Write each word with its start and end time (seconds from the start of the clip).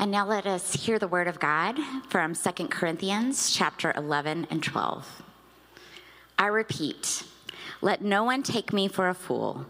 And 0.00 0.10
now 0.10 0.26
let 0.26 0.46
us 0.46 0.72
hear 0.72 0.98
the 0.98 1.06
word 1.06 1.28
of 1.28 1.38
God 1.38 1.78
from 2.08 2.34
2 2.34 2.68
Corinthians 2.68 3.50
chapter 3.54 3.92
11 3.94 4.46
and 4.48 4.62
12. 4.62 5.22
I 6.38 6.46
repeat, 6.46 7.24
let 7.82 8.00
no 8.00 8.24
one 8.24 8.42
take 8.42 8.72
me 8.72 8.88
for 8.88 9.10
a 9.10 9.14
fool, 9.14 9.66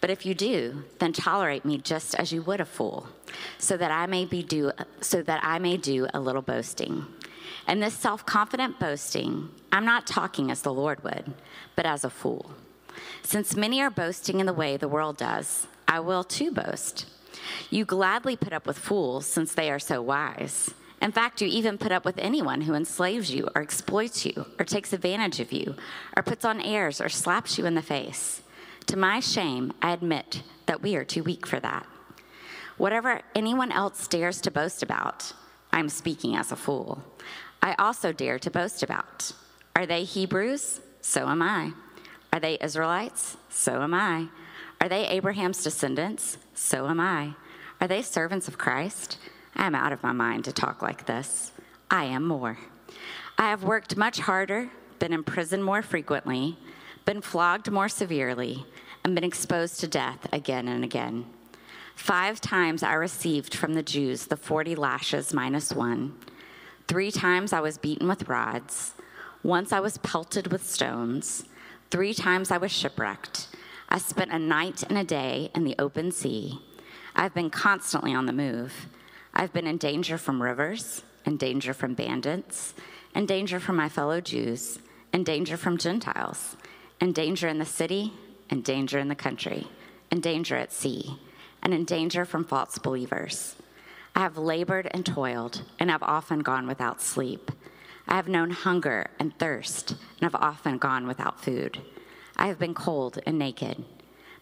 but 0.00 0.08
if 0.08 0.24
you 0.24 0.34
do, 0.34 0.84
then 0.98 1.12
tolerate 1.12 1.66
me 1.66 1.76
just 1.76 2.14
as 2.14 2.32
you 2.32 2.40
would 2.40 2.58
a 2.58 2.64
fool, 2.64 3.08
so 3.58 3.76
that 3.76 3.90
I 3.90 4.06
may 4.06 4.24
be 4.24 4.42
do 4.42 4.72
so 5.02 5.20
that 5.20 5.44
I 5.44 5.58
may 5.58 5.76
do 5.76 6.06
a 6.14 6.20
little 6.20 6.40
boasting. 6.40 7.04
And 7.66 7.82
this 7.82 7.92
self-confident 7.92 8.80
boasting, 8.80 9.50
I'm 9.70 9.84
not 9.84 10.06
talking 10.06 10.50
as 10.50 10.62
the 10.62 10.72
Lord 10.72 11.04
would, 11.04 11.34
but 11.74 11.84
as 11.84 12.02
a 12.02 12.08
fool. 12.08 12.50
Since 13.22 13.54
many 13.54 13.82
are 13.82 13.90
boasting 13.90 14.40
in 14.40 14.46
the 14.46 14.54
way 14.54 14.78
the 14.78 14.88
world 14.88 15.18
does, 15.18 15.66
I 15.86 16.00
will 16.00 16.24
too 16.24 16.50
boast. 16.50 17.04
You 17.70 17.84
gladly 17.84 18.36
put 18.36 18.52
up 18.52 18.66
with 18.66 18.78
fools 18.78 19.26
since 19.26 19.54
they 19.54 19.70
are 19.70 19.78
so 19.78 20.02
wise. 20.02 20.72
In 21.00 21.12
fact, 21.12 21.42
you 21.42 21.48
even 21.48 21.78
put 21.78 21.92
up 21.92 22.04
with 22.04 22.18
anyone 22.18 22.62
who 22.62 22.74
enslaves 22.74 23.30
you 23.30 23.48
or 23.54 23.62
exploits 23.62 24.24
you 24.24 24.46
or 24.58 24.64
takes 24.64 24.92
advantage 24.92 25.40
of 25.40 25.52
you 25.52 25.76
or 26.16 26.22
puts 26.22 26.44
on 26.44 26.60
airs 26.60 27.00
or 27.00 27.08
slaps 27.08 27.58
you 27.58 27.66
in 27.66 27.74
the 27.74 27.82
face. 27.82 28.42
To 28.86 28.96
my 28.96 29.20
shame, 29.20 29.72
I 29.82 29.92
admit 29.92 30.42
that 30.66 30.82
we 30.82 30.96
are 30.96 31.04
too 31.04 31.22
weak 31.22 31.46
for 31.46 31.60
that. 31.60 31.86
Whatever 32.76 33.22
anyone 33.34 33.72
else 33.72 34.06
dares 34.06 34.40
to 34.42 34.50
boast 34.50 34.82
about, 34.82 35.32
I'm 35.72 35.88
speaking 35.88 36.36
as 36.36 36.52
a 36.52 36.56
fool. 36.56 37.02
I 37.62 37.74
also 37.78 38.12
dare 38.12 38.38
to 38.38 38.50
boast 38.50 38.82
about. 38.82 39.32
Are 39.74 39.86
they 39.86 40.04
Hebrews? 40.04 40.80
So 41.00 41.28
am 41.28 41.42
I. 41.42 41.72
Are 42.32 42.40
they 42.40 42.58
Israelites? 42.60 43.36
So 43.48 43.82
am 43.82 43.92
I. 43.92 44.28
Are 44.80 44.88
they 44.88 45.06
Abraham's 45.06 45.62
descendants? 45.62 46.38
So 46.54 46.88
am 46.88 47.00
I. 47.00 47.34
Are 47.80 47.88
they 47.88 48.02
servants 48.02 48.48
of 48.48 48.58
Christ? 48.58 49.18
I 49.54 49.66
am 49.66 49.74
out 49.74 49.92
of 49.92 50.02
my 50.02 50.12
mind 50.12 50.44
to 50.44 50.52
talk 50.52 50.82
like 50.82 51.06
this. 51.06 51.52
I 51.90 52.04
am 52.04 52.24
more. 52.26 52.58
I 53.38 53.50
have 53.50 53.64
worked 53.64 53.96
much 53.96 54.20
harder, 54.20 54.70
been 54.98 55.12
in 55.12 55.24
prison 55.24 55.62
more 55.62 55.82
frequently, 55.82 56.58
been 57.04 57.20
flogged 57.20 57.70
more 57.70 57.88
severely, 57.88 58.66
and 59.04 59.14
been 59.14 59.24
exposed 59.24 59.80
to 59.80 59.88
death 59.88 60.26
again 60.32 60.68
and 60.68 60.84
again. 60.84 61.26
Five 61.94 62.40
times 62.40 62.82
I 62.82 62.92
received 62.92 63.54
from 63.54 63.74
the 63.74 63.82
Jews 63.82 64.26
the 64.26 64.36
40 64.36 64.74
lashes 64.74 65.32
minus 65.32 65.72
one. 65.72 66.14
Three 66.88 67.10
times 67.10 67.52
I 67.52 67.60
was 67.60 67.78
beaten 67.78 68.08
with 68.08 68.28
rods. 68.28 68.94
Once 69.42 69.72
I 69.72 69.80
was 69.80 69.98
pelted 69.98 70.52
with 70.52 70.66
stones. 70.66 71.44
Three 71.90 72.12
times 72.12 72.50
I 72.50 72.58
was 72.58 72.72
shipwrecked. 72.72 73.48
I 73.88 73.98
spent 73.98 74.32
a 74.32 74.38
night 74.38 74.82
and 74.82 74.98
a 74.98 75.04
day 75.04 75.50
in 75.54 75.64
the 75.64 75.76
open 75.78 76.10
sea. 76.10 76.60
I've 77.14 77.34
been 77.34 77.50
constantly 77.50 78.12
on 78.12 78.26
the 78.26 78.32
move. 78.32 78.88
I've 79.32 79.52
been 79.52 79.66
in 79.66 79.76
danger 79.76 80.18
from 80.18 80.42
rivers, 80.42 81.02
in 81.24 81.36
danger 81.36 81.72
from 81.72 81.94
bandits, 81.94 82.74
in 83.14 83.26
danger 83.26 83.60
from 83.60 83.76
my 83.76 83.88
fellow 83.88 84.20
Jews, 84.20 84.78
in 85.12 85.24
danger 85.24 85.56
from 85.56 85.78
Gentiles, 85.78 86.56
in 87.00 87.12
danger 87.12 87.48
in 87.48 87.58
the 87.58 87.64
city, 87.64 88.12
in 88.50 88.62
danger 88.62 88.98
in 88.98 89.08
the 89.08 89.14
country, 89.14 89.66
in 90.10 90.20
danger 90.20 90.56
at 90.56 90.72
sea, 90.72 91.18
and 91.62 91.72
in 91.72 91.84
danger 91.84 92.24
from 92.24 92.44
false 92.44 92.78
believers. 92.78 93.56
I 94.14 94.20
have 94.20 94.38
labored 94.38 94.88
and 94.92 95.04
toiled, 95.04 95.62
and 95.78 95.90
have 95.90 96.02
often 96.02 96.40
gone 96.40 96.66
without 96.66 97.00
sleep. 97.00 97.50
I 98.08 98.16
have 98.16 98.28
known 98.28 98.50
hunger 98.50 99.10
and 99.18 99.36
thirst, 99.38 99.90
and 99.90 100.22
have 100.22 100.34
often 100.34 100.78
gone 100.78 101.06
without 101.06 101.40
food. 101.40 101.80
I 102.36 102.48
have 102.48 102.58
been 102.58 102.74
cold 102.74 103.18
and 103.26 103.38
naked. 103.38 103.84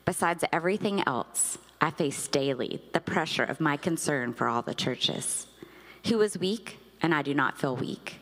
Besides 0.05 0.45
everything 0.53 1.03
else, 1.07 1.59
I 1.81 1.91
face 1.91 2.29
daily 2.29 2.83
the 2.93 3.01
pressure 3.01 3.45
of 3.45 3.61
my 3.61 3.77
concern 3.77 4.33
for 4.35 4.49
all 4.49 4.63
the 4.63 4.75
churches. 4.75 5.47
Who 6.07 6.21
is 6.21 6.39
weak, 6.39 6.79
and 7.01 7.15
I 7.15 7.23
do 7.23 7.35
not 7.35 7.59
feel 7.59 7.77
weak? 7.77 8.21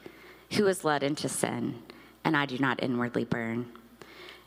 Who 0.53 0.67
is 0.67 0.84
led 0.84 1.03
into 1.03 1.28
sin, 1.28 1.83
and 2.25 2.37
I 2.37 2.47
do 2.47 2.59
not 2.59 2.83
inwardly 2.83 3.25
burn? 3.25 3.72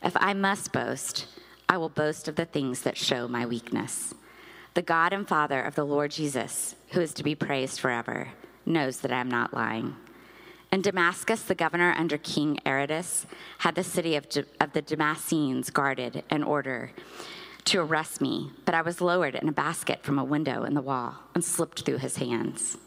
If 0.02 0.16
I 0.16 0.32
must 0.34 0.72
boast, 0.72 1.26
I 1.68 1.76
will 1.76 1.88
boast 1.88 2.28
of 2.28 2.36
the 2.36 2.44
things 2.44 2.82
that 2.82 2.96
show 2.96 3.26
my 3.26 3.44
weakness. 3.44 4.14
The 4.74 4.82
God 4.82 5.12
and 5.12 5.26
Father 5.26 5.60
of 5.60 5.74
the 5.74 5.84
Lord 5.84 6.12
Jesus, 6.12 6.76
who 6.90 7.00
is 7.00 7.12
to 7.14 7.24
be 7.24 7.34
praised 7.34 7.80
forever, 7.80 8.28
knows 8.64 9.00
that 9.00 9.12
I 9.12 9.20
am 9.20 9.30
not 9.30 9.54
lying. 9.54 9.96
In 10.72 10.82
Damascus, 10.82 11.42
the 11.42 11.54
governor 11.54 11.94
under 11.96 12.18
King 12.18 12.58
Aretas 12.66 13.26
had 13.58 13.74
the 13.74 13.84
city 13.84 14.16
of, 14.16 14.26
of 14.60 14.72
the 14.72 14.82
Damascenes 14.82 15.72
guarded 15.72 16.24
in 16.30 16.42
order 16.42 16.92
to 17.66 17.80
arrest 17.80 18.20
me, 18.20 18.50
but 18.64 18.74
I 18.74 18.82
was 18.82 19.00
lowered 19.00 19.34
in 19.34 19.48
a 19.48 19.52
basket 19.52 20.02
from 20.02 20.18
a 20.18 20.24
window 20.24 20.64
in 20.64 20.74
the 20.74 20.82
wall 20.82 21.16
and 21.34 21.44
slipped 21.44 21.84
through 21.84 21.98
his 21.98 22.16
hands. 22.16 22.78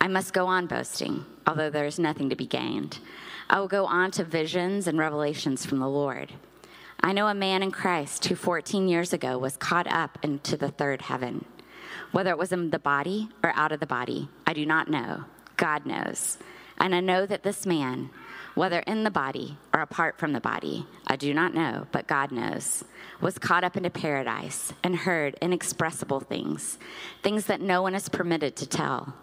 I 0.00 0.08
must 0.08 0.32
go 0.32 0.46
on 0.46 0.66
boasting, 0.66 1.24
although 1.46 1.70
there 1.70 1.86
is 1.86 1.98
nothing 1.98 2.28
to 2.30 2.36
be 2.36 2.46
gained. 2.46 2.98
I 3.50 3.58
will 3.58 3.68
go 3.68 3.86
on 3.86 4.10
to 4.12 4.24
visions 4.24 4.86
and 4.86 4.98
revelations 4.98 5.64
from 5.64 5.78
the 5.78 5.88
Lord. 5.88 6.34
I 7.00 7.12
know 7.12 7.28
a 7.28 7.34
man 7.34 7.62
in 7.62 7.70
Christ 7.70 8.24
who 8.26 8.34
14 8.34 8.88
years 8.88 9.12
ago 9.12 9.38
was 9.38 9.56
caught 9.56 9.86
up 9.86 10.18
into 10.22 10.56
the 10.56 10.70
third 10.70 11.02
heaven. 11.02 11.44
Whether 12.12 12.30
it 12.30 12.38
was 12.38 12.52
in 12.52 12.70
the 12.70 12.78
body 12.78 13.28
or 13.42 13.52
out 13.54 13.72
of 13.72 13.80
the 13.80 13.86
body, 13.86 14.28
I 14.46 14.52
do 14.52 14.66
not 14.66 14.88
know. 14.88 15.24
God 15.56 15.86
knows. 15.86 16.38
And 16.78 16.94
I 16.94 17.00
know 17.00 17.26
that 17.26 17.42
this 17.42 17.66
man, 17.66 18.10
whether 18.54 18.80
in 18.80 19.04
the 19.04 19.10
body 19.10 19.58
or 19.74 19.80
apart 19.80 20.18
from 20.18 20.32
the 20.32 20.40
body, 20.40 20.86
I 21.06 21.16
do 21.16 21.34
not 21.34 21.54
know, 21.54 21.86
but 21.92 22.06
God 22.06 22.32
knows, 22.32 22.84
was 23.20 23.38
caught 23.38 23.64
up 23.64 23.76
into 23.76 23.90
paradise 23.90 24.72
and 24.82 24.96
heard 24.96 25.36
inexpressible 25.40 26.20
things, 26.20 26.78
things 27.22 27.46
that 27.46 27.60
no 27.60 27.82
one 27.82 27.94
is 27.94 28.08
permitted 28.08 28.56
to 28.56 28.66
tell. 28.66 29.14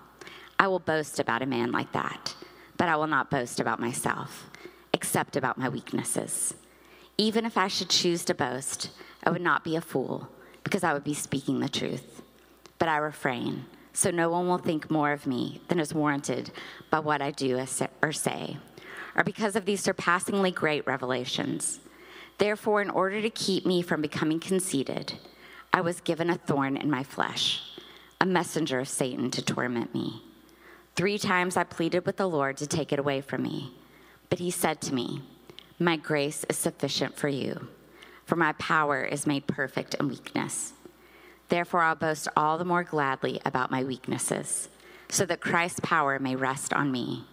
I 0.59 0.67
will 0.67 0.79
boast 0.79 1.19
about 1.19 1.41
a 1.41 1.45
man 1.45 1.71
like 1.71 1.91
that, 1.93 2.35
but 2.77 2.87
I 2.87 2.95
will 2.95 3.07
not 3.07 3.31
boast 3.31 3.59
about 3.59 3.79
myself, 3.79 4.49
except 4.93 5.35
about 5.35 5.57
my 5.57 5.69
weaknesses. 5.69 6.53
Even 7.17 7.45
if 7.45 7.57
I 7.57 7.67
should 7.67 7.89
choose 7.89 8.25
to 8.25 8.33
boast, 8.33 8.89
I 9.23 9.31
would 9.31 9.41
not 9.41 9.63
be 9.63 9.75
a 9.75 9.81
fool, 9.81 10.29
because 10.63 10.83
I 10.83 10.93
would 10.93 11.03
be 11.03 11.13
speaking 11.13 11.59
the 11.59 11.69
truth. 11.69 12.21
But 12.77 12.89
I 12.89 12.97
refrain 12.97 13.65
so 13.95 14.11
no 14.11 14.29
one 14.29 14.47
will 14.47 14.57
think 14.57 14.91
more 14.91 15.13
of 15.13 15.25
me 15.25 15.61
than 15.69 15.79
is 15.79 15.93
warranted 15.93 16.51
by 16.89 16.99
what 16.99 17.21
I 17.21 17.31
do 17.31 17.65
or 18.01 18.11
say, 18.11 18.57
or 19.15 19.23
because 19.23 19.55
of 19.55 19.65
these 19.65 19.81
surpassingly 19.81 20.51
great 20.51 20.85
revelations. 20.85 21.79
Therefore, 22.37 22.81
in 22.81 22.89
order 22.89 23.21
to 23.21 23.29
keep 23.29 23.65
me 23.65 23.81
from 23.81 24.01
becoming 24.01 24.41
conceited, 24.41 25.13
I 25.71 25.79
was 25.79 26.01
given 26.01 26.29
a 26.29 26.37
thorn 26.37 26.75
in 26.75 26.89
my 26.89 27.03
flesh, 27.03 27.63
a 28.19 28.25
messenger 28.25 28.79
of 28.79 28.89
Satan 28.89 29.31
to 29.31 29.41
torment 29.41 29.93
me. 29.93 30.21
Three 30.97 31.17
times 31.17 31.55
I 31.55 31.63
pleaded 31.63 32.05
with 32.05 32.17
the 32.17 32.27
Lord 32.27 32.57
to 32.57 32.67
take 32.67 32.91
it 32.91 32.99
away 32.99 33.21
from 33.21 33.43
me, 33.43 33.73
but 34.29 34.39
he 34.39 34.51
said 34.51 34.81
to 34.81 34.93
me, 34.93 35.21
My 35.79 35.95
grace 35.95 36.45
is 36.49 36.57
sufficient 36.57 37.15
for 37.15 37.29
you, 37.29 37.69
for 38.25 38.35
my 38.35 38.51
power 38.53 39.05
is 39.05 39.25
made 39.25 39.47
perfect 39.47 39.95
in 39.95 40.09
weakness. 40.09 40.73
Therefore, 41.49 41.81
I'll 41.81 41.95
boast 41.95 42.27
all 42.35 42.57
the 42.57 42.65
more 42.65 42.83
gladly 42.83 43.39
about 43.45 43.71
my 43.71 43.83
weaknesses, 43.83 44.69
so 45.09 45.25
that 45.25 45.41
Christ's 45.41 45.79
power 45.81 46.19
may 46.19 46.35
rest 46.35 46.73
on 46.73 46.91
me. 46.91 47.25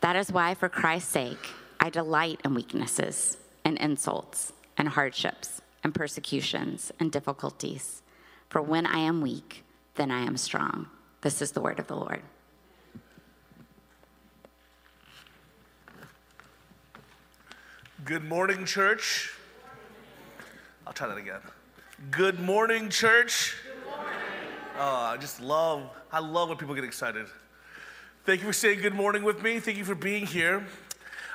That 0.00 0.16
is 0.16 0.30
why, 0.30 0.54
for 0.54 0.68
Christ's 0.68 1.10
sake, 1.10 1.48
I 1.80 1.90
delight 1.90 2.40
in 2.44 2.54
weaknesses 2.54 3.38
and 3.64 3.78
insults 3.78 4.52
and 4.76 4.88
hardships 4.88 5.60
and 5.82 5.94
persecutions 5.94 6.92
and 7.00 7.10
difficulties. 7.10 8.02
For 8.48 8.60
when 8.60 8.86
I 8.86 8.98
am 8.98 9.20
weak, 9.20 9.64
then 9.94 10.10
I 10.10 10.20
am 10.20 10.36
strong. 10.36 10.88
This 11.22 11.42
is 11.42 11.52
the 11.52 11.60
word 11.60 11.78
of 11.78 11.86
the 11.86 11.96
Lord. 11.96 12.22
Good 18.04 18.24
morning, 18.24 18.64
church. 18.64 19.32
I'll 20.86 20.92
try 20.92 21.08
that 21.08 21.18
again. 21.18 21.40
Good 22.12 22.38
morning, 22.38 22.90
church. 22.90 23.56
Good 23.64 23.90
morning. 23.90 24.14
Oh, 24.78 24.96
I 24.96 25.16
just 25.16 25.40
love, 25.40 25.90
I 26.12 26.20
love 26.20 26.48
when 26.48 26.56
people 26.56 26.76
get 26.76 26.84
excited. 26.84 27.26
Thank 28.24 28.40
you 28.40 28.46
for 28.46 28.52
saying 28.52 28.82
good 28.82 28.94
morning 28.94 29.24
with 29.24 29.42
me. 29.42 29.58
Thank 29.58 29.78
you 29.78 29.84
for 29.84 29.96
being 29.96 30.24
here. 30.24 30.64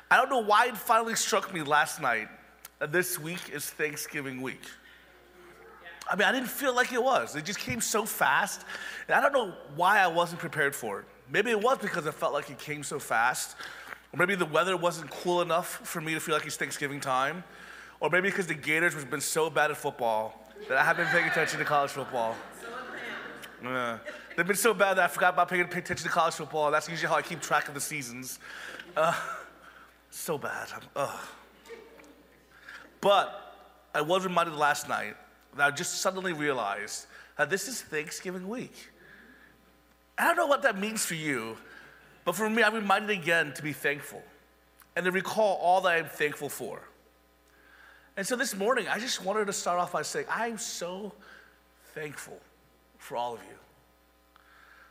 I 0.10 0.16
don't 0.16 0.30
know 0.30 0.40
why 0.40 0.68
it 0.68 0.78
finally 0.78 1.16
struck 1.16 1.54
me 1.54 1.64
last 1.64 2.02
night 2.02 2.30
that 2.80 2.94
this 2.94 3.20
week 3.20 3.50
is 3.52 3.70
Thanksgiving 3.72 4.42
week. 4.42 4.62
I 6.10 6.16
mean, 6.16 6.30
I 6.30 6.32
didn't 6.32 6.48
feel 6.48 6.74
like 6.74 6.94
it 6.94 7.04
was. 7.04 7.36
It 7.36 7.44
just 7.44 7.60
came 7.60 7.82
so 7.82 8.06
fast. 8.06 8.64
And 9.10 9.16
I 9.18 9.22
don't 9.22 9.34
know 9.34 9.54
why 9.76 10.00
I 10.00 10.08
wasn't 10.08 10.40
prepared 10.40 10.74
for 10.74 11.02
it. 11.02 11.06
Maybe 11.30 11.52
it 11.52 11.62
was 11.62 11.78
because 11.80 12.08
I 12.08 12.12
felt 12.12 12.32
like 12.32 12.50
it 12.50 12.58
came 12.58 12.84
so 12.84 13.00
fast. 13.00 13.58
Or 14.14 14.18
maybe 14.18 14.36
the 14.36 14.46
weather 14.46 14.78
wasn't 14.78 15.12
cool 15.12 15.42
enough 15.42 15.82
for 15.86 16.00
me 16.00 16.14
to 16.14 16.22
feel 16.22 16.36
like 16.36 16.46
it's 16.46 16.56
Thanksgiving 16.56 17.02
time. 17.02 17.44
Or 18.00 18.10
maybe 18.10 18.30
because 18.30 18.48
the 18.48 18.54
Gators 18.54 18.94
have 18.94 19.10
been 19.10 19.22
so 19.22 19.50
bad 19.50 19.70
at 19.70 19.76
football 19.76 20.40
that 20.70 20.78
I 20.78 20.84
haven't 20.84 21.06
been 21.06 21.14
paying 21.14 21.28
attention 21.28 21.60
to 21.60 21.66
college 21.66 21.92
football. 21.92 22.36
Yeah. 23.64 23.98
They've 24.36 24.48
been 24.48 24.56
so 24.56 24.74
bad 24.74 24.98
that 24.98 25.06
I 25.06 25.08
forgot 25.08 25.34
about 25.34 25.50
paying 25.50 25.62
attention 25.62 25.96
to 25.96 26.10
college 26.10 26.34
football. 26.34 26.72
That's 26.72 26.90
usually 26.90 27.10
how 27.10 27.16
I 27.16 27.22
keep 27.22 27.42
track 27.42 27.68
of 27.68 27.74
the 27.74 27.82
seasons. 27.82 28.40
Uh, 28.96 29.14
so 30.10 30.38
bad. 30.38 30.70
Uh. 30.96 31.18
But 33.00 33.56
I 33.94 34.02
was 34.02 34.24
reminded 34.24 34.56
last 34.56 34.90
night 34.90 35.16
that 35.56 35.68
I 35.68 35.72
just 35.72 36.02
suddenly 36.02 36.34
realized 36.34 37.06
that 37.38 37.50
this 37.50 37.68
is 37.68 37.82
Thanksgiving 37.82 38.48
week. 38.48 38.90
I 40.18 40.28
don't 40.28 40.38
know 40.38 40.48
what 40.48 40.62
that 40.64 40.80
means 40.80 41.06
for 41.06 41.16
you, 41.16 41.58
but 42.26 42.36
for 42.36 42.50
me, 42.50 42.64
I'm 42.64 42.74
reminded 42.74 43.10
again 43.12 43.54
to 43.54 43.64
be 43.64 43.74
thankful 43.74 44.22
and 44.96 45.06
to 45.06 45.12
recall 45.12 45.58
all 45.58 45.82
that 45.82 45.98
I'm 45.98 46.06
thankful 46.06 46.50
for. 46.50 46.82
And 48.16 48.28
so 48.28 48.36
this 48.36 48.56
morning, 48.56 48.88
I 48.88 49.00
just 49.00 49.24
wanted 49.24 49.48
to 49.48 49.54
start 49.54 49.80
off 49.80 49.94
by 49.94 50.04
saying, 50.04 50.28
I'm 50.30 50.58
so 50.58 51.12
thankful 51.96 52.40
for 52.98 53.18
all 53.18 53.34
of 53.34 53.40
you. 53.42 53.58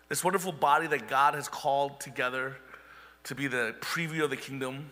This 0.09 0.25
wonderful 0.25 0.53
body 0.53 0.89
that 0.89 1.09
God 1.09 1.35
has 1.35 1.49
called 1.49 2.01
together 2.01 2.57
to 3.25 3.35
be 3.35 3.47
the 3.47 3.75
preview 3.81 4.25
of 4.25 4.31
the 4.31 4.37
kingdom, 4.37 4.91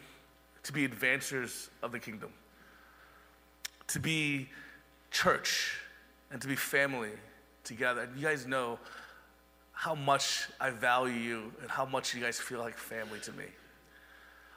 to 0.63 0.73
be 0.73 0.85
advancers 0.85 1.71
of 1.83 1.91
the 1.91 1.99
kingdom, 1.99 2.31
to 3.89 3.99
be 3.99 4.49
church, 5.11 5.77
and 6.31 6.41
to 6.41 6.47
be 6.47 6.55
family 6.55 7.11
together. 7.65 8.03
And 8.03 8.17
you 8.17 8.23
guys 8.23 8.47
know 8.47 8.79
how 9.73 9.95
much 9.95 10.47
I 10.61 10.71
value 10.71 11.15
you 11.15 11.53
and 11.61 11.71
how 11.71 11.85
much 11.85 12.15
you 12.15 12.21
guys 12.21 12.39
feel 12.39 12.61
like 12.61 12.77
family 12.77 13.19
to 13.21 13.33
me. 13.33 13.47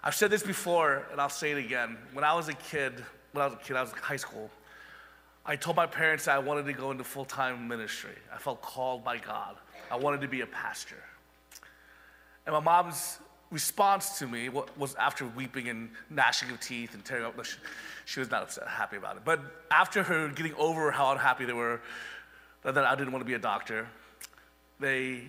I've 0.04 0.16
said 0.16 0.30
this 0.30 0.44
before, 0.44 1.08
and 1.12 1.20
I'll 1.20 1.30
say 1.30 1.52
it 1.52 1.58
again. 1.58 1.98
When 2.12 2.24
I 2.24 2.36
was 2.36 2.50
a 2.50 2.54
kid, 2.54 3.04
when 3.34 3.42
I 3.42 3.48
was 3.48 3.56
a 3.56 3.58
kid, 3.58 3.76
I 3.76 3.82
was 3.82 3.92
in 3.92 3.98
high 3.98 4.16
school. 4.16 4.50
I 5.46 5.58
told 5.58 5.76
my 5.76 5.88
parents 5.88 6.26
that 6.26 6.36
I 6.36 6.40
wanted 6.40 6.66
to 6.68 6.74
go 6.74 6.92
into 6.92 7.04
full 7.04 7.26
time 7.26 7.68
ministry. 7.68 8.16
I 8.34 8.38
felt 8.38 8.62
called 8.62 9.04
by 9.04 9.18
God. 9.18 9.58
I 9.92 9.98
wanted 9.98 10.22
to 10.22 10.28
be 10.28 10.42
a 10.42 10.48
pastor. 10.48 11.04
And 12.46 12.54
my 12.54 12.62
mom's 12.62 13.20
response 13.52 14.18
to 14.20 14.28
me 14.28 14.50
was 14.50 14.96
after 14.96 15.26
weeping 15.26 15.70
and 15.70 15.90
gnashing 16.10 16.50
of 16.50 16.60
teeth 16.60 16.94
and 16.94 17.04
tearing 17.04 17.26
up. 17.26 17.44
She, 17.44 17.58
she 18.06 18.20
was 18.20 18.32
not 18.32 18.44
upset, 18.44 18.68
happy 18.68 18.98
about 18.98 19.18
it. 19.18 19.24
But 19.26 19.42
after 19.70 20.04
her 20.04 20.30
getting 20.30 20.54
over 20.56 20.92
how 20.92 21.12
unhappy 21.12 21.46
they 21.46 21.54
were 21.54 21.82
that 22.64 22.78
I 22.78 22.96
didn't 22.96 23.12
want 23.12 23.22
to 23.22 23.28
be 23.28 23.34
a 23.34 23.40
doctor, 23.40 23.88
they 24.80 25.24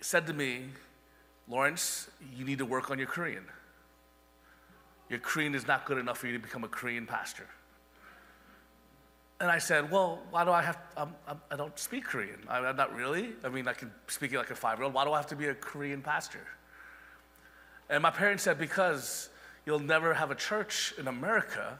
said 0.00 0.26
to 0.26 0.32
me, 0.32 0.66
Lawrence, 1.48 2.08
you 2.36 2.44
need 2.44 2.58
to 2.58 2.66
work 2.66 2.90
on 2.90 2.98
your 2.98 3.08
Korean. 3.08 3.44
Your 5.12 5.20
Korean 5.20 5.54
is 5.54 5.66
not 5.66 5.84
good 5.84 5.98
enough 5.98 6.16
for 6.16 6.26
you 6.26 6.32
to 6.32 6.38
become 6.38 6.64
a 6.64 6.68
Korean 6.68 7.06
pastor. 7.06 7.46
And 9.42 9.50
I 9.50 9.58
said, 9.58 9.90
Well, 9.90 10.22
why 10.30 10.42
do 10.42 10.50
I 10.52 10.62
have, 10.62 10.78
I'm, 10.96 11.14
I 11.28 11.34
do 11.50 11.64
not 11.64 11.78
speak 11.78 12.04
Korean. 12.04 12.38
I, 12.48 12.66
am 12.66 12.76
not 12.76 12.96
really. 12.96 13.34
I 13.44 13.50
mean, 13.50 13.68
I 13.68 13.74
can 13.74 13.92
speak 14.06 14.32
it 14.32 14.38
like 14.38 14.50
a 14.50 14.54
five 14.54 14.78
year 14.78 14.84
old. 14.84 14.94
Why 14.94 15.04
do 15.04 15.12
I 15.12 15.18
have 15.18 15.26
to 15.26 15.36
be 15.36 15.48
a 15.48 15.54
Korean 15.54 16.00
pastor? 16.00 16.46
And 17.90 18.02
my 18.02 18.10
parents 18.10 18.42
said, 18.42 18.58
Because 18.58 19.28
you'll 19.66 19.80
never 19.80 20.14
have 20.14 20.30
a 20.30 20.34
church 20.34 20.94
in 20.96 21.08
America 21.08 21.78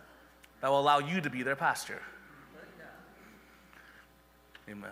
that 0.60 0.68
will 0.68 0.80
allow 0.80 0.98
you 0.98 1.22
to 1.22 1.30
be 1.30 1.42
their 1.42 1.56
pastor. 1.56 2.02
Amen. 4.68 4.90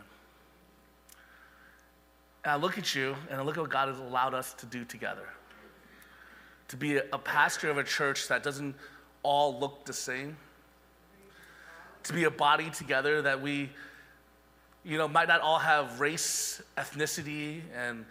And 2.44 2.52
I 2.52 2.56
look 2.56 2.78
at 2.78 2.94
you 2.94 3.14
and 3.28 3.38
I 3.38 3.44
look 3.44 3.58
at 3.58 3.60
what 3.60 3.70
God 3.70 3.88
has 3.88 3.98
allowed 3.98 4.32
us 4.32 4.54
to 4.54 4.66
do 4.66 4.86
together. 4.86 5.28
To 6.70 6.76
be 6.76 6.96
a, 6.96 7.18
pastor 7.18 7.70
of 7.70 7.78
a 7.78 7.84
church 7.84 8.28
that 8.28 8.42
doesn't 8.42 8.74
all 9.22 9.58
look 9.58 9.84
the 9.84 9.92
same 9.92 10.36
to 12.04 12.12
be 12.12 12.24
a 12.24 12.30
body 12.30 12.70
together 12.70 13.22
that 13.22 13.40
we, 13.40 13.70
you 14.84 14.96
know, 14.98 15.08
might 15.08 15.28
not 15.28 15.40
all 15.40 15.58
have 15.58 16.00
race, 16.00 16.62
ethnicity, 16.76 17.60
and 17.76 18.04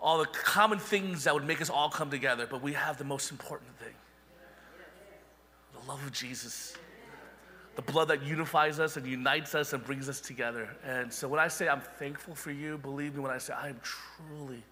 all 0.00 0.18
the 0.18 0.26
common 0.26 0.78
things 0.78 1.24
that 1.24 1.34
would 1.34 1.46
make 1.46 1.60
us 1.60 1.70
all 1.70 1.88
come 1.88 2.10
together, 2.10 2.46
but 2.46 2.60
we 2.60 2.72
have 2.72 2.98
the 2.98 3.04
most 3.04 3.30
important 3.30 3.70
thing 3.78 3.94
the 5.80 5.88
love 5.88 6.04
of 6.04 6.12
Jesus. 6.12 6.74
The 7.74 7.82
blood 7.82 8.08
that 8.08 8.22
unifies 8.22 8.78
us 8.78 8.98
and 8.98 9.06
unites 9.06 9.54
us 9.54 9.72
and 9.72 9.82
brings 9.82 10.06
us 10.06 10.20
together. 10.20 10.68
And 10.84 11.10
so 11.10 11.26
when 11.26 11.40
I 11.40 11.48
say 11.48 11.68
I'm 11.68 11.80
thankful 11.80 12.34
for 12.34 12.50
you, 12.50 12.76
believe 12.76 13.14
me 13.14 13.20
when 13.20 13.32
I 13.32 13.38
say 13.38 13.54
I 13.54 13.70
am 13.70 13.80
truly 13.82 14.62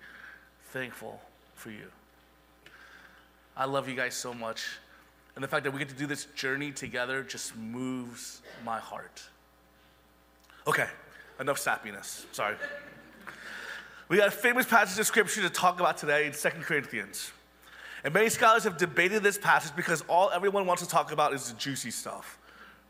thankful 0.65 1.19
for 1.55 1.71
you. 1.71 1.91
I 3.57 3.65
love 3.65 3.89
you 3.89 3.95
guys 3.95 4.15
so 4.15 4.33
much. 4.33 4.65
And 5.35 5.45
the 5.45 5.49
fact 5.49 5.65
that 5.65 5.73
we 5.73 5.79
get 5.79 5.89
to 5.89 5.95
do 5.95 6.07
this 6.07 6.27
journey 6.35 6.73
together 6.73 7.23
just 7.23 7.57
moves 7.57 8.43
my 8.65 8.79
heart. 8.79 9.23
Okay, 10.67 10.87
enough 11.39 11.59
sappiness. 11.59 12.27
Sorry. 12.33 12.57
We 14.09 14.17
got 14.17 14.29
a 14.29 14.33
famous 14.33 14.67
passage 14.67 14.99
of 14.99 15.07
scripture 15.07 15.41
to 15.43 15.51
talk 15.51 15.79
about 15.79 15.97
today 15.97 16.27
in 16.27 16.33
Second 16.33 16.65
Corinthians. 16.65 17.33
And 18.03 18.13
many 18.13 18.29
scholars 18.29 18.65
have 18.65 18.77
debated 18.77 19.23
this 19.23 19.39
passage 19.39 19.75
because 19.77 20.03
all 20.09 20.31
everyone 20.31 20.67
wants 20.67 20.83
to 20.83 20.89
talk 20.89 21.13
about 21.13 21.33
is 21.33 21.51
the 21.51 21.59
juicy 21.59 21.91
stuff, 21.91 22.39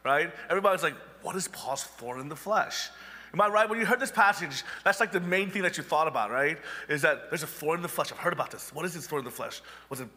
right? 0.05 0.33
Everybody's 0.49 0.83
like, 0.83 0.95
what 1.23 1.37
is 1.37 1.49
Paul's 1.49 1.85
thorn 1.85 2.21
in 2.21 2.29
the 2.29 2.37
flesh? 2.37 2.89
Am 3.33 3.41
I 3.41 3.49
right? 3.49 3.69
When 3.69 3.79
you 3.79 3.87
heard 3.87 4.01
this 4.01 4.11
passage, 4.11 4.65
that's 4.83 4.99
like 4.99 5.13
the 5.13 5.21
main 5.21 5.51
thing 5.51 5.63
that 5.63 5.77
you 5.77 5.85
thought 5.85 6.09
about, 6.09 6.31
right? 6.31 6.59
Is 6.89 7.03
that 7.03 7.31
there's 7.31 7.43
a 7.43 7.47
thorn 7.47 7.79
in 7.79 7.83
the 7.83 7.89
flesh. 7.89 8.11
I've 8.11 8.19
heard 8.19 8.33
about 8.33 8.51
this. 8.51 8.73
What 8.75 8.85
is 8.85 8.95
this 8.95 9.06
thorn 9.06 9.21
in 9.21 9.25
the 9.25 9.31
flesh? 9.31 9.61
Was 9.89 10.01
it 10.01 10.09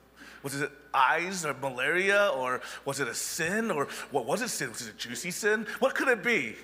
was 0.44 0.60
it 0.62 0.72
eyes 0.94 1.46
or 1.46 1.54
malaria 1.56 2.30
or 2.36 2.62
was 2.86 3.00
it 3.00 3.08
a 3.08 3.16
sin 3.16 3.72
or 3.72 3.88
what 4.12 4.26
was 4.26 4.42
it 4.42 4.50
sin? 4.50 4.70
Was 4.70 4.88
it 4.88 4.94
a 4.94 4.98
juicy 4.98 5.32
sin? 5.32 5.66
What 5.80 5.96
could 5.96 6.08
it 6.10 6.24
be? 6.24 6.56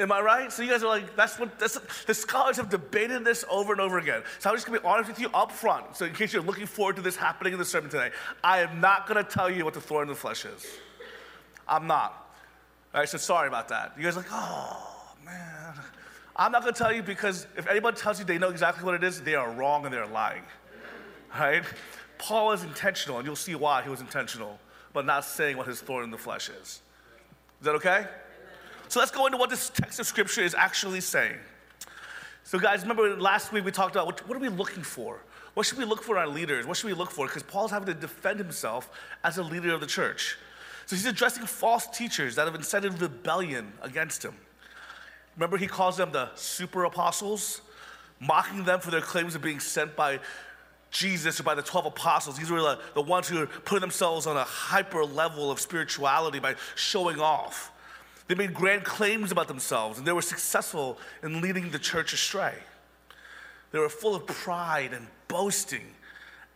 Am 0.00 0.10
I 0.10 0.20
right? 0.20 0.52
So 0.52 0.62
you 0.62 0.70
guys 0.70 0.82
are 0.82 0.88
like, 0.88 1.14
that's 1.14 1.38
what 1.38 1.58
that's, 1.58 1.78
the 2.06 2.14
scholars 2.14 2.56
have 2.56 2.68
debated 2.68 3.24
this 3.24 3.44
over 3.48 3.72
and 3.72 3.80
over 3.80 3.98
again. 3.98 4.22
So 4.40 4.50
I'm 4.50 4.56
just 4.56 4.66
gonna 4.66 4.80
be 4.80 4.86
honest 4.86 5.08
with 5.08 5.20
you 5.20 5.28
up 5.32 5.52
front. 5.52 5.96
So 5.96 6.06
in 6.06 6.12
case 6.12 6.32
you're 6.32 6.42
looking 6.42 6.66
forward 6.66 6.96
to 6.96 7.02
this 7.02 7.14
happening 7.14 7.52
in 7.52 7.58
the 7.58 7.64
sermon 7.64 7.88
today, 7.88 8.10
I 8.42 8.60
am 8.60 8.80
not 8.80 9.06
gonna 9.06 9.22
tell 9.22 9.48
you 9.48 9.64
what 9.64 9.74
the 9.74 9.80
thorn 9.80 10.02
in 10.02 10.08
the 10.08 10.14
flesh 10.14 10.44
is. 10.44 10.66
I'm 11.68 11.86
not. 11.86 12.30
All 12.92 13.00
right, 13.00 13.08
so 13.08 13.16
sorry 13.16 13.48
about 13.48 13.68
that. 13.68 13.92
You 13.96 14.02
guys 14.02 14.16
are 14.16 14.20
like, 14.20 14.28
oh 14.32 15.14
man. 15.24 15.74
I'm 16.34 16.50
not 16.50 16.62
gonna 16.62 16.72
tell 16.72 16.92
you 16.92 17.02
because 17.02 17.46
if 17.56 17.68
anybody 17.68 17.96
tells 17.96 18.18
you 18.18 18.24
they 18.24 18.38
know 18.38 18.48
exactly 18.48 18.84
what 18.84 18.94
it 18.94 19.04
is, 19.04 19.20
they 19.20 19.34
are 19.34 19.52
wrong 19.52 19.84
and 19.84 19.94
they're 19.94 20.06
lying. 20.06 20.42
Right? 21.38 21.62
Paul 22.22 22.52
is 22.52 22.62
intentional, 22.62 23.18
and 23.18 23.26
you'll 23.26 23.34
see 23.34 23.56
why 23.56 23.82
he 23.82 23.90
was 23.90 24.00
intentional, 24.00 24.60
but 24.92 25.04
not 25.04 25.24
saying 25.24 25.56
what 25.56 25.66
his 25.66 25.80
thorn 25.80 26.04
in 26.04 26.12
the 26.12 26.16
flesh 26.16 26.48
is. 26.48 26.68
Is 26.68 26.80
that 27.62 27.74
okay? 27.74 28.06
So 28.86 29.00
let's 29.00 29.10
go 29.10 29.26
into 29.26 29.38
what 29.38 29.50
this 29.50 29.70
text 29.70 29.98
of 29.98 30.06
scripture 30.06 30.42
is 30.42 30.54
actually 30.54 31.00
saying. 31.00 31.36
So, 32.44 32.60
guys, 32.60 32.82
remember 32.82 33.16
last 33.16 33.52
week 33.52 33.64
we 33.64 33.72
talked 33.72 33.96
about 33.96 34.06
what, 34.06 34.28
what 34.28 34.36
are 34.36 34.40
we 34.40 34.50
looking 34.50 34.84
for? 34.84 35.20
What 35.54 35.66
should 35.66 35.78
we 35.78 35.84
look 35.84 36.04
for 36.04 36.14
in 36.14 36.22
our 36.22 36.28
leaders? 36.28 36.64
What 36.64 36.76
should 36.76 36.86
we 36.86 36.94
look 36.94 37.10
for? 37.10 37.26
Because 37.26 37.42
Paul's 37.42 37.72
having 37.72 37.86
to 37.86 37.94
defend 37.94 38.38
himself 38.38 38.88
as 39.24 39.38
a 39.38 39.42
leader 39.42 39.74
of 39.74 39.80
the 39.80 39.86
church. 39.88 40.38
So 40.86 40.94
he's 40.94 41.06
addressing 41.06 41.44
false 41.46 41.88
teachers 41.88 42.36
that 42.36 42.46
have 42.46 42.54
incited 42.54 43.00
rebellion 43.02 43.72
against 43.82 44.24
him. 44.24 44.34
Remember, 45.36 45.56
he 45.56 45.66
calls 45.66 45.96
them 45.96 46.12
the 46.12 46.30
super 46.36 46.84
apostles, 46.84 47.62
mocking 48.20 48.62
them 48.62 48.78
for 48.78 48.92
their 48.92 49.00
claims 49.00 49.34
of 49.34 49.42
being 49.42 49.58
sent 49.58 49.96
by 49.96 50.20
Jesus 50.92 51.40
or 51.40 51.42
by 51.42 51.54
the 51.54 51.62
12 51.62 51.86
apostles. 51.86 52.38
These 52.38 52.50
were 52.50 52.78
the, 52.94 53.02
ones 53.02 53.26
who 53.26 53.38
were 53.38 53.46
putting 53.46 53.80
themselves 53.80 54.26
on 54.26 54.36
a 54.36 54.44
hyper 54.44 55.04
level 55.04 55.50
of 55.50 55.58
spirituality 55.58 56.38
by 56.38 56.54
showing 56.76 57.18
off. 57.18 57.72
They 58.28 58.34
made 58.36 58.54
grand 58.54 58.84
claims 58.84 59.32
about 59.32 59.48
themselves 59.48 59.98
and 59.98 60.06
they 60.06 60.12
were 60.12 60.22
successful 60.22 60.98
in 61.22 61.40
leading 61.40 61.70
the 61.70 61.78
church 61.78 62.12
astray. 62.12 62.54
They 63.72 63.78
were 63.78 63.88
full 63.88 64.14
of 64.14 64.26
pride 64.26 64.92
and 64.92 65.08
boasting. 65.28 65.86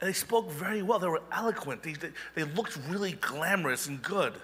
And 0.00 0.08
they 0.08 0.12
spoke 0.12 0.50
very 0.50 0.82
well. 0.82 0.98
They 0.98 1.08
were 1.08 1.22
eloquent. 1.32 1.82
They, 1.82 1.94
they, 1.94 2.10
they 2.34 2.44
looked 2.44 2.78
really 2.88 3.12
glamorous 3.12 3.86
and 3.86 4.02
good. 4.02 4.34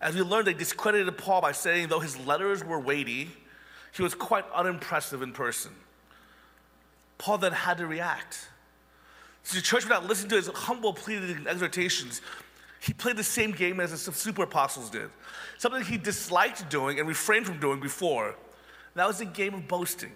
As 0.00 0.14
we 0.14 0.22
learned, 0.22 0.46
they 0.46 0.54
discredited 0.54 1.18
Paul 1.18 1.40
by 1.40 1.50
saying, 1.50 1.88
though 1.88 1.98
his 1.98 2.16
letters 2.16 2.64
were 2.64 2.78
weighty, 2.78 3.30
he 3.92 4.02
was 4.02 4.14
quite 4.14 4.44
unimpressive 4.54 5.22
in 5.22 5.32
person. 5.32 5.72
Paul 7.18 7.38
then 7.38 7.50
had 7.50 7.78
to 7.78 7.86
react. 7.88 8.48
The 9.52 9.60
church 9.62 9.84
would 9.84 9.90
not 9.90 10.06
listen 10.06 10.28
to 10.28 10.36
his 10.36 10.48
humble 10.48 10.92
pleadings 10.92 11.36
and 11.36 11.46
exhortations. 11.46 12.20
He 12.80 12.92
played 12.92 13.16
the 13.16 13.24
same 13.24 13.52
game 13.52 13.80
as 13.80 13.90
the 14.04 14.12
super 14.12 14.42
apostles 14.42 14.90
did, 14.90 15.10
something 15.58 15.82
he 15.82 15.96
disliked 15.96 16.68
doing 16.70 16.98
and 17.00 17.08
refrained 17.08 17.46
from 17.46 17.58
doing 17.58 17.80
before. 17.80 18.36
that 18.94 19.06
was 19.06 19.18
the 19.18 19.24
game 19.24 19.54
of 19.54 19.66
boasting. 19.66 20.12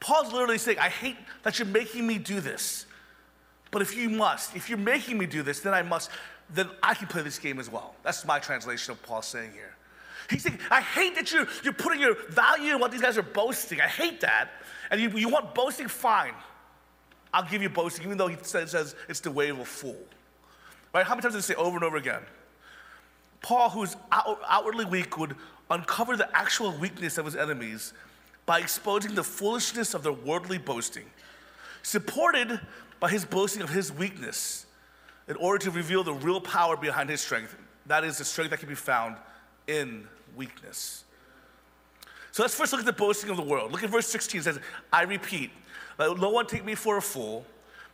Paul's 0.00 0.32
literally 0.32 0.58
saying, 0.58 0.78
I 0.78 0.88
hate 0.88 1.16
that 1.42 1.58
you're 1.58 1.66
making 1.66 2.06
me 2.06 2.18
do 2.18 2.40
this. 2.40 2.86
But 3.70 3.82
if 3.82 3.96
you 3.96 4.10
must, 4.10 4.54
if 4.54 4.68
you're 4.68 4.78
making 4.78 5.18
me 5.18 5.26
do 5.26 5.42
this, 5.42 5.60
then 5.60 5.72
I 5.72 5.82
must, 5.82 6.10
then 6.52 6.68
I 6.82 6.94
can 6.94 7.08
play 7.08 7.22
this 7.22 7.38
game 7.38 7.58
as 7.58 7.70
well. 7.70 7.94
That's 8.02 8.24
my 8.24 8.38
translation 8.38 8.92
of 8.92 9.02
Paul 9.02 9.22
saying 9.22 9.52
here. 9.52 9.74
He's 10.28 10.42
saying, 10.42 10.58
I 10.70 10.80
hate 10.80 11.14
that 11.14 11.32
you're, 11.32 11.46
you're 11.62 11.72
putting 11.72 12.00
your 12.00 12.16
value 12.30 12.74
in 12.74 12.80
what 12.80 12.90
these 12.90 13.00
guys 13.00 13.16
are 13.16 13.22
boasting. 13.22 13.80
I 13.80 13.86
hate 13.86 14.20
that. 14.20 14.50
And 14.90 15.00
you, 15.00 15.10
you 15.10 15.28
want 15.28 15.54
boasting? 15.54 15.88
Fine. 15.88 16.34
I'll 17.36 17.46
give 17.46 17.60
you 17.60 17.68
boasting, 17.68 18.06
even 18.06 18.16
though 18.16 18.28
he 18.28 18.36
says, 18.40 18.94
it's 19.10 19.20
the 19.20 19.30
way 19.30 19.50
of 19.50 19.58
a 19.58 19.64
fool. 19.66 19.98
Right? 20.94 21.04
How 21.04 21.14
many 21.14 21.20
times 21.20 21.34
does 21.34 21.46
he 21.46 21.52
say 21.52 21.60
over 21.60 21.76
and 21.76 21.84
over 21.84 21.98
again? 21.98 22.22
Paul, 23.42 23.68
who's 23.68 23.94
out, 24.10 24.40
outwardly 24.48 24.86
weak, 24.86 25.18
would 25.18 25.36
uncover 25.70 26.16
the 26.16 26.34
actual 26.34 26.72
weakness 26.72 27.18
of 27.18 27.26
his 27.26 27.36
enemies 27.36 27.92
by 28.46 28.60
exposing 28.60 29.14
the 29.14 29.22
foolishness 29.22 29.92
of 29.92 30.02
their 30.02 30.14
worldly 30.14 30.56
boasting, 30.56 31.04
supported 31.82 32.58
by 33.00 33.10
his 33.10 33.26
boasting 33.26 33.60
of 33.60 33.68
his 33.68 33.92
weakness, 33.92 34.64
in 35.28 35.36
order 35.36 35.62
to 35.62 35.70
reveal 35.70 36.02
the 36.02 36.14
real 36.14 36.40
power 36.40 36.74
behind 36.74 37.10
his 37.10 37.20
strength. 37.20 37.54
That 37.84 38.02
is 38.02 38.16
the 38.16 38.24
strength 38.24 38.48
that 38.52 38.60
can 38.60 38.70
be 38.70 38.74
found 38.74 39.16
in 39.66 40.08
weakness. 40.34 41.04
So 42.36 42.42
let's 42.42 42.54
first 42.54 42.70
look 42.70 42.80
at 42.80 42.84
the 42.84 42.92
boasting 42.92 43.30
of 43.30 43.38
the 43.38 43.42
world. 43.42 43.72
Look 43.72 43.82
at 43.82 43.88
verse 43.88 44.06
16. 44.08 44.40
It 44.40 44.44
says, 44.44 44.60
I 44.92 45.04
repeat, 45.04 45.50
let 45.96 46.18
no 46.18 46.28
one 46.28 46.46
take 46.46 46.66
me 46.66 46.74
for 46.74 46.98
a 46.98 47.00
fool, 47.00 47.46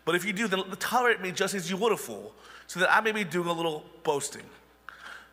but 0.04 0.16
if 0.16 0.24
you 0.24 0.32
do, 0.32 0.48
then 0.48 0.64
tolerate 0.80 1.20
me 1.20 1.30
just 1.30 1.54
as 1.54 1.70
you 1.70 1.76
would 1.76 1.92
a 1.92 1.96
fool, 1.96 2.34
so 2.66 2.80
that 2.80 2.92
I 2.92 3.00
may 3.02 3.12
be 3.12 3.22
doing 3.22 3.46
a 3.46 3.52
little 3.52 3.84
boasting. 4.02 4.42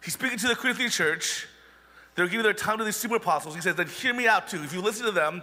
He's 0.03 0.13
speaking 0.13 0.37
to 0.37 0.47
the 0.47 0.55
Corinthian 0.55 0.91
church. 0.91 1.47
They're 2.13 2.27
giving 2.27 2.43
their 2.43 2.53
time 2.53 2.77
to 2.77 2.83
these 2.83 2.97
super 2.97 3.15
apostles. 3.15 3.55
He 3.55 3.61
says, 3.61 3.73
then 3.73 3.87
hear 3.87 4.13
me 4.13 4.27
out 4.27 4.47
too. 4.47 4.61
If 4.61 4.75
you 4.75 4.81
listen 4.83 5.07
to 5.07 5.11
them, 5.11 5.41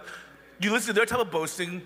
you 0.61 0.71
listen 0.71 0.87
to 0.87 0.93
their 0.93 1.05
type 1.05 1.19
of 1.19 1.29
boasting, 1.29 1.85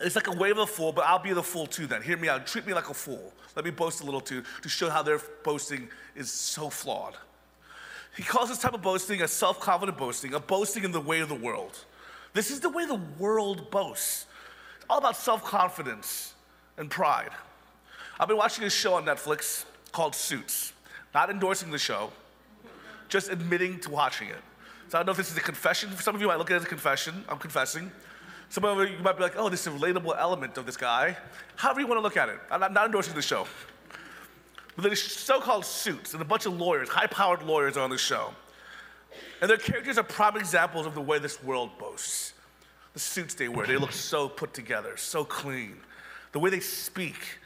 it's 0.00 0.16
like 0.16 0.28
a 0.28 0.34
wave 0.34 0.56
of 0.56 0.60
a 0.60 0.66
fool, 0.66 0.92
but 0.92 1.04
I'll 1.04 1.18
be 1.18 1.34
the 1.34 1.42
fool 1.42 1.66
too 1.66 1.86
then. 1.86 2.00
Hear 2.00 2.16
me 2.16 2.30
out. 2.30 2.46
Treat 2.46 2.66
me 2.66 2.72
like 2.72 2.88
a 2.88 2.94
fool. 2.94 3.34
Let 3.54 3.66
me 3.66 3.70
boast 3.70 4.00
a 4.00 4.04
little 4.04 4.22
too 4.22 4.44
to 4.62 4.68
show 4.70 4.88
how 4.88 5.02
their 5.02 5.20
boasting 5.44 5.90
is 6.16 6.32
so 6.32 6.70
flawed. 6.70 7.18
He 8.16 8.22
calls 8.22 8.48
this 8.48 8.58
type 8.58 8.74
of 8.74 8.82
boasting 8.82 9.22
a 9.22 9.28
self 9.28 9.60
confident 9.60 9.96
boasting, 9.96 10.34
a 10.34 10.40
boasting 10.40 10.84
in 10.84 10.92
the 10.92 11.00
way 11.00 11.20
of 11.20 11.28
the 11.28 11.34
world. 11.34 11.84
This 12.32 12.50
is 12.50 12.60
the 12.60 12.68
way 12.68 12.86
the 12.86 13.00
world 13.18 13.70
boasts. 13.70 14.26
It's 14.76 14.86
all 14.88 14.98
about 14.98 15.16
self 15.16 15.44
confidence 15.44 16.34
and 16.76 16.90
pride. 16.90 17.30
I've 18.18 18.28
been 18.28 18.36
watching 18.36 18.64
a 18.64 18.70
show 18.70 18.94
on 18.94 19.04
Netflix 19.04 19.64
called 19.92 20.14
Suits, 20.14 20.72
not 21.14 21.30
endorsing 21.30 21.70
the 21.70 21.78
show, 21.78 22.12
just 23.08 23.30
admitting 23.30 23.80
to 23.80 23.90
watching 23.90 24.28
it. 24.28 24.36
So 24.88 24.98
I 24.98 25.00
don't 25.00 25.06
know 25.06 25.12
if 25.12 25.16
this 25.16 25.30
is 25.30 25.36
a 25.36 25.40
confession. 25.40 25.90
For 25.90 26.02
Some 26.02 26.14
of 26.14 26.20
you 26.20 26.26
might 26.26 26.38
look 26.38 26.50
at 26.50 26.54
it 26.54 26.56
as 26.58 26.64
a 26.64 26.68
confession. 26.68 27.24
I'm 27.28 27.38
confessing. 27.38 27.90
Some 28.48 28.64
of 28.64 28.90
you 28.90 28.98
might 28.98 29.16
be 29.16 29.22
like, 29.22 29.34
oh, 29.36 29.48
this 29.48 29.60
is 29.60 29.68
a 29.68 29.70
relatable 29.70 30.16
element 30.18 30.58
of 30.58 30.66
this 30.66 30.76
guy. 30.76 31.16
However 31.54 31.80
you 31.80 31.86
want 31.86 31.98
to 31.98 32.02
look 32.02 32.16
at 32.16 32.28
it. 32.28 32.40
I'm 32.50 32.60
not 32.60 32.86
endorsing 32.86 33.14
the 33.14 33.22
show. 33.22 33.46
There's 34.80 35.02
so-called 35.02 35.64
suits, 35.64 36.12
and 36.12 36.22
a 36.22 36.24
bunch 36.24 36.46
of 36.46 36.58
lawyers, 36.58 36.88
high-powered 36.88 37.42
lawyers 37.42 37.76
are 37.76 37.80
on 37.80 37.90
the 37.90 37.98
show. 37.98 38.34
And 39.40 39.50
their 39.50 39.56
characters 39.56 39.98
are 39.98 40.04
prime 40.04 40.36
examples 40.36 40.86
of 40.86 40.94
the 40.94 41.00
way 41.00 41.18
this 41.18 41.42
world 41.42 41.70
boasts. 41.78 42.32
The 42.92 43.00
suits 43.00 43.34
they 43.34 43.48
wear, 43.48 43.66
they 43.66 43.76
look 43.76 43.92
so 43.92 44.28
put 44.28 44.52
together, 44.52 44.96
so 44.96 45.24
clean. 45.24 45.76
The 46.32 46.38
way 46.38 46.50
they 46.50 46.60
speak, 46.60 47.38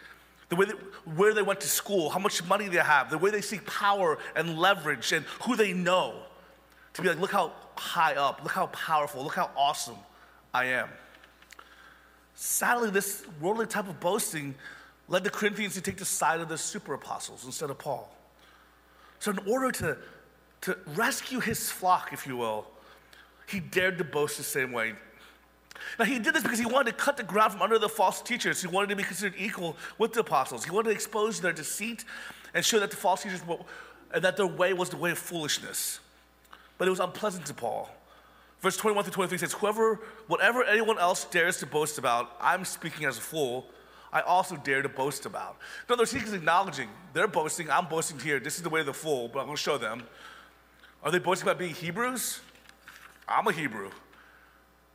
the 0.48 0.56
way 0.56 0.66
they, 0.66 0.72
where 1.14 1.34
they 1.34 1.42
went 1.42 1.60
to 1.60 1.68
school, 1.68 2.10
how 2.10 2.18
much 2.18 2.44
money 2.44 2.68
they 2.68 2.78
have, 2.78 3.10
the 3.10 3.18
way 3.18 3.30
they 3.30 3.40
seek 3.40 3.66
power 3.66 4.18
and 4.36 4.58
leverage, 4.58 5.12
and 5.12 5.24
who 5.42 5.56
they 5.56 5.72
know. 5.72 6.22
To 6.94 7.02
be 7.02 7.08
like, 7.08 7.20
look 7.20 7.32
how 7.32 7.52
high 7.76 8.14
up, 8.14 8.42
look 8.42 8.52
how 8.52 8.66
powerful, 8.66 9.22
look 9.22 9.34
how 9.34 9.50
awesome. 9.56 9.96
I 10.52 10.66
am. 10.66 10.88
Sadly, 12.36 12.90
this 12.90 13.24
worldly 13.40 13.66
type 13.66 13.88
of 13.88 13.98
boasting 14.00 14.54
led 15.08 15.24
the 15.24 15.30
Corinthians 15.30 15.74
to 15.74 15.80
take 15.80 15.98
the 15.98 16.04
side 16.04 16.40
of 16.40 16.48
the 16.48 16.58
super 16.58 16.94
apostles 16.94 17.44
instead 17.44 17.70
of 17.70 17.78
Paul. 17.78 18.10
So, 19.18 19.30
in 19.30 19.38
order 19.46 19.70
to, 19.72 19.98
to 20.62 20.78
rescue 20.94 21.40
his 21.40 21.70
flock, 21.70 22.12
if 22.12 22.26
you 22.26 22.36
will, 22.36 22.66
he 23.46 23.60
dared 23.60 23.98
to 23.98 24.04
boast 24.04 24.36
the 24.36 24.42
same 24.42 24.72
way. 24.72 24.94
Now, 25.98 26.04
he 26.04 26.18
did 26.18 26.34
this 26.34 26.42
because 26.42 26.58
he 26.58 26.66
wanted 26.66 26.92
to 26.92 26.96
cut 26.96 27.16
the 27.16 27.22
ground 27.22 27.52
from 27.52 27.62
under 27.62 27.78
the 27.78 27.88
false 27.88 28.22
teachers. 28.22 28.60
He 28.60 28.68
wanted 28.68 28.88
to 28.90 28.96
be 28.96 29.02
considered 29.02 29.34
equal 29.38 29.76
with 29.98 30.12
the 30.12 30.20
apostles. 30.20 30.64
He 30.64 30.70
wanted 30.70 30.90
to 30.90 30.94
expose 30.94 31.40
their 31.40 31.52
deceit 31.52 32.04
and 32.54 32.64
show 32.64 32.80
that 32.80 32.90
the 32.90 32.96
false 32.96 33.22
teachers 33.22 33.46
were, 33.46 33.58
and 34.12 34.22
that 34.24 34.36
their 34.36 34.46
way 34.46 34.72
was 34.72 34.90
the 34.90 34.96
way 34.96 35.10
of 35.10 35.18
foolishness. 35.18 36.00
But 36.78 36.88
it 36.88 36.90
was 36.90 37.00
unpleasant 37.00 37.46
to 37.46 37.54
Paul. 37.54 37.90
Verse 38.60 38.76
21 38.76 39.04
through 39.04 39.12
23 39.12 39.38
says, 39.38 39.52
Whoever, 39.52 40.00
whatever 40.26 40.64
anyone 40.64 40.98
else 40.98 41.24
dares 41.24 41.58
to 41.58 41.66
boast 41.66 41.98
about, 41.98 42.34
I'm 42.40 42.64
speaking 42.64 43.06
as 43.06 43.18
a 43.18 43.20
fool, 43.20 43.66
I 44.14 44.20
also 44.20 44.56
dare 44.56 44.80
to 44.80 44.88
boast 44.88 45.26
about. 45.26 45.56
In 45.88 45.92
other 45.92 46.02
words, 46.02 46.12
he's 46.12 46.32
acknowledging 46.32 46.88
they're 47.12 47.26
boasting, 47.26 47.68
I'm 47.68 47.86
boasting 47.86 48.20
here. 48.20 48.38
This 48.38 48.56
is 48.56 48.62
the 48.62 48.70
way 48.70 48.80
of 48.80 48.86
the 48.86 48.94
fool, 48.94 49.28
but 49.28 49.40
I'm 49.40 49.46
going 49.46 49.56
to 49.56 49.62
show 49.62 49.76
them. 49.76 50.04
Are 51.02 51.10
they 51.10 51.18
boasting 51.18 51.48
about 51.48 51.58
being 51.58 51.74
Hebrews? 51.74 52.40
I'm 53.28 53.48
a 53.48 53.52
Hebrew. 53.52 53.90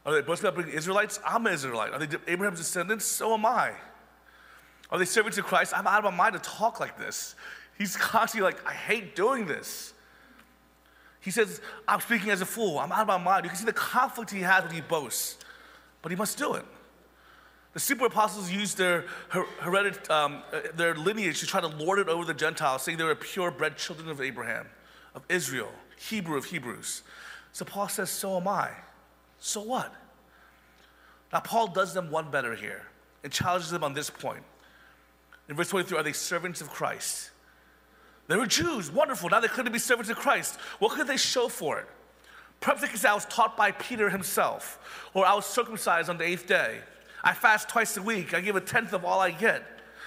Are 0.06 0.14
they 0.14 0.22
boasting 0.22 0.48
about 0.48 0.64
being 0.64 0.76
Israelites? 0.76 1.20
I'm 1.26 1.46
an 1.46 1.54
Israelite. 1.54 1.92
Are 1.92 2.00
they 2.00 2.18
Abraham's 2.32 2.60
descendants? 2.60 3.06
So 3.06 3.34
am 3.34 3.46
I. 3.46 3.74
Are 4.90 4.98
they 4.98 5.06
servants 5.06 5.38
of 5.38 5.44
Christ? 5.44 5.74
I'm 5.76 5.86
out 5.86 6.04
of 6.04 6.12
my 6.12 6.18
mind 6.18 6.34
to 6.34 6.40
talk 6.40 6.80
like 6.80 6.98
this. 6.98 7.36
He's 7.78 7.98
constantly 7.98 8.50
like, 8.50 8.66
I 8.66 8.74
hate 8.74 9.16
doing 9.18 9.46
this. 9.46 9.94
He 11.20 11.32
says, 11.32 11.60
I'm 11.88 12.00
speaking 12.00 12.30
as 12.30 12.40
a 12.40 12.46
fool. 12.46 12.80
I'm 12.80 12.92
out 12.94 13.02
of 13.02 13.08
my 13.08 13.18
mind. 13.18 13.44
You 13.44 13.50
can 13.50 13.60
see 13.60 13.66
the 13.66 13.74
conflict 13.74 14.32
he 14.32 14.40
has 14.40 14.64
when 14.64 14.74
he 14.74 14.82
boasts, 14.82 15.38
but 16.02 16.10
he 16.10 16.16
must 16.16 16.38
do 16.38 16.54
it. 16.54 16.66
The 17.74 17.80
super 17.80 18.06
apostles 18.06 18.52
used 18.52 18.78
their, 18.78 19.06
heredit, 19.30 20.10
um, 20.10 20.42
uh, 20.52 20.62
their 20.76 20.96
lineage 20.96 21.40
to 21.42 21.46
try 21.46 21.62
to 21.62 21.68
lord 21.68 22.00
it 22.00 22.10
over 22.10 22.26
the 22.26 22.34
Gentiles, 22.34 22.82
saying 22.82 22.98
they 22.98 23.04
were 23.04 23.14
purebred 23.16 23.78
children 23.78 24.10
of 24.10 24.22
Abraham, 24.22 24.68
of 25.14 25.24
Israel, 25.30 25.72
Hebrew 25.98 26.38
of 26.38 26.46
Hebrews. 26.46 27.04
So 27.54 27.66
Paul 27.66 27.88
says, 27.88 28.10
So 28.10 28.38
am 28.38 28.48
I. 28.48 28.72
So 29.40 29.62
what? 29.62 29.94
Now, 31.32 31.40
Paul 31.42 31.68
does 31.68 31.94
them 31.94 32.10
one 32.10 32.32
better 32.32 32.56
here 32.56 32.84
and 33.24 33.32
challenges 33.32 33.70
them 33.70 33.84
on 33.84 33.94
this 33.94 34.10
point. 34.10 34.44
In 35.48 35.56
verse 35.56 35.70
23, 35.70 35.98
are 35.98 36.04
they 36.04 36.14
servants 36.14 36.62
of 36.62 36.70
Christ? 36.70 37.32
They 38.28 38.36
were 38.36 38.46
Jews, 38.46 38.92
wonderful. 38.92 39.30
Now 39.30 39.40
they 39.40 39.48
couldn't 39.48 39.72
be 39.72 39.80
servants 39.80 40.10
of 40.10 40.18
Christ. 40.18 40.60
What 40.80 40.92
could 40.94 41.08
they 41.08 41.18
show 41.18 41.50
for 41.50 41.80
it? 41.80 41.88
Perhaps 42.60 42.82
they 42.82 42.88
could 42.88 43.00
say, 43.00 43.10
I 43.10 43.16
was 43.16 43.26
taught 43.26 43.56
by 43.56 43.72
Peter 43.72 44.10
himself, 44.10 45.08
or 45.14 45.26
I 45.26 45.34
was 45.34 45.46
circumcised 45.46 46.10
on 46.10 46.18
the 46.18 46.26
eighth 46.26 46.46
day. 46.46 46.80
I 47.24 47.34
fast 47.34 47.70
twice 47.70 47.98
a 47.98 48.02
week. 48.02 48.34
I 48.34 48.42
give 48.42 48.56
a 48.56 48.62
tenth 48.62 48.94
of 48.94 49.06
all 49.06 49.20
I 49.20 49.32
get. 49.32 49.64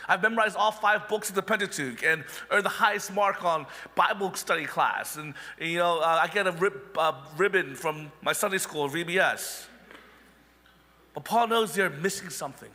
I've 0.08 0.22
memorized 0.22 0.56
all 0.56 0.72
five 0.72 1.08
books 1.08 1.28
of 1.28 1.34
the 1.34 1.42
Pentateuch 1.42 2.02
and 2.02 2.24
earned 2.50 2.64
the 2.64 2.70
highest 2.70 3.12
mark 3.12 3.44
on 3.44 3.66
Bible 3.94 4.34
study 4.34 4.64
class. 4.64 5.16
And, 5.16 5.34
you 5.60 5.78
know, 5.78 6.00
uh, 6.00 6.18
I 6.22 6.26
get 6.26 6.46
a 6.46 6.52
rib, 6.52 6.74
uh, 6.96 7.12
ribbon 7.36 7.74
from 7.74 8.10
my 8.20 8.32
Sunday 8.32 8.58
school, 8.58 8.88
VBS. 8.88 9.66
But 11.14 11.24
Paul 11.24 11.48
knows 11.48 11.74
they're 11.74 11.90
missing 11.90 12.30
something. 12.30 12.70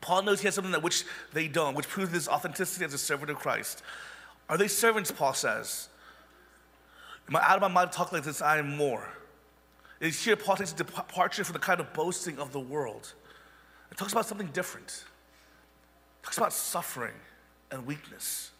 Paul 0.00 0.22
knows 0.22 0.40
he 0.40 0.46
has 0.46 0.54
something 0.54 0.72
that 0.72 0.82
which 0.82 1.04
they 1.32 1.46
don't, 1.46 1.74
which 1.74 1.88
proves 1.88 2.12
his 2.12 2.26
authenticity 2.26 2.84
as 2.84 2.94
a 2.94 2.98
servant 2.98 3.30
of 3.30 3.36
Christ. 3.38 3.82
Are 4.48 4.56
they 4.56 4.68
servants, 4.68 5.10
Paul 5.10 5.34
says? 5.34 5.88
Am 7.28 7.36
I 7.36 7.42
out 7.42 7.56
of 7.56 7.62
my 7.62 7.68
mind 7.68 7.92
to 7.92 7.96
talk 7.96 8.12
like 8.12 8.24
this? 8.24 8.40
I 8.40 8.58
am 8.58 8.76
more. 8.76 9.06
Is 10.00 10.22
here 10.24 10.36
Paul 10.36 10.56
takes 10.56 10.72
a 10.72 10.76
departure 10.76 11.44
from 11.44 11.52
the 11.52 11.58
kind 11.58 11.78
of 11.78 11.92
boasting 11.92 12.38
of 12.38 12.52
the 12.52 12.60
world. 12.60 13.12
It 13.90 13.98
talks 13.98 14.12
about 14.12 14.26
something 14.26 14.48
different. 14.48 15.04
It 16.20 16.24
talks 16.24 16.38
about 16.38 16.52
suffering 16.52 17.14
and 17.70 17.86
weakness. 17.86 18.50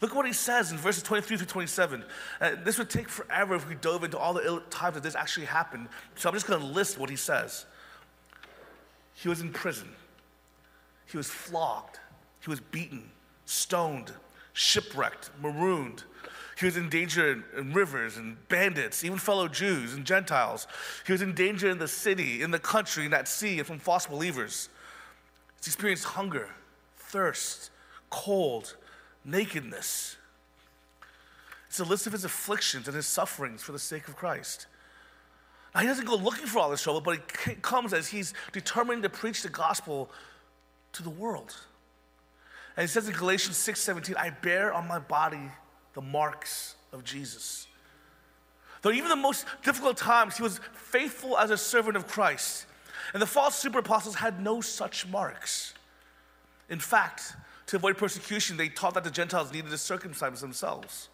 Look 0.00 0.10
at 0.10 0.16
what 0.16 0.26
he 0.26 0.32
says 0.32 0.72
in 0.72 0.78
verses 0.78 1.02
23 1.02 1.38
through 1.38 1.46
27. 1.46 2.04
Uh, 2.40 2.50
this 2.64 2.78
would 2.78 2.90
take 2.90 3.08
forever 3.08 3.54
if 3.54 3.68
we 3.68 3.74
dove 3.76 4.04
into 4.04 4.18
all 4.18 4.34
the 4.34 4.62
times 4.70 4.94
that 4.94 5.02
this 5.02 5.14
actually 5.14 5.46
happened. 5.46 5.88
So 6.16 6.28
I'm 6.28 6.34
just 6.34 6.46
going 6.46 6.60
to 6.60 6.66
list 6.66 6.98
what 6.98 7.08
he 7.08 7.16
says. 7.16 7.64
He 9.14 9.28
was 9.28 9.40
in 9.40 9.52
prison. 9.52 9.88
He 11.06 11.16
was 11.16 11.28
flogged, 11.28 11.98
he 12.40 12.50
was 12.50 12.60
beaten, 12.60 13.10
stoned, 13.44 14.12
shipwrecked, 14.52 15.30
marooned. 15.40 16.04
He 16.58 16.64
was 16.64 16.76
in 16.76 16.88
danger 16.88 17.32
in, 17.32 17.44
in, 17.56 17.72
rivers 17.74 18.16
and 18.16 18.36
bandits, 18.48 19.04
even 19.04 19.18
fellow 19.18 19.46
Jews 19.46 19.92
and 19.92 20.06
Gentiles. 20.06 20.66
He 21.06 21.12
was 21.12 21.20
in 21.20 21.34
danger 21.34 21.68
in 21.68 21.78
the 21.78 21.88
city, 21.88 22.42
in 22.42 22.50
the 22.50 22.58
country, 22.58 23.04
in 23.04 23.10
that 23.10 23.28
sea, 23.28 23.58
and 23.58 23.66
from 23.66 23.78
false 23.78 24.06
believers. 24.06 24.70
He 25.62 25.68
experienced 25.68 26.04
hunger, 26.04 26.48
thirst, 26.96 27.70
cold, 28.08 28.74
nakedness. 29.22 30.16
It's 31.68 31.80
a 31.80 31.84
list 31.84 32.06
of 32.06 32.14
his 32.14 32.24
afflictions 32.24 32.88
and 32.88 32.96
his 32.96 33.06
sufferings 33.06 33.62
for 33.62 33.72
the 33.72 33.78
sake 33.78 34.08
of 34.08 34.16
Christ. 34.16 34.66
Now, 35.74 35.82
he 35.82 35.86
doesn't 35.86 36.06
go 36.06 36.16
looking 36.16 36.46
for 36.46 36.60
all 36.60 36.70
this 36.70 36.82
trouble, 36.82 37.02
but 37.02 37.18
it 37.46 37.60
comes 37.60 37.92
as 37.92 38.08
he's 38.08 38.32
determined 38.52 39.02
to 39.02 39.10
preach 39.10 39.42
the 39.42 39.50
gospel 39.50 40.10
to 40.92 41.02
the 41.02 41.10
world. 41.10 41.54
And 42.78 42.82
he 42.84 42.88
says 42.88 43.06
in 43.08 43.14
Galatians 43.14 43.58
6 43.58 43.78
17, 43.78 44.16
I 44.16 44.30
bear 44.30 44.72
on 44.72 44.88
my 44.88 44.98
body 44.98 45.50
the 45.96 46.02
marks 46.02 46.76
of 46.92 47.02
Jesus. 47.02 47.66
Though 48.82 48.92
even 48.92 49.08
the 49.08 49.16
most 49.16 49.46
difficult 49.64 49.96
times, 49.96 50.36
he 50.36 50.42
was 50.42 50.60
faithful 50.74 51.38
as 51.38 51.50
a 51.50 51.56
servant 51.56 51.96
of 51.96 52.06
Christ. 52.06 52.66
And 53.14 53.22
the 53.22 53.26
false 53.26 53.56
super 53.56 53.78
apostles 53.78 54.14
had 54.14 54.42
no 54.42 54.60
such 54.60 55.06
marks. 55.08 55.72
In 56.68 56.78
fact, 56.78 57.32
to 57.68 57.76
avoid 57.76 57.96
persecution, 57.96 58.58
they 58.58 58.68
taught 58.68 58.92
that 58.92 59.04
the 59.04 59.10
Gentiles 59.10 59.52
needed 59.52 59.70
to 59.70 59.78
circumcise 59.78 60.42
themselves. 60.42 61.08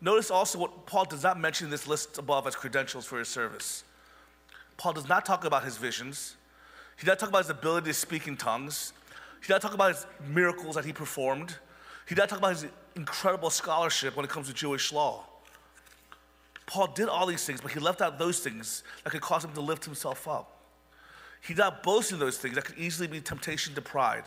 Notice 0.00 0.32
also 0.32 0.58
what 0.58 0.84
Paul 0.86 1.04
does 1.04 1.22
not 1.22 1.38
mention 1.38 1.68
in 1.68 1.70
this 1.70 1.86
list 1.86 2.18
above 2.18 2.48
as 2.48 2.56
credentials 2.56 3.06
for 3.06 3.20
his 3.20 3.28
service. 3.28 3.84
Paul 4.76 4.94
does 4.94 5.08
not 5.08 5.24
talk 5.24 5.44
about 5.44 5.62
his 5.62 5.76
visions. 5.76 6.36
He 6.98 7.06
does 7.06 7.12
not 7.12 7.18
talk 7.20 7.28
about 7.28 7.44
his 7.44 7.50
ability 7.50 7.86
to 7.86 7.94
speak 7.94 8.26
in 8.26 8.36
tongues. 8.36 8.92
He 9.40 9.46
does 9.46 9.50
not 9.50 9.62
talk 9.62 9.74
about 9.74 9.94
his 9.94 10.06
miracles 10.26 10.74
that 10.74 10.84
he 10.84 10.92
performed. 10.92 11.54
He 12.08 12.16
does 12.16 12.22
not 12.22 12.28
talk 12.30 12.38
about 12.38 12.52
his 12.54 12.66
incredible 12.96 13.50
scholarship 13.50 14.16
when 14.16 14.24
it 14.24 14.30
comes 14.30 14.48
to 14.48 14.54
Jewish 14.54 14.92
law. 14.92 15.24
Paul 16.66 16.88
did 16.88 17.08
all 17.08 17.26
these 17.26 17.44
things, 17.44 17.60
but 17.60 17.72
he 17.72 17.80
left 17.80 18.00
out 18.00 18.18
those 18.18 18.38
things 18.38 18.82
that 19.04 19.10
could 19.10 19.20
cause 19.20 19.44
him 19.44 19.52
to 19.52 19.60
lift 19.60 19.84
himself 19.84 20.26
up. 20.28 20.58
He 21.42 21.54
did 21.54 21.60
not 21.60 21.82
boast 21.82 22.12
in 22.12 22.18
those 22.18 22.38
things 22.38 22.54
that 22.54 22.64
could 22.64 22.78
easily 22.78 23.08
be 23.08 23.20
temptation 23.20 23.74
to 23.74 23.82
pride. 23.82 24.24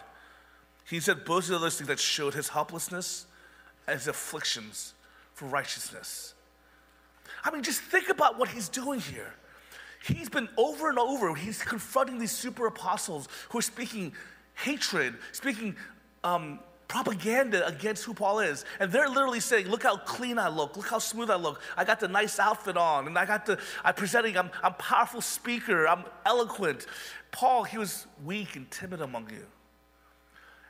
He 0.88 1.00
said 1.00 1.26
boasted 1.26 1.56
in 1.56 1.62
those 1.62 1.78
things 1.78 1.88
that 1.88 2.00
showed 2.00 2.34
his 2.34 2.50
helplessness 2.50 3.26
and 3.88 3.98
his 3.98 4.08
afflictions 4.08 4.94
for 5.34 5.46
righteousness. 5.46 6.34
I 7.44 7.52
mean, 7.52 7.64
just 7.64 7.82
think 7.82 8.10
about 8.10 8.38
what 8.38 8.50
he's 8.50 8.70
doing 8.70 9.00
here. 9.00 9.34
He's 10.06 10.30
been 10.30 10.50
over 10.58 10.90
and 10.90 11.00
over, 11.00 11.34
he's 11.34 11.64
confronting 11.64 12.20
these 12.20 12.32
super 12.32 12.68
apostles 12.68 13.28
who 13.50 13.58
are 13.58 13.64
speaking 13.64 14.14
hatred, 14.54 15.16
speaking 15.32 15.76
um, 16.24 16.60
propaganda 16.88 17.66
against 17.68 18.04
who 18.04 18.14
Paul 18.14 18.40
is. 18.40 18.66
And 18.80 18.92
they're 18.92 19.10
literally 19.10 19.40
saying, 19.40 19.68
look 19.68 19.84
how 19.84 19.98
clean 19.98 20.38
I 20.38 20.50
look, 20.50 20.78
look 20.78 20.88
how 20.88 21.00
smooth 21.00 21.30
I 21.30 21.36
look. 21.36 21.62
I 21.78 21.84
got 21.84 22.00
the 22.00 22.08
nice 22.08 22.40
outfit 22.40 22.78
on, 22.78 23.08
and 23.08 23.18
I 23.18 23.26
got 23.26 23.46
the, 23.46 23.60
I'm 23.84 23.94
presenting, 23.94 24.38
I'm, 24.38 24.52
I'm 24.64 24.74
powerful 24.76 25.22
speaker, 25.22 25.88
I'm 25.88 26.04
eloquent. 26.26 26.86
Paul, 27.32 27.64
he 27.64 27.78
was 27.78 28.08
weak 28.24 28.56
and 28.56 28.70
timid 28.72 29.02
among 29.02 29.30
you. 29.30 29.46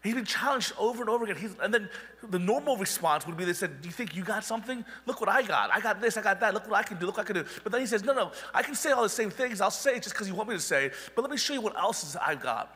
He's 0.04 0.14
been 0.14 0.26
challenged 0.26 0.72
over 0.78 1.02
and 1.02 1.10
over 1.10 1.24
again. 1.24 1.36
He's, 1.36 1.56
and 1.64 1.74
then 1.74 1.90
the 2.30 2.38
normal 2.38 2.78
response 2.78 3.26
would 3.26 3.36
be 3.36 3.44
they 3.44 3.54
said, 3.54 3.82
Do 3.82 3.88
you 3.88 3.92
think 3.92 4.16
you 4.16 4.24
got 4.24 4.44
something? 4.44 4.86
Look 5.08 5.20
what 5.20 5.30
I 5.30 5.42
got. 5.42 5.72
I 5.74 5.80
got 5.80 6.00
this, 6.00 6.16
I 6.16 6.22
got 6.22 6.40
that. 6.42 6.54
Look 6.54 6.70
what 6.70 6.78
I 6.78 6.84
can 6.84 7.00
do. 7.00 7.08
Look 7.08 7.18
what 7.18 7.24
I 7.24 7.34
can 7.34 7.44
do. 7.44 7.50
But 7.64 7.72
then 7.72 7.82
he 7.82 7.88
says, 7.88 8.04
No, 8.04 8.14
no, 8.14 8.32
I 8.54 8.62
can 8.62 8.76
say 8.76 8.92
all 8.92 9.02
the 9.02 9.10
same 9.10 9.32
things. 9.32 9.62
I'll 9.62 9.72
say 9.72 9.96
it 9.96 10.04
just 10.04 10.14
because 10.14 10.28
you 10.28 10.36
want 10.36 10.50
me 10.50 10.56
to 10.56 10.62
say 10.62 10.86
it. 10.86 10.94
But 11.16 11.24
let 11.24 11.32
me 11.32 11.38
show 11.38 11.56
you 11.56 11.62
what 11.62 11.76
else 11.76 12.16
I've 12.18 12.40
got. 12.40 12.72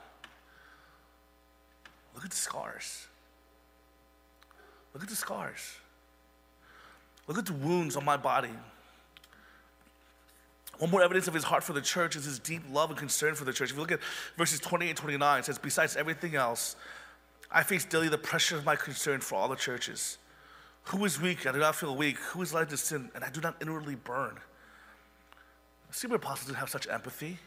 Look 2.16 2.26
at 2.26 2.32
the 2.32 2.36
scars. 2.36 3.09
Look 4.94 5.04
at 5.04 5.10
the 5.10 5.16
scars. 5.16 5.76
Look 7.28 7.38
at 7.38 7.46
the 7.46 7.54
wounds 7.54 7.96
on 7.96 8.04
my 8.04 8.18
body. 8.18 8.50
One 10.80 10.90
more 10.90 11.04
evidence 11.04 11.28
of 11.28 11.34
his 11.34 11.44
heart 11.44 11.64
for 11.64 11.74
the 11.74 11.82
church 11.82 12.16
is 12.16 12.26
his 12.26 12.40
deep 12.40 12.64
love 12.72 12.90
and 12.90 12.98
concern 12.98 13.36
for 13.36 13.44
the 13.44 13.52
church. 13.52 13.70
If 13.70 13.76
you 13.76 13.82
look 13.82 13.92
at 13.92 14.00
verses 14.38 14.60
28 14.62 14.90
and 14.90 14.98
29, 14.98 15.40
it 15.40 15.46
says, 15.46 15.58
Besides 15.58 15.98
everything 15.98 16.36
else, 16.36 16.78
I 17.52 17.64
face 17.64 17.84
daily 17.84 18.08
the 18.08 18.18
pressure 18.18 18.56
of 18.56 18.66
my 18.66 18.76
concern 18.76 19.20
for 19.20 19.36
all 19.36 19.50
the 19.50 19.56
churches. 19.56 20.18
Who 20.86 21.04
is 21.06 21.20
weak? 21.20 21.46
I 21.46 21.52
do 21.52 21.60
not 21.60 21.76
feel 21.76 21.96
weak. 21.96 22.18
Who 22.18 22.42
is 22.42 22.54
led 22.54 22.70
to 22.70 22.78
sin? 22.78 23.12
And 23.14 23.24
I 23.24 23.30
do 23.30 23.42
not 23.42 23.56
inwardly 23.62 23.96
burn. 23.96 24.40
The 25.90 25.94
super 25.94 26.16
apostles 26.16 26.48
didn't 26.48 26.60
have 26.60 26.70
such 26.70 26.88
empathy. 26.88 27.38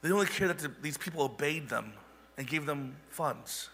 They 0.00 0.10
only 0.10 0.26
cared 0.26 0.50
that 0.50 0.58
the, 0.58 0.70
these 0.82 0.96
people 0.96 1.22
obeyed 1.22 1.68
them 1.68 1.92
and 2.38 2.46
gave 2.46 2.66
them 2.66 2.96
funds. 3.10 3.68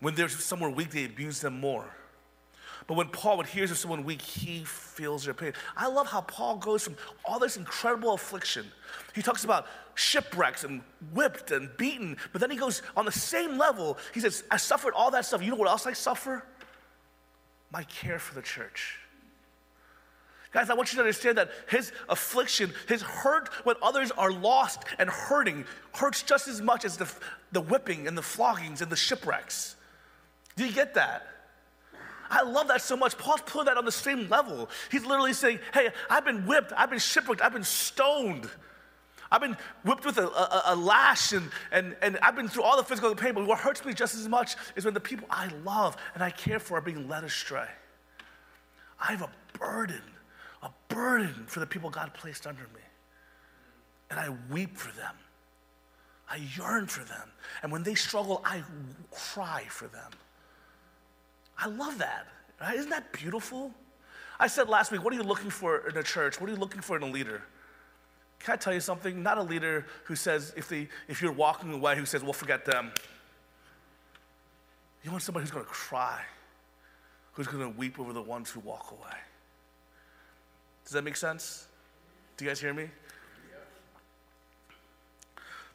When 0.00 0.14
there's 0.14 0.42
someone 0.42 0.74
weak, 0.74 0.90
they 0.90 1.04
abuse 1.04 1.40
them 1.40 1.60
more. 1.60 1.86
But 2.86 2.96
when 2.96 3.08
Paul 3.08 3.36
would 3.36 3.46
hears 3.46 3.70
of 3.70 3.78
someone 3.78 4.04
weak, 4.04 4.22
he 4.22 4.64
feels 4.64 5.24
their 5.24 5.34
pain. 5.34 5.52
I 5.76 5.86
love 5.86 6.08
how 6.08 6.22
Paul 6.22 6.56
goes 6.56 6.82
from 6.82 6.96
all 7.24 7.38
this 7.38 7.56
incredible 7.56 8.14
affliction. 8.14 8.66
He 9.14 9.22
talks 9.22 9.44
about 9.44 9.66
shipwrecks 9.94 10.64
and 10.64 10.80
whipped 11.12 11.50
and 11.50 11.70
beaten, 11.76 12.16
but 12.32 12.40
then 12.40 12.50
he 12.50 12.56
goes 12.56 12.82
on 12.96 13.04
the 13.04 13.12
same 13.12 13.58
level. 13.58 13.98
He 14.12 14.20
says, 14.20 14.42
I 14.50 14.56
suffered 14.56 14.94
all 14.94 15.10
that 15.12 15.26
stuff. 15.26 15.42
You 15.42 15.50
know 15.50 15.56
what 15.56 15.68
else 15.68 15.86
I 15.86 15.92
suffer? 15.92 16.42
My 17.70 17.84
care 17.84 18.18
for 18.18 18.34
the 18.34 18.42
church. 18.42 18.98
Guys, 20.52 20.68
I 20.68 20.74
want 20.74 20.90
you 20.92 20.96
to 20.96 21.02
understand 21.02 21.38
that 21.38 21.50
his 21.68 21.92
affliction, 22.08 22.72
his 22.88 23.02
hurt 23.02 23.50
when 23.64 23.76
others 23.82 24.10
are 24.10 24.32
lost 24.32 24.82
and 24.98 25.08
hurting, 25.08 25.64
hurts 25.94 26.24
just 26.24 26.48
as 26.48 26.60
much 26.60 26.84
as 26.84 26.96
the, 26.96 27.08
the 27.52 27.60
whipping 27.60 28.08
and 28.08 28.18
the 28.18 28.22
floggings 28.22 28.82
and 28.82 28.90
the 28.90 28.96
shipwrecks. 28.96 29.76
Do 30.56 30.66
you 30.66 30.72
get 30.72 30.94
that? 30.94 31.26
I 32.30 32.42
love 32.42 32.68
that 32.68 32.80
so 32.80 32.96
much. 32.96 33.18
Paul's 33.18 33.42
putting 33.42 33.66
that 33.66 33.76
on 33.76 33.84
the 33.84 33.92
same 33.92 34.28
level. 34.28 34.68
He's 34.90 35.04
literally 35.04 35.32
saying, 35.32 35.58
Hey, 35.74 35.90
I've 36.08 36.24
been 36.24 36.46
whipped, 36.46 36.72
I've 36.76 36.90
been 36.90 37.00
shipwrecked, 37.00 37.42
I've 37.42 37.52
been 37.52 37.64
stoned. 37.64 38.48
I've 39.32 39.40
been 39.40 39.56
whipped 39.84 40.04
with 40.04 40.18
a, 40.18 40.26
a, 40.26 40.62
a, 40.66 40.76
lash 40.76 41.32
and, 41.32 41.50
and, 41.70 41.94
and 42.02 42.18
I've 42.20 42.34
been 42.34 42.48
through 42.48 42.64
all 42.64 42.76
the 42.76 42.82
physical 42.82 43.14
pain, 43.14 43.34
but 43.34 43.46
what 43.46 43.60
hurts 43.60 43.84
me 43.84 43.94
just 43.94 44.16
as 44.16 44.26
much 44.26 44.56
is 44.74 44.84
when 44.84 44.92
the 44.92 45.00
people 45.00 45.26
I 45.30 45.48
love 45.64 45.96
and 46.14 46.22
I 46.22 46.30
care 46.30 46.58
for 46.58 46.78
are 46.78 46.80
being 46.80 47.08
led 47.08 47.22
astray. 47.22 47.68
I 48.98 49.12
have 49.12 49.22
a 49.22 49.30
burden, 49.56 50.02
a 50.62 50.70
burden 50.88 51.44
for 51.46 51.60
the 51.60 51.66
people 51.66 51.90
God 51.90 52.12
placed 52.12 52.46
under 52.46 52.62
me. 52.62 52.80
And 54.10 54.18
I 54.18 54.30
weep 54.50 54.76
for 54.76 54.90
them. 54.96 55.14
I 56.28 56.40
yearn 56.56 56.88
for 56.88 57.04
them. 57.04 57.30
And 57.62 57.70
when 57.70 57.84
they 57.84 57.94
struggle, 57.94 58.42
I 58.44 58.64
cry 59.12 59.64
for 59.68 59.86
them. 59.86 60.10
I 61.60 61.66
love 61.66 61.98
that. 61.98 62.26
Right? 62.60 62.76
Isn't 62.76 62.90
that 62.90 63.12
beautiful? 63.12 63.72
I 64.38 64.46
said 64.46 64.68
last 64.68 64.90
week, 64.90 65.04
what 65.04 65.12
are 65.12 65.16
you 65.16 65.22
looking 65.22 65.50
for 65.50 65.88
in 65.88 65.96
a 65.96 66.02
church? 66.02 66.40
What 66.40 66.48
are 66.48 66.52
you 66.52 66.58
looking 66.58 66.80
for 66.80 66.96
in 66.96 67.02
a 67.02 67.06
leader? 67.06 67.42
Can 68.38 68.54
I 68.54 68.56
tell 68.56 68.72
you 68.72 68.80
something? 68.80 69.22
Not 69.22 69.36
a 69.36 69.42
leader 69.42 69.86
who 70.04 70.16
says, 70.16 70.54
if, 70.56 70.68
they, 70.68 70.88
if 71.08 71.20
you're 71.20 71.32
walking 71.32 71.72
away, 71.72 71.96
who 71.96 72.06
says, 72.06 72.22
well, 72.22 72.32
forget 72.32 72.64
them. 72.64 72.90
You 75.04 75.10
want 75.10 75.22
somebody 75.22 75.44
who's 75.44 75.50
going 75.50 75.64
to 75.64 75.70
cry, 75.70 76.22
who's 77.32 77.46
going 77.46 77.62
to 77.62 77.78
weep 77.78 77.98
over 78.00 78.12
the 78.12 78.22
ones 78.22 78.50
who 78.50 78.60
walk 78.60 78.92
away. 78.92 79.16
Does 80.84 80.92
that 80.92 81.04
make 81.04 81.16
sense? 81.16 81.66
Do 82.36 82.44
you 82.44 82.50
guys 82.50 82.60
hear 82.60 82.72
me? 82.72 82.88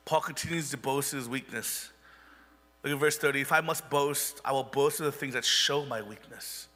Paul 0.06 0.22
continues 0.22 0.70
to 0.72 0.78
boast 0.78 1.12
his 1.12 1.28
weakness. 1.28 1.92
Look 2.86 2.94
at 2.94 3.00
verse 3.00 3.18
30. 3.18 3.42
If 3.42 3.52
I 3.52 3.62
must 3.62 3.90
boast, 3.90 4.42
I 4.46 4.52
will 4.52 4.64
boast 4.64 5.00
of 5.00 5.08
the 5.08 5.12
things 5.12 5.34
that 5.34 5.44
show 5.44 5.86
my 5.86 6.04
weakness. 6.04 6.68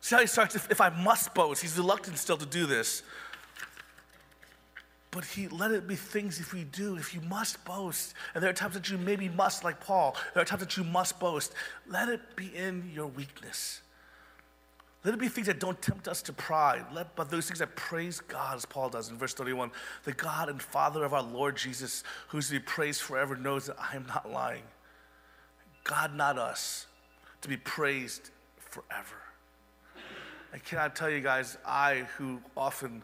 See 0.00 0.14
how 0.14 0.22
he 0.22 0.26
starts? 0.26 0.54
If, 0.54 0.70
if 0.70 0.80
I 0.80 0.88
must 0.88 1.34
boast, 1.34 1.60
he's 1.60 1.76
reluctant 1.76 2.16
still 2.16 2.38
to 2.38 2.46
do 2.46 2.64
this. 2.64 3.02
But 5.10 5.26
he 5.26 5.46
let 5.48 5.72
it 5.72 5.86
be 5.86 5.94
things 5.94 6.40
if 6.40 6.54
we 6.54 6.64
do, 6.64 6.96
if 6.96 7.14
you 7.14 7.20
must 7.20 7.62
boast. 7.66 8.14
And 8.34 8.42
there 8.42 8.48
are 8.48 8.54
times 8.54 8.74
that 8.74 8.88
you 8.88 8.96
maybe 8.96 9.28
must, 9.28 9.62
like 9.62 9.78
Paul. 9.78 10.16
There 10.32 10.42
are 10.42 10.46
times 10.46 10.62
that 10.62 10.76
you 10.78 10.84
must 10.84 11.20
boast. 11.20 11.52
Let 11.86 12.08
it 12.08 12.34
be 12.34 12.46
in 12.56 12.90
your 12.94 13.06
weakness. 13.06 13.82
Let 15.04 15.12
it 15.12 15.20
be 15.20 15.28
things 15.28 15.48
that 15.48 15.60
don't 15.60 15.80
tempt 15.82 16.08
us 16.08 16.22
to 16.22 16.32
pride, 16.32 16.86
let, 16.94 17.14
but 17.14 17.30
those 17.30 17.46
things 17.46 17.58
that 17.58 17.76
praise 17.76 18.20
God, 18.20 18.56
as 18.56 18.64
Paul 18.64 18.88
does 18.88 19.10
in 19.10 19.18
verse 19.18 19.34
31. 19.34 19.70
The 20.04 20.12
God 20.12 20.48
and 20.48 20.62
Father 20.62 21.04
of 21.04 21.12
our 21.12 21.22
Lord 21.22 21.58
Jesus, 21.58 22.02
who's 22.28 22.46
to 22.46 22.54
be 22.54 22.60
praised 22.60 23.02
forever, 23.02 23.36
knows 23.36 23.66
that 23.66 23.76
I 23.78 23.96
am 23.96 24.06
not 24.06 24.30
lying. 24.30 24.62
God, 25.84 26.14
not 26.14 26.38
us, 26.38 26.86
to 27.42 27.48
be 27.48 27.58
praised 27.58 28.30
forever. 28.56 29.16
I 30.52 30.58
cannot 30.58 30.96
tell 30.96 31.10
you 31.10 31.20
guys, 31.20 31.58
I, 31.66 32.06
who 32.16 32.40
often 32.56 33.02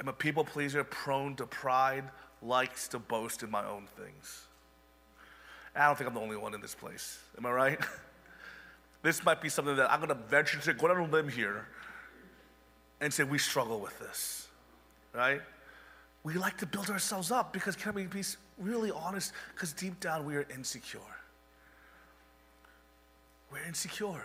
am 0.00 0.08
a 0.08 0.12
people 0.12 0.44
pleaser, 0.44 0.84
prone 0.84 1.34
to 1.36 1.46
pride, 1.46 2.04
likes 2.42 2.88
to 2.88 2.98
boast 2.98 3.42
in 3.42 3.50
my 3.50 3.64
own 3.64 3.86
things. 3.96 4.46
And 5.74 5.82
I 5.82 5.86
don't 5.86 5.96
think 5.96 6.08
I'm 6.08 6.14
the 6.14 6.20
only 6.20 6.36
one 6.36 6.54
in 6.54 6.60
this 6.60 6.74
place. 6.74 7.18
Am 7.36 7.46
I 7.46 7.50
right? 7.50 7.80
this 9.02 9.24
might 9.24 9.40
be 9.40 9.48
something 9.48 9.76
that 9.76 9.90
I'm 9.90 9.98
going 9.98 10.08
to 10.08 10.26
venture 10.28 10.60
to 10.60 10.74
go 10.74 10.88
on 10.88 10.96
a 10.96 11.04
limb 11.04 11.28
here 11.28 11.66
and 13.00 13.12
say 13.12 13.24
we 13.24 13.38
struggle 13.38 13.80
with 13.80 13.98
this, 13.98 14.48
right? 15.12 15.40
We 16.22 16.34
like 16.34 16.58
to 16.58 16.66
build 16.66 16.90
ourselves 16.90 17.30
up 17.30 17.52
because, 17.52 17.76
can 17.76 17.94
we 17.94 18.04
be 18.04 18.22
really 18.58 18.90
honest? 18.90 19.32
Because 19.54 19.72
deep 19.72 19.98
down 20.00 20.26
we 20.26 20.36
are 20.36 20.46
insecure. 20.54 21.00
We're 23.50 23.64
insecure. 23.66 24.24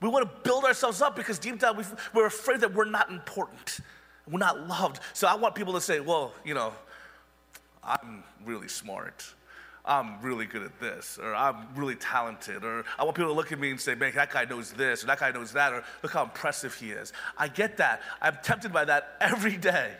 We 0.00 0.08
want 0.08 0.28
to 0.28 0.48
build 0.48 0.64
ourselves 0.64 1.02
up 1.02 1.16
because 1.16 1.38
deep 1.38 1.58
down 1.58 1.84
we're 2.14 2.26
afraid 2.26 2.60
that 2.60 2.74
we're 2.74 2.84
not 2.84 3.10
important. 3.10 3.80
We're 4.30 4.38
not 4.38 4.68
loved. 4.68 5.00
So 5.12 5.26
I 5.26 5.34
want 5.34 5.54
people 5.54 5.72
to 5.74 5.80
say, 5.80 6.00
well, 6.00 6.32
you 6.44 6.54
know, 6.54 6.72
I'm 7.82 8.22
really 8.44 8.68
smart. 8.68 9.24
I'm 9.84 10.20
really 10.20 10.44
good 10.44 10.62
at 10.62 10.78
this, 10.78 11.18
or 11.20 11.34
I'm 11.34 11.66
really 11.74 11.94
talented, 11.94 12.62
or 12.62 12.84
I 12.98 13.04
want 13.04 13.16
people 13.16 13.30
to 13.30 13.36
look 13.36 13.52
at 13.52 13.58
me 13.58 13.70
and 13.70 13.80
say, 13.80 13.94
man, 13.94 14.12
that 14.16 14.30
guy 14.30 14.44
knows 14.44 14.70
this, 14.72 15.02
or 15.02 15.06
that 15.06 15.18
guy 15.18 15.30
knows 15.30 15.52
that, 15.52 15.72
or 15.72 15.82
look 16.02 16.12
how 16.12 16.24
impressive 16.24 16.74
he 16.74 16.90
is. 16.90 17.14
I 17.38 17.48
get 17.48 17.78
that. 17.78 18.02
I'm 18.20 18.36
tempted 18.42 18.70
by 18.70 18.84
that 18.84 19.16
every 19.18 19.56
day. 19.56 19.92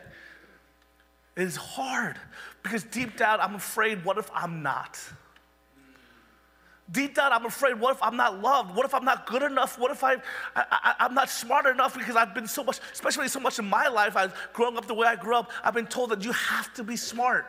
It 1.37 1.43
is 1.43 1.57
hard 1.57 2.17
because 2.63 2.83
deep 2.83 3.17
down 3.17 3.41
I'm 3.41 3.55
afraid, 3.55 4.05
what 4.05 4.19
if 4.19 4.31
I'm 4.35 4.63
not? 4.63 5.01
Deep 6.91 7.15
down, 7.15 7.33
I'm 7.33 7.45
afraid, 7.45 7.79
what 7.79 7.95
if 7.97 8.03
I'm 8.03 8.17
not 8.17 8.41
loved? 8.41 8.75
What 8.75 8.87
if 8.87 8.95
I'm 8.95 9.05
not 9.05 9.27
good 9.27 9.43
enough? 9.43 9.79
What 9.79 9.91
if 9.91 10.03
I, 10.03 10.17
I, 10.57 10.95
am 11.01 11.13
not 11.13 11.29
smart 11.29 11.67
enough 11.67 11.97
because 11.97 12.17
I've 12.17 12.35
been 12.35 12.47
so 12.47 12.65
much, 12.65 12.81
especially 12.93 13.29
so 13.29 13.41
much 13.41 13.59
in 13.59 13.69
my 13.69 13.89
life, 13.89 14.17
I've 14.17 14.35
grown 14.55 14.79
up 14.79 14.87
the 14.87 14.95
way 14.95 15.07
I 15.07 15.17
grew 15.17 15.37
up, 15.37 15.51
I've 15.63 15.75
been 15.75 15.87
told 15.87 16.11
that 16.11 16.25
you 16.25 16.33
have 16.33 16.73
to 16.75 16.85
be 16.85 16.97
smart. 16.97 17.47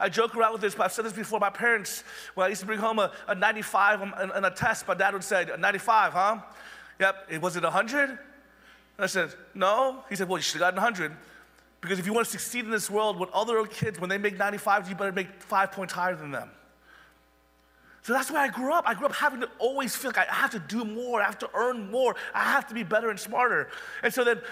I 0.00 0.08
joke 0.08 0.34
around 0.34 0.52
with 0.52 0.62
this, 0.62 0.74
but 0.74 0.84
I've 0.84 0.92
said 0.92 1.04
this 1.04 1.12
before. 1.12 1.38
My 1.38 1.50
parents, 1.50 2.02
when 2.34 2.46
I 2.46 2.48
used 2.48 2.62
to 2.62 2.66
bring 2.66 2.80
home 2.80 2.98
a, 2.98 3.12
a 3.28 3.34
95 3.34 4.00
and 4.16 4.46
a 4.46 4.50
test, 4.50 4.88
my 4.88 4.94
dad 4.94 5.12
would 5.12 5.22
say, 5.22 5.46
95, 5.58 6.12
huh? 6.12 6.38
Yep, 7.00 7.26
it 7.30 7.40
was 7.40 7.56
it 7.56 7.62
100? 7.62 8.18
I 8.98 9.06
said, 9.06 9.34
no. 9.54 10.02
He 10.08 10.16
said, 10.16 10.28
well, 10.28 10.38
you 10.38 10.42
should 10.42 10.60
have 10.60 10.74
gotten 10.74 10.76
100. 10.76 11.12
Because 11.80 11.98
if 11.98 12.06
you 12.06 12.12
want 12.12 12.26
to 12.26 12.30
succeed 12.30 12.64
in 12.64 12.70
this 12.70 12.88
world 12.90 13.18
with 13.18 13.30
other 13.32 13.62
kids, 13.66 14.00
when 14.00 14.08
they 14.08 14.18
make 14.18 14.38
95, 14.38 14.88
you 14.88 14.94
better 14.94 15.12
make 15.12 15.42
five 15.42 15.70
points 15.70 15.92
higher 15.92 16.16
than 16.16 16.30
them. 16.30 16.50
So 18.04 18.12
that's 18.12 18.30
why 18.30 18.44
I 18.44 18.48
grew 18.48 18.70
up. 18.70 18.84
I 18.86 18.92
grew 18.92 19.06
up 19.06 19.14
having 19.14 19.40
to 19.40 19.48
always 19.58 19.96
feel 19.96 20.10
like 20.14 20.28
I 20.28 20.34
have 20.34 20.50
to 20.50 20.58
do 20.58 20.84
more, 20.84 21.22
I 21.22 21.24
have 21.24 21.38
to 21.38 21.48
earn 21.54 21.90
more, 21.90 22.14
I 22.34 22.44
have 22.44 22.68
to 22.68 22.74
be 22.74 22.82
better 22.82 23.08
and 23.08 23.18
smarter. 23.18 23.70
And 24.02 24.12
so 24.12 24.24
then 24.24 24.42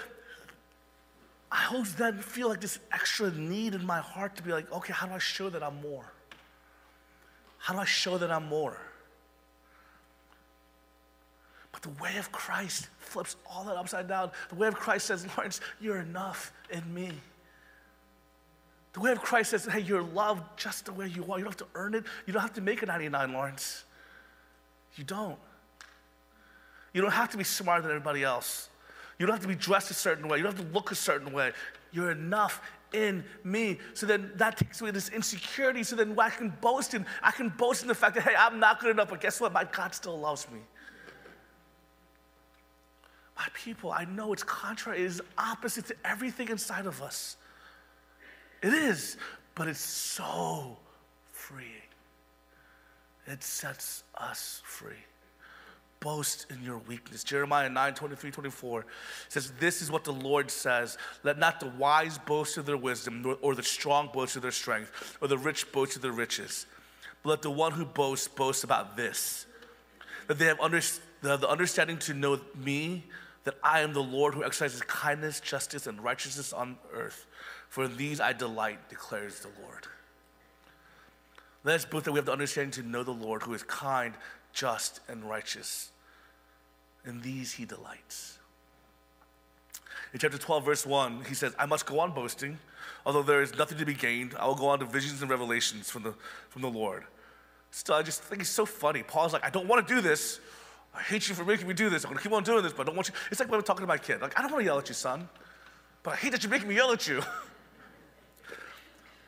I 1.51 1.67
always 1.71 1.93
then 1.93 2.17
feel 2.17 2.49
like 2.49 2.61
this 2.61 2.79
extra 2.91 3.29
need 3.29 3.75
in 3.75 3.85
my 3.85 3.99
heart 3.99 4.35
to 4.37 4.43
be 4.43 4.51
like, 4.51 4.71
okay, 4.73 4.91
how 4.91 5.05
do 5.05 5.13
I 5.13 5.19
show 5.19 5.51
that 5.51 5.61
I'm 5.61 5.79
more? 5.81 6.11
How 7.59 7.75
do 7.75 7.79
I 7.79 7.85
show 7.85 8.17
that 8.17 8.31
I'm 8.31 8.47
more? 8.47 8.75
But 11.71 11.83
the 11.83 11.91
way 12.01 12.17
of 12.17 12.31
Christ 12.31 12.87
flips 12.97 13.35
all 13.47 13.65
that 13.65 13.77
upside 13.77 14.07
down. 14.07 14.31
The 14.49 14.55
way 14.55 14.67
of 14.67 14.73
Christ 14.73 15.05
says, 15.05 15.27
Lawrence, 15.37 15.61
you're 15.79 15.99
enough 15.99 16.51
in 16.71 16.91
me. 16.91 17.11
The 18.93 18.99
way 18.99 19.11
of 19.11 19.21
Christ 19.21 19.51
says, 19.51 19.65
hey, 19.65 19.79
you're 19.79 20.03
loved 20.03 20.43
just 20.55 20.85
the 20.85 20.93
way 20.93 21.07
you 21.07 21.23
are. 21.31 21.39
You 21.39 21.45
don't 21.45 21.59
have 21.59 21.67
to 21.67 21.67
earn 21.75 21.95
it. 21.95 22.03
You 22.25 22.33
don't 22.33 22.43
have 22.43 22.53
to 22.53 22.61
make 22.61 22.83
a 22.83 22.85
99, 22.85 23.33
Lawrence. 23.33 23.83
You 24.95 25.03
don't. 25.03 25.37
You 26.93 27.01
don't 27.01 27.11
have 27.11 27.29
to 27.31 27.37
be 27.37 27.43
smarter 27.43 27.81
than 27.81 27.91
everybody 27.91 28.23
else. 28.23 28.69
You 29.17 29.25
don't 29.25 29.33
have 29.33 29.41
to 29.41 29.47
be 29.47 29.55
dressed 29.55 29.89
a 29.89 29.95
certain 29.95 30.27
way. 30.27 30.37
You 30.37 30.43
don't 30.43 30.55
have 30.55 30.65
to 30.67 30.73
look 30.73 30.91
a 30.91 30.95
certain 30.95 31.33
way. 31.33 31.53
You're 31.91 32.11
enough 32.11 32.61
in 32.93 33.23
me. 33.43 33.79
So 33.95 34.05
then 34.05 34.31
that 34.35 34.57
takes 34.57 34.79
away 34.79 34.91
this 34.91 35.09
insecurity. 35.09 35.83
So 35.83 35.95
then 35.95 36.17
I 36.19 36.29
can 36.29 36.53
boast 36.61 36.93
in, 36.93 37.05
I 37.23 37.31
can 37.31 37.49
boast 37.49 37.81
in 37.81 37.87
the 37.87 37.95
fact 37.95 38.15
that, 38.15 38.23
hey, 38.23 38.35
I'm 38.37 38.59
not 38.59 38.79
good 38.79 38.91
enough, 38.91 39.09
but 39.09 39.21
guess 39.21 39.41
what? 39.41 39.51
My 39.51 39.63
God 39.63 39.95
still 39.95 40.19
loves 40.19 40.47
me. 40.51 40.59
My 43.35 43.47
people, 43.55 43.91
I 43.91 44.05
know 44.05 44.31
it's 44.31 44.43
contrary, 44.43 45.01
it 45.01 45.05
is 45.05 45.21
opposite 45.39 45.87
to 45.87 45.95
everything 46.05 46.49
inside 46.49 46.85
of 46.85 47.01
us. 47.01 47.35
It 48.63 48.73
is, 48.73 49.17
but 49.55 49.67
it's 49.67 49.81
so 49.81 50.77
freeing. 51.31 51.69
It 53.27 53.43
sets 53.43 54.03
us 54.17 54.61
free. 54.65 54.95
Boast 55.99 56.47
in 56.49 56.63
your 56.63 56.79
weakness. 56.79 57.23
Jeremiah 57.23 57.69
9 57.69 57.93
23 57.93 58.31
24 58.31 58.85
says, 59.29 59.51
This 59.59 59.81
is 59.81 59.91
what 59.91 60.03
the 60.03 60.13
Lord 60.13 60.49
says 60.49 60.97
Let 61.23 61.39
not 61.39 61.59
the 61.59 61.69
wise 61.77 62.17
boast 62.17 62.57
of 62.57 62.65
their 62.65 62.77
wisdom, 62.77 63.37
or 63.41 63.55
the 63.55 63.63
strong 63.63 64.09
boast 64.13 64.35
of 64.35 64.41
their 64.41 64.51
strength, 64.51 65.17
or 65.21 65.27
the 65.27 65.37
rich 65.37 65.71
boast 65.71 65.95
of 65.95 66.01
their 66.01 66.11
riches. 66.11 66.65
But 67.21 67.29
let 67.29 67.41
the 67.41 67.51
one 67.51 67.73
who 67.73 67.85
boasts 67.85 68.27
boast 68.27 68.63
about 68.63 68.97
this 68.97 69.45
that 70.27 70.39
they 70.39 70.45
have 70.45 70.59
under, 70.61 70.79
the 71.21 71.49
understanding 71.49 71.97
to 71.99 72.13
know 72.13 72.39
me, 72.55 73.03
that 73.43 73.55
I 73.61 73.81
am 73.81 73.93
the 73.93 74.03
Lord 74.03 74.33
who 74.33 74.43
exercises 74.43 74.81
kindness, 74.81 75.41
justice, 75.41 75.87
and 75.87 76.01
righteousness 76.01 76.53
on 76.53 76.77
earth. 76.93 77.25
For 77.73 77.87
these 77.87 78.21
I 78.21 78.33
delight, 78.33 78.87
declares 78.87 79.39
the 79.39 79.47
Lord. 79.63 79.87
Let 81.63 81.73
us 81.73 81.85
both 81.85 82.03
that 82.03 82.11
we 82.11 82.19
have 82.19 82.27
the 82.27 82.31
understanding 82.31 82.69
to 82.83 82.87
know 82.87 83.01
the 83.01 83.09
Lord 83.09 83.41
who 83.41 83.53
is 83.55 83.63
kind, 83.63 84.13
just, 84.53 84.99
and 85.07 85.27
righteous. 85.27 85.89
In 87.03 87.19
these 87.23 87.53
he 87.53 87.65
delights. 87.65 88.37
In 90.13 90.19
chapter 90.19 90.37
12, 90.37 90.63
verse 90.63 90.85
1, 90.85 91.25
he 91.27 91.33
says, 91.33 91.55
I 91.57 91.65
must 91.65 91.87
go 91.87 91.99
on 91.99 92.11
boasting, 92.11 92.59
although 93.07 93.23
there 93.23 93.41
is 93.41 93.57
nothing 93.57 93.79
to 93.79 93.85
be 93.85 93.95
gained. 93.95 94.35
I 94.39 94.45
will 94.45 94.53
go 94.53 94.67
on 94.67 94.77
to 94.77 94.85
visions 94.85 95.23
and 95.23 95.31
revelations 95.31 95.89
from 95.89 96.03
the, 96.03 96.13
from 96.49 96.61
the 96.61 96.69
Lord. 96.69 97.05
Still, 97.71 97.95
I 97.95 98.03
just 98.03 98.21
think 98.21 98.41
it's 98.41 98.51
so 98.51 98.67
funny. 98.67 99.01
Paul's 99.01 99.33
like, 99.33 99.43
I 99.43 99.49
don't 99.49 99.67
want 99.67 99.87
to 99.87 99.95
do 99.95 99.99
this. 99.99 100.39
I 100.93 101.01
hate 101.01 101.27
you 101.27 101.33
for 101.33 101.43
making 101.43 101.67
me 101.67 101.73
do 101.73 101.89
this. 101.89 102.03
I'm 102.03 102.11
going 102.11 102.19
to 102.19 102.23
keep 102.23 102.33
on 102.33 102.43
doing 102.43 102.61
this, 102.61 102.71
but 102.71 102.83
I 102.83 102.85
don't 102.85 102.95
want 102.95 103.07
you. 103.07 103.15
It's 103.31 103.39
like 103.39 103.49
when 103.49 103.59
I'm 103.59 103.65
talking 103.65 103.81
to 103.81 103.87
my 103.87 103.97
kid. 103.97 104.21
Like, 104.21 104.37
I 104.37 104.43
don't 104.43 104.51
want 104.51 104.61
to 104.61 104.65
yell 104.65 104.77
at 104.77 104.87
you, 104.89 104.93
son, 104.93 105.27
but 106.03 106.11
I 106.11 106.17
hate 106.17 106.33
that 106.33 106.43
you're 106.43 106.51
making 106.51 106.67
me 106.67 106.75
yell 106.75 106.91
at 106.91 107.07
you. 107.07 107.23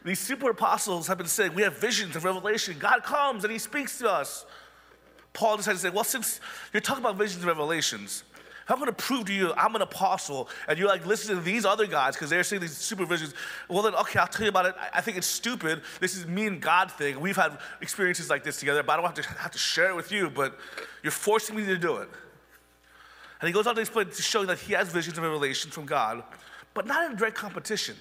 These 0.06 0.20
super 0.20 0.52
apostles 0.52 1.08
have 1.08 1.18
been 1.18 1.28
saying, 1.28 1.56
we 1.56 1.64
have 1.64 1.78
visions 1.78 2.16
of 2.16 2.24
revelation. 2.24 2.78
God 2.78 3.04
comes 3.04 3.44
and 3.44 3.52
he 3.52 3.58
speaks 3.58 3.98
to 3.98 4.10
us. 4.10 4.46
Paul 5.34 5.58
decided 5.58 5.78
to 5.78 5.82
say, 5.82 5.90
well, 5.90 6.04
since 6.04 6.40
you're 6.72 6.80
talking 6.80 7.04
about 7.04 7.18
visions 7.18 7.44
and 7.44 7.48
revelations, 7.48 8.24
I'm 8.70 8.78
going 8.78 8.88
to 8.88 8.94
prove 8.94 9.26
to 9.26 9.34
you 9.34 9.54
I'm 9.58 9.76
an 9.76 9.82
apostle, 9.82 10.50
and 10.68 10.80
you're 10.80 10.88
like 10.88 11.06
listening 11.06 11.38
to 11.38 11.44
these 11.44 11.66
other 11.66 11.86
guys 11.86 12.16
because 12.16 12.30
they're 12.30 12.44
seeing 12.44 12.62
these 12.62 12.78
super 12.78 13.06
visions. 13.06 13.34
Well, 13.68 13.84
then, 13.84 13.96
okay, 13.96 14.20
I'll 14.20 14.28
tell 14.28 14.44
you 14.44 14.50
about 14.50 14.68
it. 14.68 14.76
I 14.94 15.02
think 15.02 15.18
it's 15.18 15.28
stupid. 15.28 15.82
This 16.00 16.16
is 16.16 16.26
me 16.26 16.48
and 16.48 16.62
God 16.62 16.92
thing. 16.92 17.20
We've 17.20 17.36
had 17.36 17.58
experiences 17.82 18.30
like 18.30 18.44
this 18.44 18.58
together, 18.58 18.82
but 18.82 18.94
I 18.94 18.96
don't 18.96 19.06
have 19.06 19.26
to 19.26 19.40
have 19.40 19.52
to 19.52 19.60
share 19.60 19.90
it 19.90 19.96
with 19.96 20.12
you. 20.12 20.30
But 20.30 20.58
you're 21.04 21.12
forcing 21.12 21.56
me 21.56 21.66
to 21.66 21.78
do 21.78 21.98
it. 21.98 22.10
And 23.42 23.48
he 23.48 23.54
goes 23.54 23.68
on 23.68 23.76
to 23.76 23.82
explain 23.82 24.08
to 24.08 24.22
show 24.22 24.46
that 24.46 24.60
he 24.60 24.74
has 24.74 24.90
visions 24.90 25.18
and 25.18 25.26
revelations 25.26 25.74
from 25.74 25.86
God, 25.86 26.24
but 26.74 26.88
not 26.88 27.10
in 27.10 27.18
direct 27.18 27.36
competition. 27.36 27.96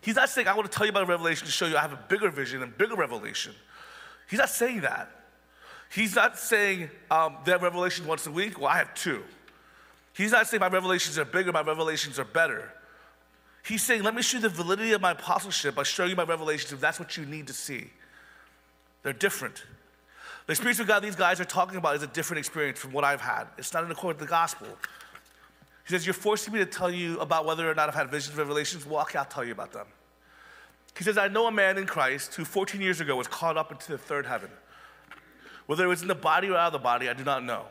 He's 0.00 0.16
not 0.16 0.28
saying, 0.28 0.48
I 0.48 0.54
want 0.54 0.70
to 0.70 0.76
tell 0.76 0.86
you 0.86 0.90
about 0.90 1.02
a 1.02 1.06
revelation 1.06 1.46
to 1.46 1.52
show 1.52 1.66
you 1.66 1.76
I 1.76 1.80
have 1.80 1.92
a 1.92 2.04
bigger 2.08 2.30
vision 2.30 2.62
and 2.62 2.76
bigger 2.76 2.94
revelation. 2.94 3.54
He's 4.28 4.38
not 4.38 4.50
saying 4.50 4.82
that. 4.82 5.10
He's 5.90 6.14
not 6.14 6.38
saying 6.38 6.90
um, 7.10 7.36
they 7.44 7.52
have 7.52 7.62
revelations 7.62 8.06
once 8.06 8.26
a 8.26 8.30
week. 8.30 8.58
Well, 8.58 8.68
I 8.68 8.78
have 8.78 8.94
two. 8.94 9.22
He's 10.14 10.32
not 10.32 10.46
saying 10.46 10.60
my 10.60 10.68
revelations 10.68 11.18
are 11.18 11.24
bigger, 11.24 11.52
my 11.52 11.62
revelations 11.62 12.18
are 12.18 12.24
better. 12.24 12.72
He's 13.64 13.82
saying, 13.82 14.02
let 14.02 14.14
me 14.14 14.22
show 14.22 14.38
you 14.38 14.42
the 14.42 14.48
validity 14.48 14.92
of 14.92 15.00
my 15.00 15.12
apostleship 15.12 15.74
by 15.74 15.82
showing 15.82 16.10
you 16.10 16.16
my 16.16 16.24
revelations 16.24 16.72
if 16.72 16.80
that's 16.80 16.98
what 16.98 17.16
you 17.16 17.26
need 17.26 17.46
to 17.48 17.52
see. 17.52 17.90
They're 19.02 19.12
different. 19.12 19.64
The 20.46 20.52
experience 20.52 20.78
with 20.78 20.88
God 20.88 21.02
these 21.02 21.16
guys 21.16 21.40
are 21.40 21.44
talking 21.44 21.76
about 21.76 21.96
is 21.96 22.02
a 22.02 22.06
different 22.06 22.38
experience 22.38 22.78
from 22.78 22.92
what 22.92 23.04
I've 23.04 23.20
had. 23.20 23.44
It's 23.58 23.72
not 23.74 23.84
in 23.84 23.90
accord 23.90 24.16
with 24.16 24.26
the 24.26 24.30
gospel. 24.30 24.66
He 25.88 25.94
says, 25.94 26.06
You're 26.06 26.12
forcing 26.12 26.52
me 26.52 26.58
to 26.58 26.66
tell 26.66 26.90
you 26.90 27.18
about 27.18 27.46
whether 27.46 27.68
or 27.68 27.74
not 27.74 27.88
I've 27.88 27.94
had 27.94 28.10
visions, 28.10 28.34
of 28.34 28.38
revelations. 28.38 28.84
Well, 28.84 29.00
okay, 29.02 29.18
I'll 29.18 29.24
tell 29.24 29.44
you 29.44 29.52
about 29.52 29.72
them. 29.72 29.86
He 30.96 31.02
says, 31.02 31.16
I 31.16 31.28
know 31.28 31.46
a 31.46 31.50
man 31.50 31.78
in 31.78 31.86
Christ 31.86 32.34
who 32.34 32.44
14 32.44 32.80
years 32.80 33.00
ago 33.00 33.16
was 33.16 33.26
caught 33.26 33.56
up 33.56 33.72
into 33.72 33.92
the 33.92 33.98
third 33.98 34.26
heaven. 34.26 34.50
Whether 35.64 35.84
it 35.84 35.88
was 35.88 36.02
in 36.02 36.08
the 36.08 36.14
body 36.14 36.50
or 36.50 36.56
out 36.56 36.68
of 36.68 36.72
the 36.74 36.78
body, 36.78 37.08
I 37.08 37.14
do 37.14 37.24
not 37.24 37.42
know. 37.42 37.64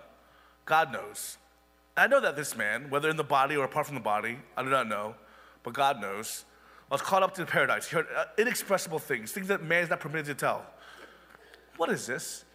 God 0.65 0.91
knows. 0.91 1.37
I 1.95 2.07
know 2.07 2.19
that 2.19 2.35
this 2.35 2.55
man, 2.57 2.89
whether 2.89 3.09
in 3.09 3.17
the 3.17 3.23
body 3.23 3.55
or 3.55 3.65
apart 3.65 3.85
from 3.85 3.95
the 3.95 4.01
body, 4.01 4.37
I 4.55 4.63
do 4.63 4.69
not 4.69 4.87
know, 4.87 5.15
but 5.63 5.73
God 5.73 6.01
knows, 6.01 6.45
I 6.89 6.95
was 6.95 7.01
caught 7.01 7.21
up 7.21 7.35
to 7.35 7.41
the 7.41 7.47
paradise. 7.47 7.87
He 7.87 7.95
heard 7.95 8.07
uh, 8.15 8.25
inexpressible 8.37 8.99
things, 8.99 9.31
things 9.31 9.47
that 9.49 9.63
man 9.63 9.83
is 9.83 9.89
not 9.89 9.99
permitted 9.99 10.25
to 10.27 10.35
tell. 10.35 10.65
What 11.75 11.89
is 11.89 12.07
this? 12.07 12.45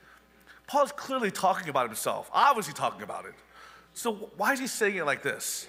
Paul's 0.66 0.92
clearly 0.92 1.30
talking 1.30 1.68
about 1.68 1.86
himself, 1.86 2.30
obviously 2.32 2.72
talking 2.72 3.02
about 3.02 3.26
it. 3.26 3.34
So, 3.94 4.30
why 4.36 4.52
is 4.52 4.60
he 4.60 4.66
saying 4.66 4.96
it 4.96 5.04
like 5.04 5.22
this? 5.22 5.66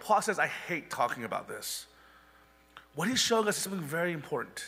Paul 0.00 0.22
says, 0.22 0.38
I 0.38 0.46
hate 0.46 0.90
talking 0.90 1.24
about 1.24 1.48
this. 1.48 1.86
What 2.94 3.08
he's 3.08 3.20
showing 3.20 3.46
us 3.48 3.56
is 3.56 3.62
something 3.62 3.80
very 3.80 4.12
important. 4.12 4.64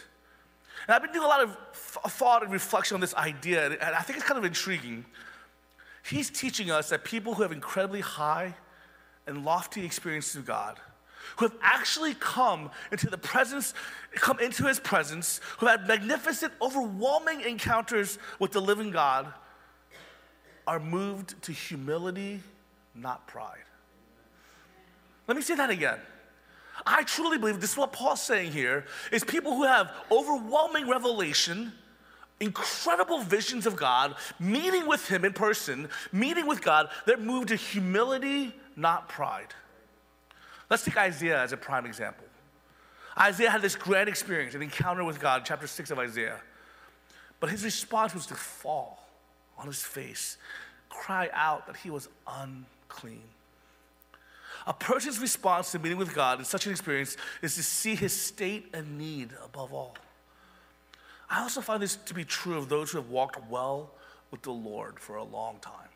And 0.87 0.95
I've 0.95 1.03
been 1.03 1.13
doing 1.13 1.25
a 1.25 1.29
lot 1.29 1.41
of 1.41 1.57
thought 1.75 2.43
and 2.43 2.53
reflection 2.53 2.95
on 2.95 3.01
this 3.01 3.15
idea, 3.15 3.67
and 3.67 3.83
I 3.83 4.01
think 4.01 4.19
it's 4.19 4.27
kind 4.27 4.39
of 4.39 4.45
intriguing. 4.45 5.05
He's 6.05 6.31
teaching 6.31 6.71
us 6.71 6.91
that 6.91 7.05
people 7.05 7.35
who 7.35 7.43
have 7.43 7.53
incredibly 7.53 8.01
high 8.01 8.55
and 9.27 9.45
lofty 9.45 9.85
experiences 9.85 10.37
of 10.37 10.47
God, 10.47 10.79
who 11.37 11.47
have 11.47 11.57
actually 11.61 12.15
come 12.15 12.71
into 12.91 13.11
the 13.11 13.19
presence, 13.19 13.75
come 14.15 14.41
into 14.41 14.65
his 14.65 14.81
presence, 14.81 15.41
who 15.59 15.67
have 15.67 15.81
had 15.81 15.89
magnificent, 15.89 16.53
overwhelming 16.63 17.43
encounters 17.43 18.19
with 18.39 18.53
the 18.53 18.61
living 18.61 18.91
God, 18.91 19.33
are 20.67 20.81
moved 20.81 21.41
to 21.43 21.53
humility 21.53 22.41
not 23.01 23.27
pride. 23.27 23.65
Let 25.27 25.37
me 25.37 25.43
say 25.43 25.55
that 25.55 25.71
again. 25.71 25.99
I 26.87 27.03
truly 27.05 27.39
believe 27.39 27.61
this 27.61 27.73
is 27.73 27.77
what 27.77 27.93
Paul's 27.93 28.23
saying 28.23 28.53
here 28.53 28.87
is 29.13 29.25
people 29.25 29.55
who 29.57 29.65
have 29.65 29.93
overwhelming 30.11 30.89
revelation, 30.89 31.73
incredible 32.41 33.21
visions 33.21 33.67
of 33.67 33.77
God, 33.77 34.15
meeting 34.39 34.87
with 34.87 35.09
him 35.09 35.25
in 35.25 35.33
person, 35.33 35.89
meeting 36.13 36.47
with 36.47 36.63
God, 36.63 36.89
they're 37.05 37.17
moved 37.17 37.49
to 37.49 37.57
humility, 37.57 38.55
not 38.77 39.09
pride. 39.09 39.55
Let's 40.71 40.85
take 40.85 40.97
Isaiah 40.97 41.43
as 41.43 41.53
a 41.53 41.57
prime 41.57 41.87
example. 41.87 42.25
Isaiah 43.19 43.51
had 43.51 43.63
this 43.63 43.75
grand 43.75 44.09
experience, 44.09 44.55
an 44.55 44.63
encounter 44.63 45.03
with 45.03 45.21
God, 45.21 45.43
chapter 45.45 45.67
6 45.67 45.91
of 45.91 45.99
Isaiah. 45.99 46.41
But 47.41 47.51
his 47.51 47.65
response 47.65 48.15
was 48.15 48.27
to 48.27 48.35
fall 48.35 49.09
on 49.57 49.67
his 49.67 49.83
face, 49.83 50.37
cry 50.89 51.29
out 51.33 51.67
that 51.67 51.77
he 51.77 51.91
was 51.91 52.09
un 52.27 52.65
clean. 52.89 53.23
A 54.67 54.73
person's 54.75 55.19
response 55.19 55.73
to 55.73 55.79
meeting 55.79 55.99
with 55.99 56.15
God 56.15 56.39
in 56.39 56.45
such 56.45 56.67
an 56.67 56.73
experience 56.73 57.17
is 57.41 57.55
to 57.55 57.63
see 57.63 57.95
his 57.95 58.13
state 58.13 58.69
and 58.75 58.99
need 58.99 59.31
above 59.45 59.73
all. 59.73 59.97
I 61.31 61.41
also 61.41 61.61
find 61.61 61.83
this 61.83 61.97
to 61.97 62.15
be 62.15 62.25
true 62.25 62.59
of 62.59 62.69
those 62.69 62.91
who 62.91 62.99
have 62.99 63.11
walked 63.11 63.39
well 63.51 63.91
with 64.31 64.43
the 64.43 64.51
Lord 64.51 64.99
for 65.01 65.17
a 65.17 65.25
long 65.25 65.59
time. 65.61 65.89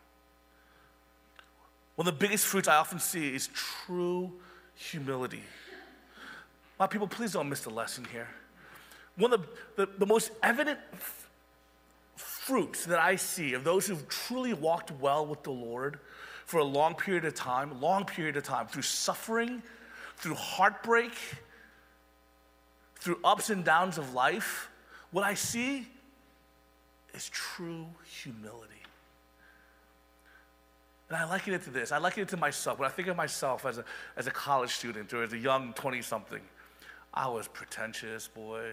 One 1.97 2.09
of 2.09 2.19
the 2.19 2.27
biggest 2.27 2.47
fruits 2.47 2.69
I 2.69 2.77
often 2.77 2.99
see 2.99 3.35
is 3.35 3.49
true 3.49 4.33
humility. 4.75 5.43
My 6.79 6.87
people, 6.87 7.07
please 7.07 7.33
don't 7.33 7.49
miss 7.49 7.61
the 7.61 7.71
lesson 7.71 8.07
here. 8.11 8.29
One 9.17 9.33
of 9.33 9.47
the, 9.77 9.87
the, 9.87 9.93
the 9.99 10.07
most 10.07 10.31
evident 10.43 10.79
f- 10.93 11.29
fruits 12.17 12.87
that 12.87 12.99
I 12.99 13.17
see 13.17 13.53
of 13.53 13.65
those 13.65 13.87
who've 13.87 14.09
truly 14.09 14.55
walked 14.55 14.91
well 14.91 15.27
with 15.27 15.43
the 15.43 15.51
Lord 15.51 16.01
for 16.53 16.59
a 16.59 16.65
long 16.65 16.95
period 16.95 17.25
of 17.25 17.33
time, 17.33 17.81
long 17.81 18.05
period 18.05 18.37
of 18.37 18.43
time, 18.43 18.67
through 18.67 18.83
suffering, 18.83 19.63
through 20.19 20.35
heartbreak, 20.35 21.15
through 22.97 23.19
ups 23.25 23.49
and 23.49 23.65
downs 23.65 23.97
of 23.97 24.13
life, 24.13 24.69
what 25.13 25.25
I 25.25 25.33
see 25.33 25.89
is 27.15 27.31
true 27.31 27.87
humility. 28.05 28.83
And 31.09 31.17
I 31.17 31.25
liken 31.25 31.55
it 31.55 31.63
to 31.63 31.71
this. 31.71 31.91
I 31.91 31.97
liken 31.97 32.25
it 32.25 32.29
to 32.29 32.37
myself. 32.37 32.79
When 32.79 32.87
I 32.87 32.93
think 32.93 33.09
of 33.09 33.17
myself 33.17 33.65
as 33.65 33.79
a, 33.79 33.85
as 34.19 34.27
a 34.27 34.31
college 34.31 34.75
student 34.75 35.11
or 35.15 35.23
as 35.23 35.33
a 35.33 35.39
young 35.39 35.73
20 35.73 36.03
something, 36.03 36.43
I 37.15 37.29
was 37.29 37.49
pretentious, 37.49 38.29
boy. 38.29 38.73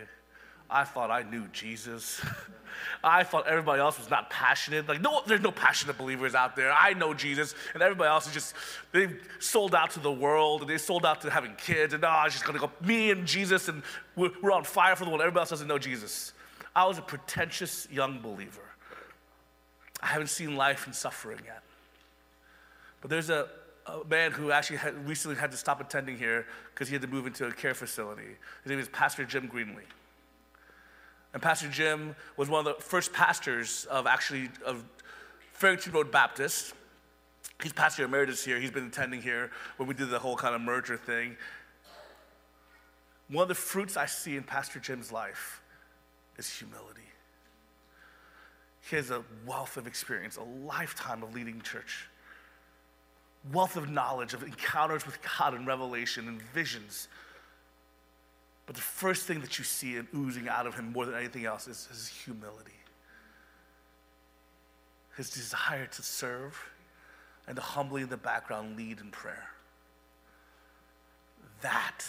I 0.69 0.83
thought 0.83 1.09
I 1.09 1.23
knew 1.23 1.47
Jesus. 1.51 2.21
I 3.03 3.23
thought 3.23 3.47
everybody 3.47 3.81
else 3.81 3.97
was 3.97 4.09
not 4.09 4.29
passionate. 4.29 4.87
Like, 4.87 5.01
no, 5.01 5.21
there's 5.25 5.41
no 5.41 5.51
passionate 5.51 5.97
believers 5.97 6.35
out 6.35 6.55
there. 6.55 6.71
I 6.71 6.93
know 6.93 7.13
Jesus, 7.13 7.55
and 7.73 7.81
everybody 7.81 8.09
else 8.09 8.27
is 8.27 8.33
just, 8.33 8.53
they've 8.91 9.19
sold 9.39 9.73
out 9.73 9.91
to 9.91 9.99
the 9.99 10.11
world, 10.11 10.61
and 10.61 10.69
they 10.69 10.77
sold 10.77 11.05
out 11.05 11.21
to 11.21 11.29
having 11.29 11.55
kids, 11.55 11.93
and 11.93 12.03
oh, 12.03 12.23
it's 12.25 12.35
just 12.35 12.45
gonna 12.45 12.59
go, 12.59 12.71
me 12.85 13.11
and 13.11 13.25
Jesus, 13.25 13.67
and 13.67 13.83
we're, 14.15 14.31
we're 14.41 14.51
on 14.51 14.63
fire 14.63 14.95
for 14.95 15.05
the 15.05 15.09
world. 15.09 15.21
Everybody 15.21 15.41
else 15.41 15.49
doesn't 15.49 15.67
know 15.67 15.79
Jesus. 15.79 16.33
I 16.75 16.85
was 16.85 16.97
a 16.97 17.01
pretentious 17.01 17.87
young 17.91 18.21
believer. 18.21 18.61
I 20.01 20.07
haven't 20.07 20.29
seen 20.29 20.55
life 20.55 20.85
and 20.85 20.95
suffering 20.95 21.39
yet. 21.45 21.63
But 23.01 23.09
there's 23.09 23.29
a, 23.29 23.47
a 23.85 24.03
man 24.09 24.31
who 24.31 24.51
actually 24.51 24.77
had, 24.77 25.07
recently 25.07 25.37
had 25.37 25.51
to 25.51 25.57
stop 25.57 25.81
attending 25.81 26.17
here 26.17 26.45
because 26.73 26.87
he 26.87 26.93
had 26.95 27.01
to 27.01 27.07
move 27.07 27.27
into 27.27 27.45
a 27.45 27.51
care 27.51 27.73
facility. 27.73 28.37
His 28.63 28.69
name 28.69 28.79
is 28.79 28.87
Pastor 28.89 29.25
Jim 29.25 29.49
Greenlee. 29.49 29.87
And 31.33 31.41
Pastor 31.41 31.69
Jim 31.69 32.15
was 32.37 32.49
one 32.49 32.65
of 32.65 32.77
the 32.77 32.81
first 32.81 33.13
pastors 33.13 33.85
of 33.89 34.07
actually 34.07 34.49
of 34.65 34.83
Farrington 35.53 35.93
Road 35.93 36.11
Baptist. 36.11 36.73
He's 37.61 37.73
pastor 37.73 38.05
emeritus 38.05 38.43
here. 38.43 38.59
He's 38.59 38.71
been 38.71 38.87
attending 38.87 39.21
here 39.21 39.51
when 39.77 39.87
we 39.87 39.93
did 39.93 40.09
the 40.09 40.19
whole 40.19 40.37
kind 40.37 40.55
of 40.55 40.61
merger 40.61 40.95
thing. 40.95 41.35
One 43.27 43.43
of 43.43 43.49
the 43.49 43.55
fruits 43.55 43.97
I 43.97 44.05
see 44.05 44.37
in 44.37 44.43
Pastor 44.43 44.79
Jim's 44.79 45.11
life 45.11 45.61
is 46.37 46.49
humility. 46.49 47.01
He 48.89 48.95
has 48.95 49.11
a 49.11 49.23
wealth 49.45 49.77
of 49.77 49.85
experience, 49.85 50.37
a 50.37 50.65
lifetime 50.65 51.21
of 51.21 51.35
leading 51.35 51.61
church, 51.61 52.07
wealth 53.51 53.75
of 53.75 53.89
knowledge, 53.89 54.33
of 54.33 54.41
encounters 54.41 55.05
with 55.05 55.19
God 55.37 55.53
and 55.53 55.67
revelation 55.67 56.27
and 56.27 56.41
visions 56.41 57.09
but 58.69 58.75
the 58.75 58.83
first 58.83 59.25
thing 59.25 59.41
that 59.41 59.57
you 59.57 59.63
see 59.63 59.95
and 59.95 60.07
oozing 60.15 60.47
out 60.47 60.67
of 60.67 60.75
him 60.75 60.91
more 60.93 61.03
than 61.03 61.15
anything 61.15 61.43
else 61.43 61.67
is 61.67 61.87
his 61.87 62.07
humility, 62.07 62.77
his 65.17 65.31
desire 65.31 65.87
to 65.87 66.03
serve, 66.03 66.55
and 67.47 67.55
to 67.55 67.63
humbly 67.63 68.03
in 68.03 68.09
the 68.09 68.17
background 68.17 68.77
lead 68.77 68.99
in 68.99 69.09
prayer. 69.09 69.49
That 71.61 72.07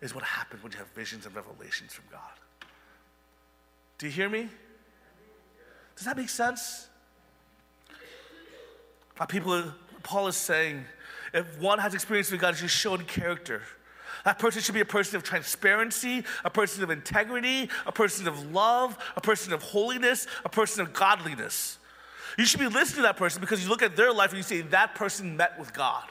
is 0.00 0.14
what 0.14 0.22
happens 0.22 0.62
when 0.62 0.70
you 0.70 0.78
have 0.78 0.86
visions 0.94 1.26
and 1.26 1.34
revelations 1.34 1.92
from 1.92 2.04
God. 2.08 2.20
Do 3.98 4.06
you 4.06 4.12
hear 4.12 4.28
me? 4.28 4.48
Does 5.96 6.04
that 6.04 6.16
make 6.16 6.28
sense? 6.28 6.86
My 9.18 9.26
People, 9.26 9.64
Paul 10.04 10.28
is 10.28 10.36
saying, 10.36 10.84
if 11.34 11.58
one 11.58 11.80
has 11.80 11.94
experience 11.94 12.30
with 12.30 12.40
God, 12.40 12.54
just 12.54 12.76
shown 12.76 13.04
character. 13.06 13.62
That 14.28 14.38
person 14.38 14.60
should 14.60 14.74
be 14.74 14.82
a 14.82 14.84
person 14.84 15.16
of 15.16 15.22
transparency, 15.22 16.22
a 16.44 16.50
person 16.50 16.82
of 16.82 16.90
integrity, 16.90 17.70
a 17.86 17.92
person 17.92 18.28
of 18.28 18.52
love, 18.52 18.98
a 19.16 19.22
person 19.22 19.54
of 19.54 19.62
holiness, 19.62 20.26
a 20.44 20.50
person 20.50 20.82
of 20.82 20.92
godliness. 20.92 21.78
You 22.36 22.44
should 22.44 22.60
be 22.60 22.66
listening 22.66 22.96
to 22.96 23.02
that 23.04 23.16
person 23.16 23.40
because 23.40 23.62
you 23.64 23.70
look 23.70 23.80
at 23.80 23.96
their 23.96 24.12
life 24.12 24.28
and 24.28 24.36
you 24.36 24.42
say, 24.42 24.60
that 24.60 24.94
person 24.94 25.38
met 25.38 25.58
with 25.58 25.72
God. 25.72 26.04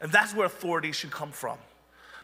And 0.00 0.10
that's 0.10 0.34
where 0.34 0.46
authority 0.46 0.92
should 0.92 1.10
come 1.10 1.30
from. 1.30 1.58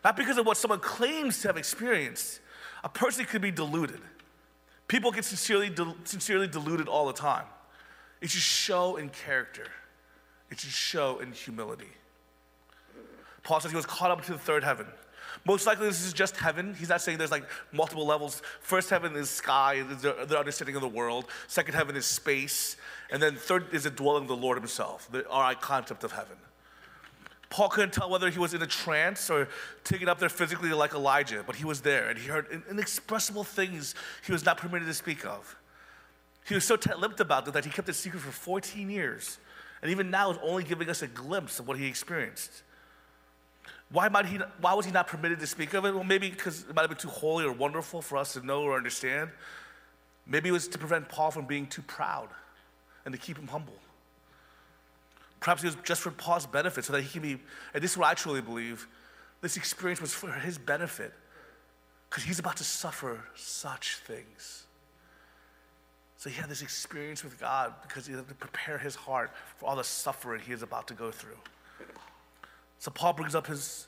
Not 0.02 0.16
because 0.16 0.38
of 0.38 0.46
what 0.46 0.56
someone 0.56 0.80
claims 0.80 1.42
to 1.42 1.48
have 1.48 1.58
experienced. 1.58 2.40
A 2.82 2.88
person 2.88 3.26
could 3.26 3.42
be 3.42 3.50
deluded. 3.50 4.00
People 4.86 5.10
get 5.12 5.26
sincerely, 5.26 5.70
sincerely 6.04 6.48
deluded 6.48 6.88
all 6.88 7.06
the 7.06 7.12
time. 7.12 7.44
It 8.22 8.30
should 8.30 8.40
show 8.40 8.96
in 8.96 9.10
character, 9.10 9.66
it 10.50 10.58
should 10.58 10.70
show 10.70 11.18
in 11.18 11.32
humility. 11.32 11.97
Paul 13.48 13.60
says 13.60 13.70
he 13.70 13.76
was 13.76 13.86
caught 13.86 14.10
up 14.10 14.22
to 14.26 14.32
the 14.32 14.38
third 14.38 14.62
heaven. 14.62 14.86
Most 15.46 15.66
likely, 15.66 15.86
this 15.86 16.04
is 16.04 16.12
just 16.12 16.36
heaven. 16.36 16.74
He's 16.74 16.90
not 16.90 17.00
saying 17.00 17.16
there's 17.16 17.30
like 17.30 17.46
multiple 17.72 18.04
levels. 18.04 18.42
First 18.60 18.90
heaven 18.90 19.16
is 19.16 19.30
sky, 19.30 19.82
the, 19.82 20.26
the 20.28 20.38
understanding 20.38 20.76
of 20.76 20.82
the 20.82 20.88
world. 20.88 21.24
Second 21.46 21.74
heaven 21.74 21.96
is 21.96 22.04
space. 22.04 22.76
And 23.10 23.22
then 23.22 23.36
third 23.36 23.72
is 23.72 23.84
the 23.84 23.90
dwelling 23.90 24.24
of 24.24 24.28
the 24.28 24.36
Lord 24.36 24.58
Himself, 24.58 25.08
the, 25.10 25.26
our 25.30 25.54
concept 25.54 26.04
of 26.04 26.12
heaven. 26.12 26.36
Paul 27.48 27.70
couldn't 27.70 27.94
tell 27.94 28.10
whether 28.10 28.28
he 28.28 28.38
was 28.38 28.52
in 28.52 28.60
a 28.60 28.66
trance 28.66 29.30
or 29.30 29.48
taken 29.82 30.10
up 30.10 30.18
there 30.18 30.28
physically 30.28 30.68
like 30.74 30.92
Elijah, 30.92 31.42
but 31.46 31.56
he 31.56 31.64
was 31.64 31.80
there 31.80 32.10
and 32.10 32.18
he 32.18 32.28
heard 32.28 32.62
inexpressible 32.70 33.44
things 33.44 33.94
he 34.26 34.32
was 34.32 34.44
not 34.44 34.58
permitted 34.58 34.86
to 34.88 34.92
speak 34.92 35.24
of. 35.24 35.56
He 36.46 36.52
was 36.52 36.64
so 36.64 36.76
tight 36.76 36.98
lipped 36.98 37.20
about 37.20 37.48
it 37.48 37.54
that 37.54 37.64
he 37.64 37.70
kept 37.70 37.88
it 37.88 37.94
secret 37.94 38.20
for 38.20 38.30
14 38.30 38.90
years. 38.90 39.38
And 39.80 39.90
even 39.90 40.10
now 40.10 40.32
is 40.32 40.38
only 40.42 40.64
giving 40.64 40.90
us 40.90 41.00
a 41.00 41.06
glimpse 41.06 41.58
of 41.58 41.66
what 41.66 41.78
he 41.78 41.86
experienced. 41.86 42.62
Why, 43.90 44.08
might 44.08 44.26
he, 44.26 44.38
why 44.60 44.74
was 44.74 44.84
he 44.84 44.92
not 44.92 45.06
permitted 45.06 45.40
to 45.40 45.46
speak 45.46 45.72
of 45.74 45.84
it? 45.86 45.94
Well, 45.94 46.04
maybe 46.04 46.28
because 46.28 46.62
it 46.68 46.74
might 46.74 46.82
have 46.82 46.90
been 46.90 46.98
too 46.98 47.08
holy 47.08 47.44
or 47.44 47.52
wonderful 47.52 48.02
for 48.02 48.18
us 48.18 48.34
to 48.34 48.44
know 48.44 48.62
or 48.62 48.76
understand. 48.76 49.30
Maybe 50.26 50.50
it 50.50 50.52
was 50.52 50.68
to 50.68 50.78
prevent 50.78 51.08
Paul 51.08 51.30
from 51.30 51.46
being 51.46 51.66
too 51.66 51.82
proud 51.82 52.28
and 53.06 53.14
to 53.14 53.18
keep 53.18 53.38
him 53.38 53.48
humble. 53.48 53.78
Perhaps 55.40 55.62
it 55.62 55.68
was 55.68 55.76
just 55.84 56.02
for 56.02 56.10
Paul's 56.10 56.46
benefit 56.46 56.84
so 56.84 56.92
that 56.92 57.02
he 57.02 57.08
can 57.08 57.22
be, 57.22 57.40
and 57.72 57.82
this 57.82 57.92
is 57.92 57.96
what 57.96 58.08
I 58.08 58.14
truly 58.14 58.42
believe, 58.42 58.86
this 59.40 59.56
experience 59.56 60.00
was 60.00 60.12
for 60.12 60.30
his 60.32 60.58
benefit 60.58 61.14
because 62.10 62.24
he's 62.24 62.38
about 62.38 62.56
to 62.56 62.64
suffer 62.64 63.20
such 63.36 63.96
things. 64.06 64.64
So 66.16 66.28
he 66.28 66.36
had 66.36 66.50
this 66.50 66.62
experience 66.62 67.22
with 67.22 67.38
God 67.40 67.74
because 67.82 68.06
he 68.06 68.12
had 68.12 68.26
to 68.28 68.34
prepare 68.34 68.76
his 68.76 68.96
heart 68.96 69.30
for 69.56 69.66
all 69.66 69.76
the 69.76 69.84
suffering 69.84 70.42
he 70.44 70.52
is 70.52 70.62
about 70.62 70.88
to 70.88 70.94
go 70.94 71.12
through. 71.12 71.38
So 72.78 72.90
Paul 72.90 73.12
brings 73.12 73.34
up 73.34 73.46
his 73.46 73.86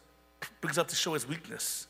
brings 0.61 0.79
up 0.79 0.89
to 0.89 0.97
show 0.97 1.15
his 1.15 1.29
weakness. 1.29 1.87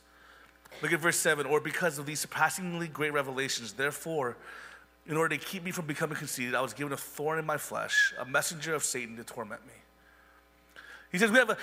Look 0.82 0.92
at 0.92 1.00
verse 1.00 1.16
7 1.16 1.46
or 1.46 1.60
because 1.60 1.98
of 1.98 2.06
these 2.06 2.20
surpassingly 2.20 2.88
great 2.88 3.12
revelations, 3.12 3.72
therefore, 3.72 4.36
in 5.06 5.16
order 5.16 5.36
to 5.36 5.44
keep 5.44 5.64
me 5.64 5.70
from 5.70 5.86
becoming 5.86 6.16
conceited, 6.16 6.54
I 6.54 6.60
was 6.60 6.72
given 6.72 6.92
a 6.92 6.96
thorn 6.96 7.38
in 7.38 7.46
my 7.46 7.56
flesh, 7.56 8.14
a 8.18 8.24
messenger 8.24 8.74
of 8.74 8.84
Satan 8.84 9.16
to 9.16 9.24
torment 9.24 9.66
me. 9.66 9.72
He 11.10 11.18
says, 11.18 11.30
We 11.30 11.38
have 11.38 11.50
a 11.50 11.56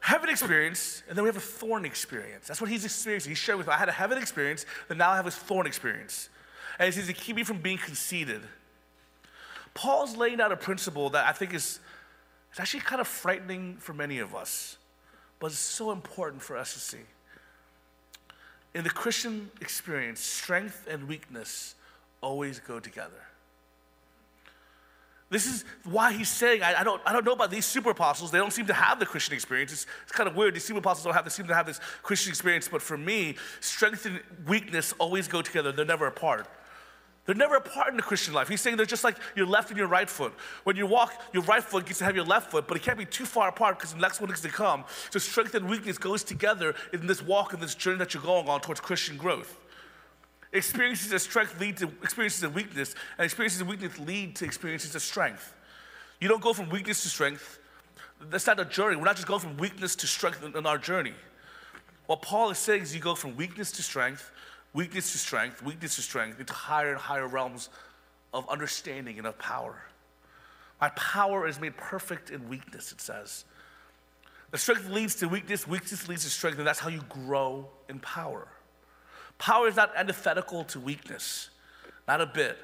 heaven 0.00 0.30
experience, 0.30 1.02
and 1.08 1.16
then 1.16 1.24
we 1.24 1.28
have 1.28 1.36
a 1.36 1.40
thorn 1.40 1.84
experience. 1.84 2.46
That's 2.46 2.60
what 2.60 2.70
he's 2.70 2.84
experiencing. 2.84 3.30
He's 3.30 3.38
sharing 3.38 3.58
with 3.58 3.66
me. 3.66 3.74
I 3.74 3.78
had 3.78 3.88
a 3.88 3.92
heaven 3.92 4.18
experience, 4.18 4.64
then 4.88 4.98
now 4.98 5.10
I 5.10 5.16
have 5.16 5.26
a 5.26 5.30
thorn 5.30 5.66
experience. 5.66 6.28
And 6.78 6.86
he 6.86 6.92
says, 6.92 7.06
To 7.08 7.12
keep 7.12 7.36
me 7.36 7.44
from 7.44 7.58
being 7.58 7.78
conceited. 7.78 8.42
Paul's 9.74 10.16
laying 10.16 10.40
out 10.40 10.52
a 10.52 10.56
principle 10.56 11.10
that 11.10 11.26
I 11.26 11.32
think 11.32 11.52
is, 11.52 11.80
is 12.52 12.60
actually 12.60 12.80
kind 12.80 13.00
of 13.00 13.08
frightening 13.08 13.76
for 13.78 13.92
many 13.92 14.20
of 14.20 14.34
us 14.34 14.78
but 15.40 15.48
it's 15.48 15.58
so 15.58 15.90
important 15.90 16.42
for 16.42 16.56
us 16.56 16.74
to 16.74 16.80
see. 16.80 17.02
In 18.74 18.82
the 18.84 18.90
Christian 18.90 19.50
experience, 19.60 20.20
strength 20.20 20.86
and 20.90 21.06
weakness 21.06 21.74
always 22.20 22.58
go 22.58 22.80
together. 22.80 23.24
This 25.30 25.46
is 25.46 25.64
why 25.84 26.12
he's 26.12 26.28
saying, 26.28 26.62
I, 26.62 26.80
I, 26.80 26.84
don't, 26.84 27.00
I 27.04 27.12
don't 27.12 27.24
know 27.24 27.32
about 27.32 27.50
these 27.50 27.66
super 27.66 27.90
apostles. 27.90 28.30
They 28.30 28.38
don't 28.38 28.52
seem 28.52 28.66
to 28.66 28.74
have 28.74 29.00
the 29.00 29.06
Christian 29.06 29.34
experience. 29.34 29.72
It's, 29.72 29.86
it's 30.04 30.12
kind 30.12 30.28
of 30.28 30.36
weird. 30.36 30.54
These 30.54 30.64
super 30.64 30.78
apostles 30.78 31.04
don't 31.04 31.14
have, 31.14 31.24
they 31.24 31.30
seem 31.30 31.46
to 31.48 31.54
have 31.54 31.66
this 31.66 31.80
Christian 32.02 32.30
experience. 32.30 32.68
But 32.68 32.82
for 32.82 32.96
me, 32.96 33.36
strength 33.60 34.06
and 34.06 34.20
weakness 34.46 34.92
always 34.98 35.26
go 35.26 35.42
together. 35.42 35.72
They're 35.72 35.84
never 35.84 36.06
apart. 36.06 36.46
They're 37.26 37.34
never 37.34 37.56
apart 37.56 37.88
in 37.88 37.96
the 37.96 38.02
Christian 38.02 38.34
life. 38.34 38.48
He's 38.48 38.60
saying 38.60 38.76
they're 38.76 38.84
just 38.84 39.04
like 39.04 39.16
your 39.34 39.46
left 39.46 39.70
and 39.70 39.78
your 39.78 39.86
right 39.86 40.08
foot. 40.08 40.34
When 40.64 40.76
you 40.76 40.86
walk, 40.86 41.14
your 41.32 41.42
right 41.44 41.64
foot 41.64 41.86
gets 41.86 42.00
to 42.00 42.04
have 42.04 42.14
your 42.14 42.24
left 42.24 42.50
foot, 42.50 42.68
but 42.68 42.76
it 42.76 42.82
can't 42.82 42.98
be 42.98 43.06
too 43.06 43.24
far 43.24 43.48
apart 43.48 43.78
because 43.78 43.94
the 43.94 44.00
next 44.00 44.20
one 44.20 44.30
is 44.30 44.42
to 44.42 44.50
come. 44.50 44.84
So 45.08 45.18
strength 45.18 45.54
and 45.54 45.68
weakness 45.68 45.96
goes 45.96 46.22
together 46.22 46.74
in 46.92 47.06
this 47.06 47.22
walk 47.22 47.54
and 47.54 47.62
this 47.62 47.74
journey 47.74 47.98
that 47.98 48.12
you're 48.12 48.22
going 48.22 48.48
on 48.48 48.60
towards 48.60 48.80
Christian 48.80 49.16
growth. 49.16 49.58
Experiences 50.52 51.12
of 51.12 51.20
strength 51.22 51.58
lead 51.58 51.78
to 51.78 51.90
experiences 52.02 52.42
of 52.42 52.54
weakness, 52.54 52.94
and 53.16 53.24
experiences 53.24 53.60
of 53.60 53.68
weakness 53.68 53.98
lead 53.98 54.36
to 54.36 54.44
experiences 54.44 54.94
of 54.94 55.02
strength. 55.02 55.54
You 56.20 56.28
don't 56.28 56.42
go 56.42 56.52
from 56.52 56.68
weakness 56.68 57.02
to 57.04 57.08
strength. 57.08 57.58
That's 58.20 58.46
not 58.46 58.60
a 58.60 58.64
journey. 58.64 58.96
We're 58.96 59.04
not 59.04 59.16
just 59.16 59.26
going 59.26 59.40
from 59.40 59.56
weakness 59.56 59.96
to 59.96 60.06
strength 60.06 60.44
in 60.44 60.66
our 60.66 60.78
journey. 60.78 61.14
What 62.06 62.20
Paul 62.20 62.50
is 62.50 62.58
saying 62.58 62.82
is 62.82 62.94
you 62.94 63.00
go 63.00 63.14
from 63.14 63.34
weakness 63.34 63.72
to 63.72 63.82
strength, 63.82 64.30
weakness 64.74 65.12
to 65.12 65.18
strength, 65.18 65.62
weakness 65.62 65.96
to 65.96 66.02
strength, 66.02 66.38
into 66.38 66.52
higher 66.52 66.90
and 66.90 66.98
higher 66.98 67.26
realms 67.26 67.70
of 68.34 68.48
understanding 68.48 69.16
and 69.16 69.26
of 69.26 69.38
power. 69.38 69.76
My 70.80 70.90
power 70.90 71.46
is 71.46 71.60
made 71.60 71.76
perfect 71.76 72.30
in 72.30 72.48
weakness, 72.48 72.92
it 72.92 73.00
says. 73.00 73.44
The 74.50 74.58
strength 74.58 74.88
leads 74.88 75.14
to 75.16 75.28
weakness, 75.28 75.66
weakness 75.66 76.08
leads 76.08 76.24
to 76.24 76.30
strength, 76.30 76.58
and 76.58 76.66
that's 76.66 76.80
how 76.80 76.90
you 76.90 77.02
grow 77.08 77.68
in 77.88 78.00
power. 78.00 78.48
Power 79.38 79.68
is 79.68 79.76
not 79.76 79.92
antithetical 79.96 80.64
to 80.64 80.80
weakness, 80.80 81.50
not 82.06 82.20
a 82.20 82.26
bit. 82.26 82.58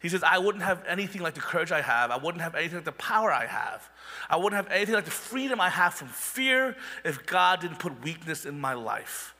He 0.00 0.08
says, 0.08 0.22
I 0.22 0.38
wouldn't 0.38 0.62
have 0.62 0.84
anything 0.86 1.22
like 1.22 1.34
the 1.34 1.40
courage 1.40 1.72
I 1.72 1.80
have. 1.80 2.12
I 2.12 2.16
wouldn't 2.16 2.40
have 2.40 2.54
anything 2.54 2.76
like 2.76 2.84
the 2.84 2.92
power 2.92 3.32
I 3.32 3.46
have. 3.46 3.88
I 4.30 4.36
wouldn't 4.36 4.54
have 4.54 4.72
anything 4.72 4.94
like 4.94 5.04
the 5.04 5.10
freedom 5.10 5.60
I 5.60 5.68
have 5.70 5.94
from 5.94 6.08
fear 6.08 6.76
if 7.04 7.26
God 7.26 7.60
didn't 7.60 7.80
put 7.80 8.00
weakness 8.02 8.46
in 8.46 8.60
my 8.60 8.74
life. 8.74 9.34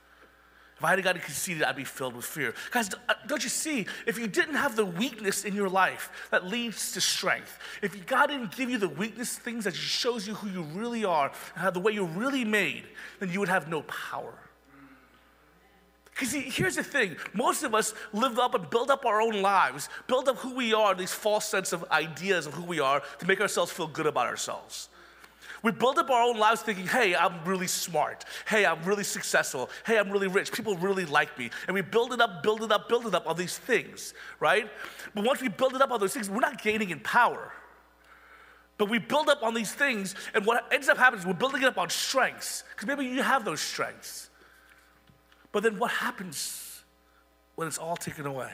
If 0.78 0.84
I 0.84 0.90
had 0.90 1.02
gotten 1.02 1.20
conceited, 1.20 1.64
I'd 1.64 1.74
be 1.74 1.82
filled 1.82 2.14
with 2.14 2.24
fear. 2.24 2.54
Guys, 2.70 2.88
uh, 3.08 3.14
don't 3.26 3.42
you 3.42 3.50
see? 3.50 3.84
If 4.06 4.16
you 4.16 4.28
didn't 4.28 4.54
have 4.54 4.76
the 4.76 4.86
weakness 4.86 5.44
in 5.44 5.52
your 5.52 5.68
life 5.68 6.28
that 6.30 6.46
leads 6.46 6.92
to 6.92 7.00
strength, 7.00 7.58
if 7.82 8.06
God 8.06 8.28
didn't 8.28 8.54
give 8.54 8.70
you 8.70 8.78
the 8.78 8.88
weakness 8.88 9.36
things 9.36 9.64
that 9.64 9.74
shows 9.74 10.28
you 10.28 10.34
who 10.34 10.48
you 10.48 10.62
really 10.62 11.04
are 11.04 11.32
and 11.54 11.62
how 11.62 11.70
the 11.72 11.80
way 11.80 11.90
you're 11.90 12.04
really 12.04 12.44
made, 12.44 12.84
then 13.18 13.32
you 13.32 13.40
would 13.40 13.48
have 13.48 13.68
no 13.68 13.82
power. 13.82 14.32
Because 16.04 16.32
here's 16.32 16.76
the 16.76 16.84
thing 16.84 17.16
most 17.34 17.64
of 17.64 17.74
us 17.74 17.92
live 18.12 18.38
up 18.38 18.54
and 18.54 18.70
build 18.70 18.92
up 18.92 19.04
our 19.04 19.20
own 19.20 19.42
lives, 19.42 19.88
build 20.06 20.28
up 20.28 20.36
who 20.36 20.54
we 20.54 20.74
are, 20.74 20.94
these 20.94 21.12
false 21.12 21.44
sense 21.44 21.72
of 21.72 21.84
ideas 21.90 22.46
of 22.46 22.54
who 22.54 22.62
we 22.62 22.78
are 22.78 23.02
to 23.18 23.26
make 23.26 23.40
ourselves 23.40 23.72
feel 23.72 23.88
good 23.88 24.06
about 24.06 24.26
ourselves. 24.26 24.88
We 25.62 25.72
build 25.72 25.98
up 25.98 26.08
our 26.10 26.22
own 26.22 26.38
lives 26.38 26.62
thinking, 26.62 26.86
hey, 26.86 27.16
I'm 27.16 27.44
really 27.44 27.66
smart. 27.66 28.24
Hey, 28.46 28.64
I'm 28.64 28.82
really 28.84 29.04
successful. 29.04 29.70
Hey, 29.84 29.98
I'm 29.98 30.10
really 30.10 30.28
rich. 30.28 30.52
People 30.52 30.76
really 30.76 31.04
like 31.04 31.36
me. 31.38 31.50
And 31.66 31.74
we 31.74 31.80
build 31.80 32.12
it 32.12 32.20
up, 32.20 32.42
build 32.42 32.62
it 32.62 32.70
up, 32.70 32.88
build 32.88 33.06
it 33.06 33.14
up 33.14 33.26
on 33.26 33.36
these 33.36 33.58
things, 33.58 34.14
right? 34.38 34.70
But 35.14 35.24
once 35.24 35.40
we 35.40 35.48
build 35.48 35.74
it 35.74 35.82
up 35.82 35.90
on 35.90 35.98
those 35.98 36.14
things, 36.14 36.30
we're 36.30 36.40
not 36.40 36.62
gaining 36.62 36.90
in 36.90 37.00
power. 37.00 37.52
But 38.76 38.88
we 38.88 39.00
build 39.00 39.28
up 39.28 39.42
on 39.42 39.54
these 39.54 39.72
things, 39.72 40.14
and 40.34 40.46
what 40.46 40.72
ends 40.72 40.88
up 40.88 40.96
happening 40.96 41.20
is 41.20 41.26
we're 41.26 41.32
building 41.32 41.62
it 41.62 41.66
up 41.66 41.78
on 41.78 41.90
strengths, 41.90 42.62
because 42.70 42.86
maybe 42.86 43.04
you 43.04 43.24
have 43.24 43.44
those 43.44 43.60
strengths. 43.60 44.30
But 45.50 45.64
then 45.64 45.80
what 45.80 45.90
happens 45.90 46.84
when 47.56 47.66
it's 47.66 47.78
all 47.78 47.96
taken 47.96 48.24
away? 48.26 48.52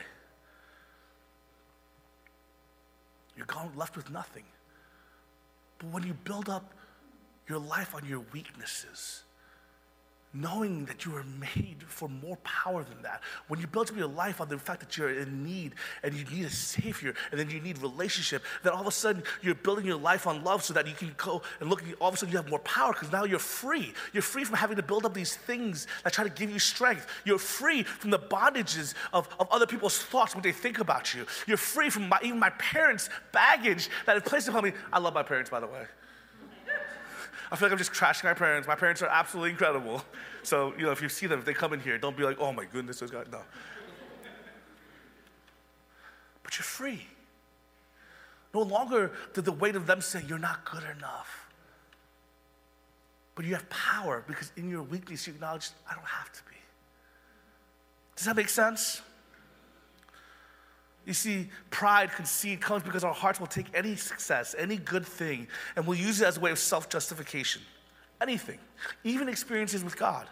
You're 3.36 3.46
left 3.76 3.96
with 3.96 4.10
nothing. 4.10 4.44
But 5.78 5.90
when 5.90 6.04
you 6.04 6.14
build 6.14 6.48
up 6.48 6.72
your 7.48 7.58
life 7.58 7.94
on 7.94 8.06
your 8.06 8.22
weaknesses, 8.32 9.22
knowing 10.36 10.84
that 10.86 11.04
you 11.04 11.14
are 11.14 11.24
made 11.24 11.76
for 11.86 12.08
more 12.08 12.36
power 12.38 12.82
than 12.82 13.00
that. 13.02 13.20
When 13.46 13.60
you 13.60 13.68
build 13.68 13.88
up 13.90 13.96
your 13.96 14.08
life 14.08 14.40
on 14.40 14.48
the 14.48 14.58
fact 14.58 14.80
that 14.80 14.96
you're 14.96 15.12
in 15.12 15.44
need 15.44 15.74
and 16.02 16.12
you 16.12 16.24
need 16.24 16.46
a 16.46 16.50
savior 16.50 17.14
and 17.30 17.38
then 17.38 17.50
you 17.50 17.60
need 17.60 17.78
relationship, 17.78 18.42
then 18.64 18.72
all 18.72 18.80
of 18.80 18.86
a 18.86 18.90
sudden 18.90 19.22
you're 19.42 19.54
building 19.54 19.86
your 19.86 19.98
life 19.98 20.26
on 20.26 20.42
love 20.42 20.64
so 20.64 20.74
that 20.74 20.88
you 20.88 20.94
can 20.94 21.14
go 21.16 21.40
and 21.60 21.70
look, 21.70 21.84
all 22.00 22.08
of 22.08 22.14
a 22.14 22.16
sudden 22.16 22.32
you 22.32 22.36
have 22.36 22.50
more 22.50 22.58
power 22.60 22.92
because 22.92 23.12
now 23.12 23.24
you're 23.24 23.38
free. 23.38 23.92
You're 24.12 24.22
free 24.22 24.42
from 24.42 24.56
having 24.56 24.76
to 24.76 24.82
build 24.82 25.04
up 25.04 25.14
these 25.14 25.36
things 25.36 25.86
that 26.02 26.12
try 26.12 26.24
to 26.24 26.30
give 26.30 26.50
you 26.50 26.58
strength. 26.58 27.06
You're 27.24 27.38
free 27.38 27.84
from 27.84 28.10
the 28.10 28.18
bondages 28.18 28.94
of, 29.12 29.28
of 29.38 29.46
other 29.52 29.66
people's 29.66 29.98
thoughts, 29.98 30.34
what 30.34 30.42
they 30.42 30.52
think 30.52 30.80
about 30.80 31.14
you. 31.14 31.26
You're 31.46 31.58
free 31.58 31.90
from 31.90 32.08
my, 32.08 32.18
even 32.24 32.40
my 32.40 32.50
parents' 32.50 33.08
baggage 33.30 33.88
that 34.06 34.16
is 34.16 34.22
placed 34.24 34.48
upon 34.48 34.64
me. 34.64 34.72
I 34.92 34.98
love 34.98 35.14
my 35.14 35.22
parents, 35.22 35.48
by 35.48 35.60
the 35.60 35.68
way. 35.68 35.84
I 37.54 37.56
feel 37.56 37.66
like 37.66 37.72
I'm 37.72 37.78
just 37.78 37.92
trashing 37.92 38.24
my 38.24 38.34
parents. 38.34 38.66
My 38.66 38.74
parents 38.74 39.00
are 39.00 39.06
absolutely 39.06 39.50
incredible. 39.50 40.02
So, 40.42 40.74
you 40.76 40.84
know, 40.84 40.90
if 40.90 41.00
you 41.00 41.08
see 41.08 41.26
them, 41.26 41.38
if 41.38 41.46
they 41.46 41.54
come 41.54 41.72
in 41.72 41.80
here, 41.80 41.96
don't 41.96 42.14
be 42.14 42.22
like, 42.22 42.36
oh 42.38 42.52
my 42.52 42.66
goodness, 42.66 42.98
this 42.98 43.10
guy. 43.10 43.22
No. 43.32 43.40
But 46.42 46.58
you're 46.58 46.64
free. 46.64 47.06
No 48.52 48.60
longer 48.60 49.12
did 49.32 49.46
the 49.46 49.52
weight 49.52 49.74
of 49.74 49.86
them 49.86 50.02
say, 50.02 50.22
you're 50.28 50.38
not 50.38 50.70
good 50.70 50.82
enough. 50.98 51.48
But 53.34 53.46
you 53.46 53.54
have 53.54 53.66
power 53.70 54.22
because 54.26 54.52
in 54.58 54.68
your 54.68 54.82
weakness, 54.82 55.26
you 55.26 55.32
acknowledge, 55.32 55.70
I 55.90 55.94
don't 55.94 56.04
have 56.04 56.30
to 56.30 56.42
be. 56.42 56.56
Does 58.16 58.26
that 58.26 58.36
make 58.36 58.50
sense? 58.50 59.00
You 61.06 61.12
see, 61.12 61.48
pride, 61.70 62.12
conceit 62.12 62.60
comes 62.60 62.82
because 62.82 63.04
our 63.04 63.12
hearts 63.12 63.38
will 63.38 63.46
take 63.46 63.66
any 63.74 63.94
success, 63.96 64.54
any 64.58 64.76
good 64.76 65.04
thing, 65.04 65.48
and 65.76 65.86
we'll 65.86 65.98
use 65.98 66.20
it 66.20 66.26
as 66.26 66.38
a 66.38 66.40
way 66.40 66.50
of 66.50 66.58
self 66.58 66.88
justification. 66.88 67.62
Anything, 68.20 68.58
even 69.02 69.28
experiences 69.28 69.84
with 69.84 69.98
God. 69.98 70.26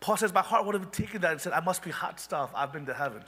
Paul 0.00 0.16
says, 0.16 0.34
My 0.34 0.42
heart 0.42 0.66
would 0.66 0.74
have 0.74 0.90
taken 0.90 1.20
that 1.20 1.32
and 1.32 1.40
said, 1.40 1.52
I 1.52 1.60
must 1.60 1.82
be 1.82 1.90
hot 1.90 2.18
stuff. 2.18 2.50
I've 2.54 2.72
been 2.72 2.86
to 2.86 2.94
heaven. 2.94 3.22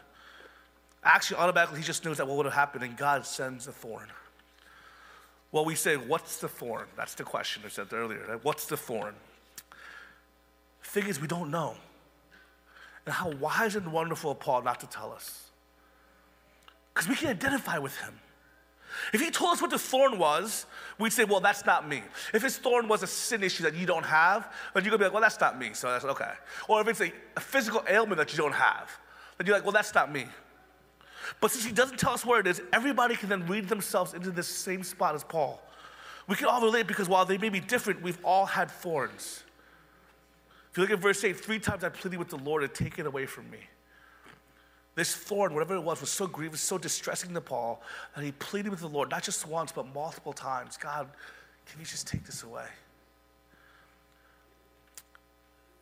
Actually, 1.04 1.36
automatically, 1.36 1.78
he 1.78 1.84
just 1.84 2.04
knows 2.04 2.16
that 2.16 2.26
what 2.26 2.36
would 2.36 2.46
have 2.46 2.54
happened, 2.54 2.82
and 2.82 2.96
God 2.96 3.24
sends 3.26 3.68
a 3.68 3.72
thorn. 3.72 4.08
Well, 5.52 5.64
we 5.64 5.76
say, 5.76 5.96
What's 5.96 6.38
the 6.38 6.48
thorn? 6.48 6.86
That's 6.96 7.14
the 7.14 7.22
question 7.22 7.62
I 7.64 7.68
said 7.68 7.92
earlier. 7.92 8.24
Right? 8.28 8.44
What's 8.44 8.66
the 8.66 8.76
thorn? 8.76 9.14
Thing 10.82 11.06
is, 11.06 11.20
we 11.20 11.28
don't 11.28 11.50
know. 11.50 11.76
And 13.06 13.14
how 13.14 13.30
wise 13.30 13.76
and 13.76 13.92
wonderful 13.92 14.32
of 14.32 14.40
Paul 14.40 14.62
not 14.62 14.80
to 14.80 14.86
tell 14.86 15.12
us. 15.12 15.43
Because 16.94 17.08
we 17.08 17.16
can 17.16 17.28
identify 17.28 17.78
with 17.78 17.96
him. 17.98 18.14
If 19.12 19.20
he 19.20 19.30
told 19.30 19.54
us 19.54 19.60
what 19.60 19.70
the 19.70 19.78
thorn 19.78 20.18
was, 20.18 20.66
we'd 20.98 21.12
say, 21.12 21.24
well, 21.24 21.40
that's 21.40 21.66
not 21.66 21.88
me. 21.88 22.02
If 22.32 22.42
his 22.42 22.56
thorn 22.56 22.86
was 22.86 23.02
a 23.02 23.06
sin 23.06 23.42
issue 23.42 23.64
that 23.64 23.74
you 23.74 23.86
don't 23.86 24.04
have, 24.04 24.52
then 24.72 24.84
you're 24.84 24.90
gonna 24.90 24.98
be 24.98 25.04
like, 25.04 25.12
well, 25.12 25.22
that's 25.22 25.40
not 25.40 25.58
me, 25.58 25.70
so 25.74 25.90
that's 25.90 26.04
okay. 26.04 26.32
Or 26.68 26.80
if 26.80 26.88
it's 26.88 27.00
a, 27.00 27.12
a 27.36 27.40
physical 27.40 27.82
ailment 27.88 28.18
that 28.18 28.32
you 28.32 28.38
don't 28.38 28.54
have, 28.54 28.90
then 29.36 29.46
you're 29.46 29.56
like, 29.56 29.64
well, 29.64 29.72
that's 29.72 29.94
not 29.94 30.12
me. 30.12 30.26
But 31.40 31.50
since 31.50 31.64
he 31.64 31.72
doesn't 31.72 31.98
tell 31.98 32.12
us 32.12 32.24
where 32.24 32.38
it 32.38 32.46
is, 32.46 32.62
everybody 32.72 33.16
can 33.16 33.28
then 33.28 33.46
read 33.46 33.68
themselves 33.68 34.14
into 34.14 34.30
this 34.30 34.46
same 34.46 34.82
spot 34.84 35.14
as 35.14 35.24
Paul. 35.24 35.60
We 36.28 36.36
can 36.36 36.46
all 36.46 36.62
relate 36.62 36.86
because 36.86 37.08
while 37.08 37.24
they 37.24 37.38
may 37.38 37.48
be 37.48 37.60
different, 37.60 38.02
we've 38.02 38.18
all 38.24 38.46
had 38.46 38.70
thorns. 38.70 39.42
If 40.70 40.78
you 40.78 40.82
look 40.82 40.90
at 40.90 40.98
verse 40.98 41.22
8, 41.22 41.38
three 41.38 41.58
times 41.58 41.84
I 41.84 41.88
pleaded 41.88 42.18
with 42.18 42.28
the 42.28 42.38
Lord 42.38 42.62
to 42.62 42.84
take 42.84 42.98
it 42.98 43.06
away 43.06 43.26
from 43.26 43.50
me. 43.50 43.58
This 44.94 45.14
thorn, 45.14 45.54
whatever 45.54 45.74
it 45.74 45.82
was, 45.82 46.00
was 46.00 46.10
so 46.10 46.26
grievous, 46.26 46.60
so 46.60 46.78
distressing 46.78 47.34
to 47.34 47.40
Paul 47.40 47.82
that 48.14 48.24
he 48.24 48.32
pleaded 48.32 48.70
with 48.70 48.80
the 48.80 48.88
Lord, 48.88 49.10
not 49.10 49.22
just 49.22 49.46
once, 49.46 49.72
but 49.72 49.92
multiple 49.92 50.32
times 50.32 50.76
God, 50.76 51.08
can 51.66 51.80
you 51.80 51.86
just 51.86 52.06
take 52.06 52.24
this 52.24 52.42
away? 52.42 52.66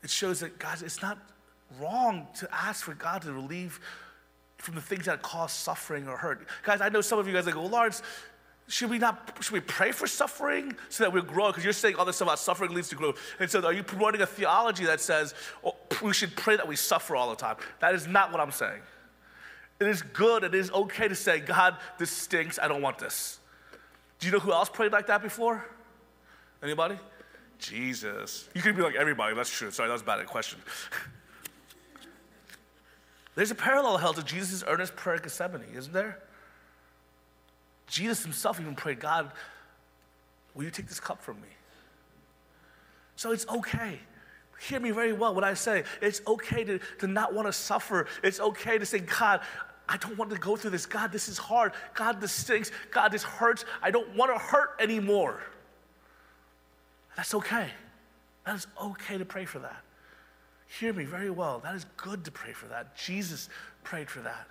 It 0.02 0.10
shows 0.10 0.40
that, 0.40 0.58
God, 0.58 0.82
it's 0.82 1.02
not 1.02 1.18
wrong 1.80 2.26
to 2.36 2.48
ask 2.52 2.84
for 2.84 2.94
God 2.94 3.22
to 3.22 3.32
relieve 3.32 3.80
from 4.58 4.74
the 4.74 4.80
things 4.80 5.06
that 5.06 5.22
cause 5.22 5.52
suffering 5.52 6.08
or 6.08 6.16
hurt. 6.16 6.46
Guys, 6.62 6.80
I 6.80 6.88
know 6.88 7.00
some 7.00 7.18
of 7.18 7.26
you 7.26 7.32
guys 7.32 7.46
are 7.46 7.54
like, 7.54 7.70
Lawrence, 7.70 8.02
should 8.68 8.90
we 8.90 8.98
not 8.98 9.36
should 9.40 9.52
we 9.52 9.60
pray 9.60 9.92
for 9.92 10.06
suffering 10.06 10.74
so 10.88 11.04
that 11.04 11.12
we 11.12 11.20
grow? 11.20 11.48
Because 11.48 11.64
you're 11.64 11.72
saying 11.72 11.96
all 11.96 12.04
this 12.04 12.16
stuff 12.16 12.28
about 12.28 12.38
suffering 12.38 12.72
leads 12.72 12.88
to 12.90 12.96
growth. 12.96 13.18
And 13.40 13.50
so 13.50 13.62
are 13.64 13.72
you 13.72 13.82
promoting 13.82 14.22
a 14.22 14.26
theology 14.26 14.84
that 14.84 15.00
says 15.00 15.34
oh, 15.64 15.74
we 16.00 16.14
should 16.14 16.34
pray 16.36 16.56
that 16.56 16.66
we 16.66 16.76
suffer 16.76 17.16
all 17.16 17.28
the 17.28 17.36
time? 17.36 17.56
That 17.80 17.94
is 17.94 18.06
not 18.06 18.30
what 18.30 18.40
I'm 18.40 18.52
saying. 18.52 18.80
It 19.82 19.88
is 19.88 20.02
good, 20.02 20.44
it 20.44 20.54
is 20.54 20.70
okay 20.70 21.08
to 21.08 21.14
say, 21.16 21.40
God, 21.40 21.76
this 21.98 22.08
stinks, 22.08 22.56
I 22.56 22.68
don't 22.68 22.82
want 22.82 23.00
this. 23.00 23.40
Do 24.20 24.28
you 24.28 24.32
know 24.32 24.38
who 24.38 24.52
else 24.52 24.68
prayed 24.68 24.92
like 24.92 25.08
that 25.08 25.22
before? 25.22 25.66
Anybody? 26.62 26.94
Jesus. 27.58 28.48
You 28.54 28.62
could 28.62 28.76
be 28.76 28.82
like 28.82 28.94
everybody, 28.94 29.34
that's 29.34 29.50
true. 29.50 29.72
Sorry, 29.72 29.88
that 29.88 29.92
was 29.92 30.02
a 30.02 30.04
bad 30.04 30.24
question. 30.26 30.60
There's 33.34 33.50
a 33.50 33.56
parallel 33.56 33.96
held 33.96 34.14
to 34.16 34.22
Jesus' 34.22 34.62
earnest 34.68 34.94
prayer 34.94 35.16
at 35.16 35.24
Gethsemane, 35.24 35.64
isn't 35.74 35.92
there? 35.92 36.20
Jesus 37.88 38.22
himself 38.22 38.60
even 38.60 38.76
prayed, 38.76 39.00
God, 39.00 39.32
will 40.54 40.62
you 40.62 40.70
take 40.70 40.86
this 40.86 41.00
cup 41.00 41.20
from 41.20 41.40
me? 41.40 41.48
So 43.16 43.32
it's 43.32 43.48
okay. 43.48 43.98
Hear 44.60 44.78
me 44.78 44.92
very 44.92 45.12
well 45.12 45.34
when 45.34 45.42
I 45.42 45.54
say 45.54 45.82
it's 46.00 46.20
okay 46.24 46.62
to, 46.62 46.78
to 47.00 47.08
not 47.08 47.34
want 47.34 47.48
to 47.48 47.52
suffer. 47.52 48.06
It's 48.22 48.38
okay 48.38 48.78
to 48.78 48.86
say, 48.86 49.00
God, 49.00 49.40
I 49.88 49.96
don't 49.96 50.16
want 50.16 50.30
to 50.30 50.38
go 50.38 50.56
through 50.56 50.70
this. 50.70 50.86
God, 50.86 51.12
this 51.12 51.28
is 51.28 51.38
hard. 51.38 51.72
God, 51.94 52.20
this 52.20 52.32
stinks. 52.32 52.70
God, 52.90 53.12
this 53.12 53.22
hurts. 53.22 53.64
I 53.82 53.90
don't 53.90 54.14
want 54.16 54.32
to 54.32 54.38
hurt 54.38 54.70
anymore. 54.80 55.42
That's 57.16 57.34
okay. 57.34 57.68
That 58.46 58.56
is 58.56 58.66
okay 58.82 59.18
to 59.18 59.24
pray 59.24 59.44
for 59.44 59.58
that. 59.58 59.82
Hear 60.80 60.92
me 60.92 61.04
very 61.04 61.30
well. 61.30 61.60
That 61.62 61.74
is 61.74 61.84
good 61.96 62.24
to 62.24 62.30
pray 62.30 62.52
for 62.52 62.66
that. 62.66 62.96
Jesus 62.96 63.48
prayed 63.84 64.08
for 64.08 64.20
that. 64.20 64.46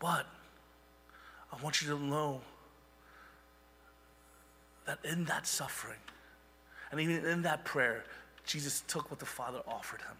But 0.00 0.26
I 1.52 1.62
want 1.62 1.80
you 1.80 1.88
to 1.88 2.02
know 2.02 2.40
that 4.86 4.98
in 5.04 5.24
that 5.26 5.46
suffering, 5.46 6.00
and 6.90 7.00
even 7.00 7.24
in 7.24 7.42
that 7.42 7.64
prayer, 7.64 8.04
Jesus 8.44 8.82
took 8.88 9.10
what 9.10 9.20
the 9.20 9.26
Father 9.26 9.60
offered 9.68 10.00
him. 10.00 10.16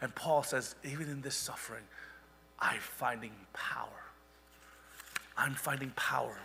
And 0.00 0.14
Paul 0.14 0.42
says, 0.42 0.74
even 0.84 1.08
in 1.08 1.20
this 1.20 1.34
suffering, 1.34 1.84
I'm 2.58 2.80
finding 2.80 3.32
power. 3.52 3.88
I'm 5.36 5.54
finding 5.54 5.90
power. 5.90 6.36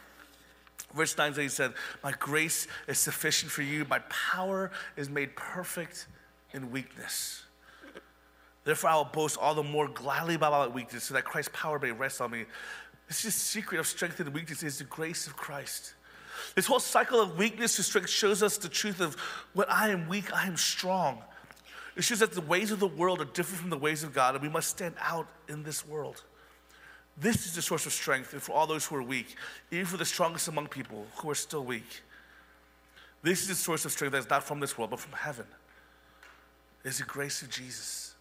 Verse 0.93 1.17
9 1.17 1.33
he 1.33 1.49
said, 1.49 1.73
My 2.03 2.11
grace 2.11 2.67
is 2.87 2.99
sufficient 2.99 3.51
for 3.51 3.63
you. 3.63 3.85
My 3.89 3.99
power 4.09 4.71
is 4.95 5.09
made 5.09 5.35
perfect 5.35 6.07
in 6.53 6.71
weakness. 6.71 7.43
Therefore, 8.63 8.89
I 8.91 8.95
will 8.95 9.05
boast 9.05 9.37
all 9.37 9.55
the 9.55 9.63
more 9.63 9.87
gladly 9.87 10.35
about 10.35 10.51
my 10.51 10.73
weakness, 10.73 11.05
so 11.05 11.15
that 11.15 11.25
Christ's 11.25 11.51
power 11.53 11.79
may 11.79 11.91
rest 11.91 12.21
on 12.21 12.31
me. 12.31 12.45
This 13.07 13.25
is 13.25 13.33
the 13.33 13.39
secret 13.39 13.79
of 13.79 13.87
strength 13.87 14.19
and 14.19 14.33
weakness 14.33 14.63
is 14.63 14.77
the 14.77 14.85
grace 14.85 15.27
of 15.27 15.35
Christ. 15.35 15.95
This 16.55 16.65
whole 16.65 16.79
cycle 16.79 17.19
of 17.19 17.37
weakness 17.37 17.75
to 17.75 17.83
strength 17.83 18.09
shows 18.09 18.41
us 18.41 18.57
the 18.57 18.69
truth 18.69 19.01
of 19.01 19.15
when 19.53 19.67
I 19.69 19.89
am 19.89 20.07
weak, 20.07 20.33
I 20.33 20.47
am 20.47 20.57
strong. 20.57 21.21
It 21.95 22.03
shows 22.03 22.19
that 22.19 22.31
the 22.31 22.41
ways 22.41 22.71
of 22.71 22.79
the 22.79 22.87
world 22.87 23.21
are 23.21 23.25
different 23.25 23.61
from 23.61 23.69
the 23.69 23.77
ways 23.77 24.03
of 24.03 24.13
God, 24.13 24.35
and 24.35 24.43
we 24.43 24.49
must 24.49 24.69
stand 24.69 24.95
out 24.99 25.27
in 25.47 25.63
this 25.63 25.85
world. 25.85 26.23
This 27.17 27.45
is 27.45 27.53
the 27.53 27.61
source 27.61 27.85
of 27.85 27.93
strength 27.93 28.29
for 28.29 28.53
all 28.53 28.65
those 28.65 28.85
who 28.85 28.95
are 28.95 29.03
weak, 29.03 29.35
even 29.69 29.85
for 29.85 29.97
the 29.97 30.05
strongest 30.05 30.47
among 30.47 30.67
people 30.67 31.05
who 31.17 31.29
are 31.29 31.35
still 31.35 31.63
weak. 31.63 32.01
This 33.21 33.43
is 33.43 33.47
the 33.47 33.55
source 33.55 33.85
of 33.85 33.91
strength 33.91 34.13
that 34.13 34.19
is 34.19 34.29
not 34.29 34.43
from 34.43 34.59
this 34.59 34.77
world, 34.77 34.89
but 34.89 34.99
from 34.99 35.13
heaven. 35.13 35.45
It 36.83 36.89
is 36.89 36.97
the 36.97 37.03
grace 37.03 37.41
of 37.43 37.49
Jesus. 37.49 38.15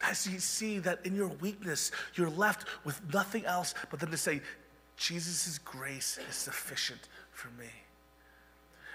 As 0.00 0.26
you 0.26 0.40
see 0.40 0.80
that 0.80 1.06
in 1.06 1.14
your 1.14 1.28
weakness, 1.28 1.92
you're 2.14 2.28
left 2.28 2.66
with 2.84 3.00
nothing 3.14 3.44
else 3.46 3.74
but 3.90 4.00
then 4.00 4.10
to 4.10 4.16
say, 4.16 4.40
Jesus' 4.96 5.58
grace 5.58 6.18
is 6.28 6.34
sufficient 6.34 7.08
for 7.30 7.48
me. 7.58 7.70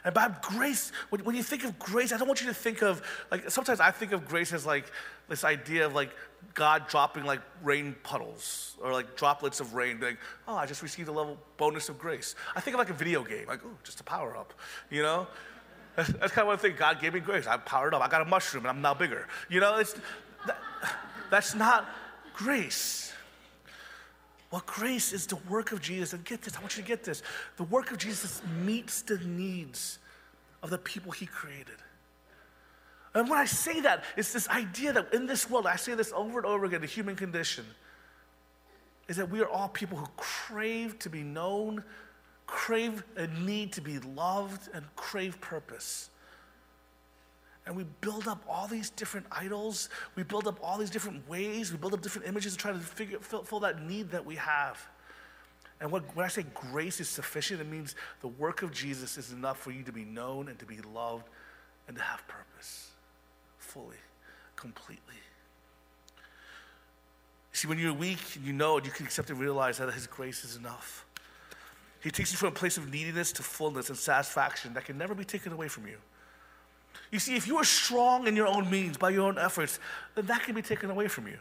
And 0.04 0.14
by 0.14 0.34
grace, 0.42 0.92
when, 1.10 1.24
when 1.24 1.36
you 1.36 1.44
think 1.44 1.64
of 1.64 1.78
grace, 1.80 2.12
I 2.12 2.18
don't 2.18 2.28
want 2.28 2.42
you 2.42 2.48
to 2.48 2.54
think 2.54 2.82
of, 2.82 3.02
like, 3.32 3.50
sometimes 3.50 3.80
I 3.80 3.92
think 3.92 4.12
of 4.12 4.28
grace 4.28 4.54
as 4.54 4.66
like 4.66 4.86
this 5.28 5.44
idea 5.44 5.86
of 5.86 5.94
like 5.94 6.12
God 6.54 6.88
dropping 6.88 7.26
like 7.26 7.42
rain 7.64 7.96
puddles 8.04 8.76
or 8.82 8.94
like 8.94 9.18
droplets 9.18 9.60
of 9.60 9.74
rain, 9.74 10.00
like, 10.00 10.18
oh, 10.48 10.56
I 10.56 10.66
just 10.66 10.82
received 10.82 11.10
a 11.10 11.12
level 11.12 11.38
bonus 11.58 11.90
of 11.90 12.00
grace. 12.00 12.36
I 12.56 12.62
think 12.62 12.76
of 12.76 12.80
like 12.80 12.90
a 12.90 12.94
video 12.94 13.24
game, 13.24 13.48
like, 13.48 13.62
oh, 13.66 13.78
just 13.84 14.00
a 14.00 14.04
power 14.04 14.38
up, 14.38 14.54
you 14.90 15.02
know? 15.02 15.28
That's, 15.96 16.10
that's 16.10 16.32
kind 16.32 16.44
of 16.44 16.48
what 16.48 16.60
I 16.60 16.62
think. 16.62 16.78
God 16.78 17.02
gave 17.02 17.16
me 17.16 17.20
grace. 17.20 17.48
I'm 17.48 17.62
powered 17.62 17.94
up. 17.94 18.02
I 18.04 18.08
got 18.08 18.22
a 18.22 18.26
mushroom 18.26 18.66
and 18.66 18.70
I'm 18.70 18.82
now 18.82 18.94
bigger. 18.94 19.28
You 19.50 19.60
know, 19.60 19.80
it's, 19.80 19.96
that, 20.46 20.58
that's 21.32 21.56
not 21.56 21.90
grace. 22.36 23.07
Well, 24.52 24.64
grace 24.66 25.12
is 25.12 25.28
the 25.28 25.36
work 25.50 25.72
of 25.72 25.82
Jesus. 25.82 26.14
And 26.14 26.24
get 26.24 26.42
this, 26.42 26.56
I 26.56 26.62
want 26.62 26.78
you 26.78 26.84
to 26.84 26.88
get 26.88 27.04
this. 27.04 27.22
The 27.58 27.64
work 27.64 27.92
of 27.92 27.98
Jesus 27.98 28.42
meets 28.64 29.02
the 29.02 29.18
needs 29.20 30.00
of 30.64 30.70
the 30.70 30.78
people 30.78 31.12
he 31.12 31.26
created. 31.26 31.76
And 33.14 33.30
when 33.30 33.40
I 33.40 33.46
say 33.46 33.82
that, 33.82 34.04
it's 34.16 34.32
this 34.32 34.48
idea 34.50 34.94
that 34.94 35.14
in 35.14 35.26
this 35.26 35.50
world, 35.50 35.66
I 35.66 35.76
say 35.76 35.96
this 35.96 36.14
over 36.16 36.40
and 36.40 36.46
over 36.46 36.66
again, 36.66 36.82
the 36.82 36.88
human 36.88 37.16
condition 37.16 37.66
is 39.08 39.18
that 39.18 39.30
we 39.30 39.42
are 39.42 39.50
all 39.50 39.70
people 39.70 39.98
who 39.98 40.08
crave 40.18 41.00
to 41.00 41.10
be 41.10 41.24
known, 41.24 41.84
crave 42.46 43.04
a 43.16 43.28
need 43.28 43.74
to 43.74 43.82
be 43.82 44.00
loved, 44.00 44.70
and 44.74 44.86
crave 44.96 45.40
purpose 45.42 46.10
and 47.68 47.76
we 47.76 47.84
build 48.00 48.30
up 48.30 48.42
all 48.50 48.66
these 48.66 48.90
different 48.90 49.26
idols. 49.30 49.90
We 50.16 50.24
build 50.24 50.48
up 50.48 50.58
all 50.64 50.78
these 50.78 50.90
different 50.90 51.28
ways. 51.28 51.70
We 51.70 51.78
build 51.78 51.94
up 51.94 52.02
different 52.02 52.26
images 52.26 52.54
to 52.54 52.58
try 52.58 52.72
to 52.72 52.80
figure, 52.80 53.20
fill, 53.20 53.44
fill 53.44 53.60
that 53.60 53.84
need 53.84 54.10
that 54.12 54.26
we 54.26 54.36
have. 54.36 54.88
And 55.82 55.92
what, 55.92 56.04
when 56.16 56.26
I 56.26 56.30
say 56.30 56.46
grace 56.72 57.02
is 57.02 57.10
sufficient, 57.10 57.60
it 57.60 57.68
means 57.68 57.96
the 58.22 58.30
work 58.30 58.64
of 58.64 58.72
Jesus 58.72 59.18
is 59.18 59.34
enough 59.34 59.60
for 59.60 59.72
you 59.72 59.84
to 59.84 59.92
be 59.92 60.06
known 60.06 60.48
and 60.48 60.58
to 60.60 60.66
be 60.66 60.78
loved 60.78 61.28
and 61.90 61.98
to 61.98 62.02
have 62.02 62.26
purpose 62.28 62.92
fully, 63.60 63.98
completely. 64.56 65.16
See, 67.52 67.68
when 67.68 67.78
you're 67.78 67.94
weak 67.94 68.20
and 68.36 68.46
you 68.46 68.54
know 68.54 68.78
it, 68.78 68.86
you 68.86 68.92
can 68.92 69.06
accept 69.06 69.30
and 69.30 69.40
realize 69.40 69.78
that 69.80 69.94
His 69.94 70.08
grace 70.08 70.46
is 70.46 70.56
enough. 70.56 71.06
He 72.00 72.12
takes 72.12 72.32
you 72.32 72.38
from 72.38 72.50
a 72.50 72.52
place 72.52 72.78
of 72.78 72.90
neediness 72.90 73.34
to 73.34 73.44
fullness 73.44 73.90
and 73.90 73.98
satisfaction 73.98 74.74
that 74.76 74.86
can 74.86 74.98
never 74.98 75.14
be 75.14 75.26
taken 75.26 75.52
away 75.52 75.68
from 75.68 75.86
you. 75.86 75.98
You 77.12 77.20
see, 77.20 77.36
if 77.36 77.48
you 77.48 77.58
are 77.58 77.64
strong 77.64 78.28
in 78.28 78.36
your 78.36 78.48
own 78.48 78.70
means, 78.70 78.98
by 78.98 79.12
your 79.12 79.28
own 79.28 79.38
efforts, 79.38 79.80
then 80.16 80.26
that 80.26 80.44
can 80.44 80.56
be 80.56 80.62
taken 80.62 80.90
away 80.90 81.08
from 81.08 81.28
you. 81.28 81.38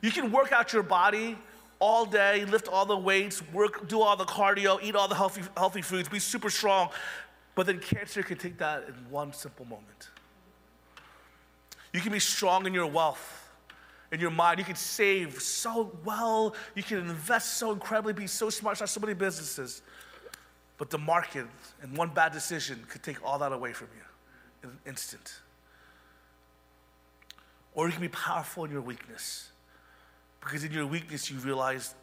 You 0.00 0.12
can 0.12 0.30
work 0.30 0.52
out 0.52 0.72
your 0.72 0.84
body 0.84 1.36
all 1.80 2.04
day, 2.04 2.44
lift 2.44 2.68
all 2.68 2.86
the 2.86 2.96
weights, 2.96 3.42
work, 3.52 3.88
do 3.88 4.00
all 4.00 4.16
the 4.16 4.24
cardio, 4.24 4.80
eat 4.82 4.94
all 4.94 5.08
the 5.08 5.14
healthy, 5.14 5.42
healthy 5.56 5.82
foods, 5.82 6.08
be 6.08 6.18
super 6.18 6.50
strong, 6.50 6.90
but 7.54 7.66
then 7.66 7.80
cancer 7.80 8.22
can 8.22 8.38
take 8.38 8.58
that 8.58 8.84
in 8.88 8.94
one 9.10 9.32
simple 9.32 9.66
moment. 9.66 10.10
You 11.92 12.00
can 12.00 12.12
be 12.12 12.20
strong 12.20 12.66
in 12.66 12.74
your 12.74 12.86
wealth, 12.86 13.48
in 14.12 14.20
your 14.20 14.30
mind. 14.30 14.58
You 14.58 14.64
can 14.64 14.76
save 14.76 15.40
so 15.40 15.90
well. 16.04 16.54
You 16.74 16.82
can 16.82 16.98
invest 16.98 17.54
so 17.54 17.72
incredibly, 17.72 18.12
be 18.12 18.26
so 18.26 18.50
smart, 18.50 18.76
start 18.76 18.90
so 18.90 19.00
many 19.00 19.14
businesses. 19.14 19.82
But 20.76 20.90
the 20.90 20.98
market 20.98 21.46
and 21.82 21.96
one 21.96 22.10
bad 22.10 22.32
decision 22.32 22.84
could 22.88 23.02
take 23.02 23.24
all 23.24 23.38
that 23.40 23.52
away 23.52 23.72
from 23.72 23.88
you 23.96 24.07
in 24.62 24.70
an 24.70 24.78
instant. 24.86 25.40
Or 27.74 27.86
you 27.86 27.92
can 27.92 28.02
be 28.02 28.08
powerful 28.08 28.64
in 28.64 28.70
your 28.70 28.80
weakness. 28.80 29.50
Because 30.40 30.64
in 30.64 30.72
your 30.72 30.86
weakness, 30.86 31.30
you 31.30 31.38
realize 31.38 31.94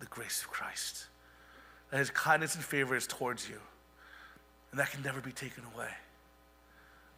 the 0.00 0.06
grace 0.06 0.42
of 0.42 0.48
Christ. 0.48 1.06
That 1.90 1.98
his 1.98 2.10
kindness 2.10 2.54
and 2.54 2.64
favor 2.64 2.96
is 2.96 3.06
towards 3.06 3.48
you. 3.48 3.58
And 4.70 4.80
that 4.80 4.90
can 4.90 5.02
never 5.02 5.20
be 5.20 5.32
taken 5.32 5.64
away. 5.74 5.90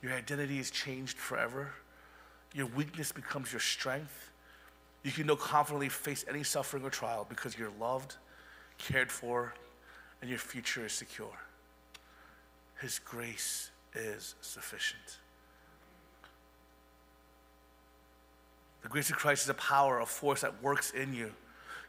Your 0.03 0.12
identity 0.12 0.59
is 0.59 0.70
changed 0.70 1.16
forever. 1.16 1.72
Your 2.55 2.66
weakness 2.66 3.12
becomes 3.12 3.53
your 3.53 3.61
strength. 3.61 4.30
You 5.03 5.12
can 5.12 5.26
no 5.26 5.37
confidently 5.37 5.89
face 5.89 6.24
any 6.28 6.43
suffering 6.43 6.84
or 6.84 6.91
trial 6.91 7.26
because 7.28 7.59
you're 7.59 7.72
loved, 7.80 8.16
cared 8.78 9.11
for, 9.11 9.55
and 10.20 10.28
your 10.28 10.39
future 10.39 10.84
is 10.84 10.93
secure. 10.93 11.39
His 12.80 12.99
grace 12.99 13.70
is 13.97 14.34
sufficient. 14.40 15.18
The 18.82 18.88
grace 18.88 19.11
of 19.11 19.16
Christ 19.16 19.44
is 19.44 19.49
a 19.49 19.55
power, 19.55 19.99
a 19.99 20.07
force 20.07 20.42
that 20.42 20.62
works 20.62 20.92
in 20.92 21.12
you. 21.12 21.26
You 21.26 21.32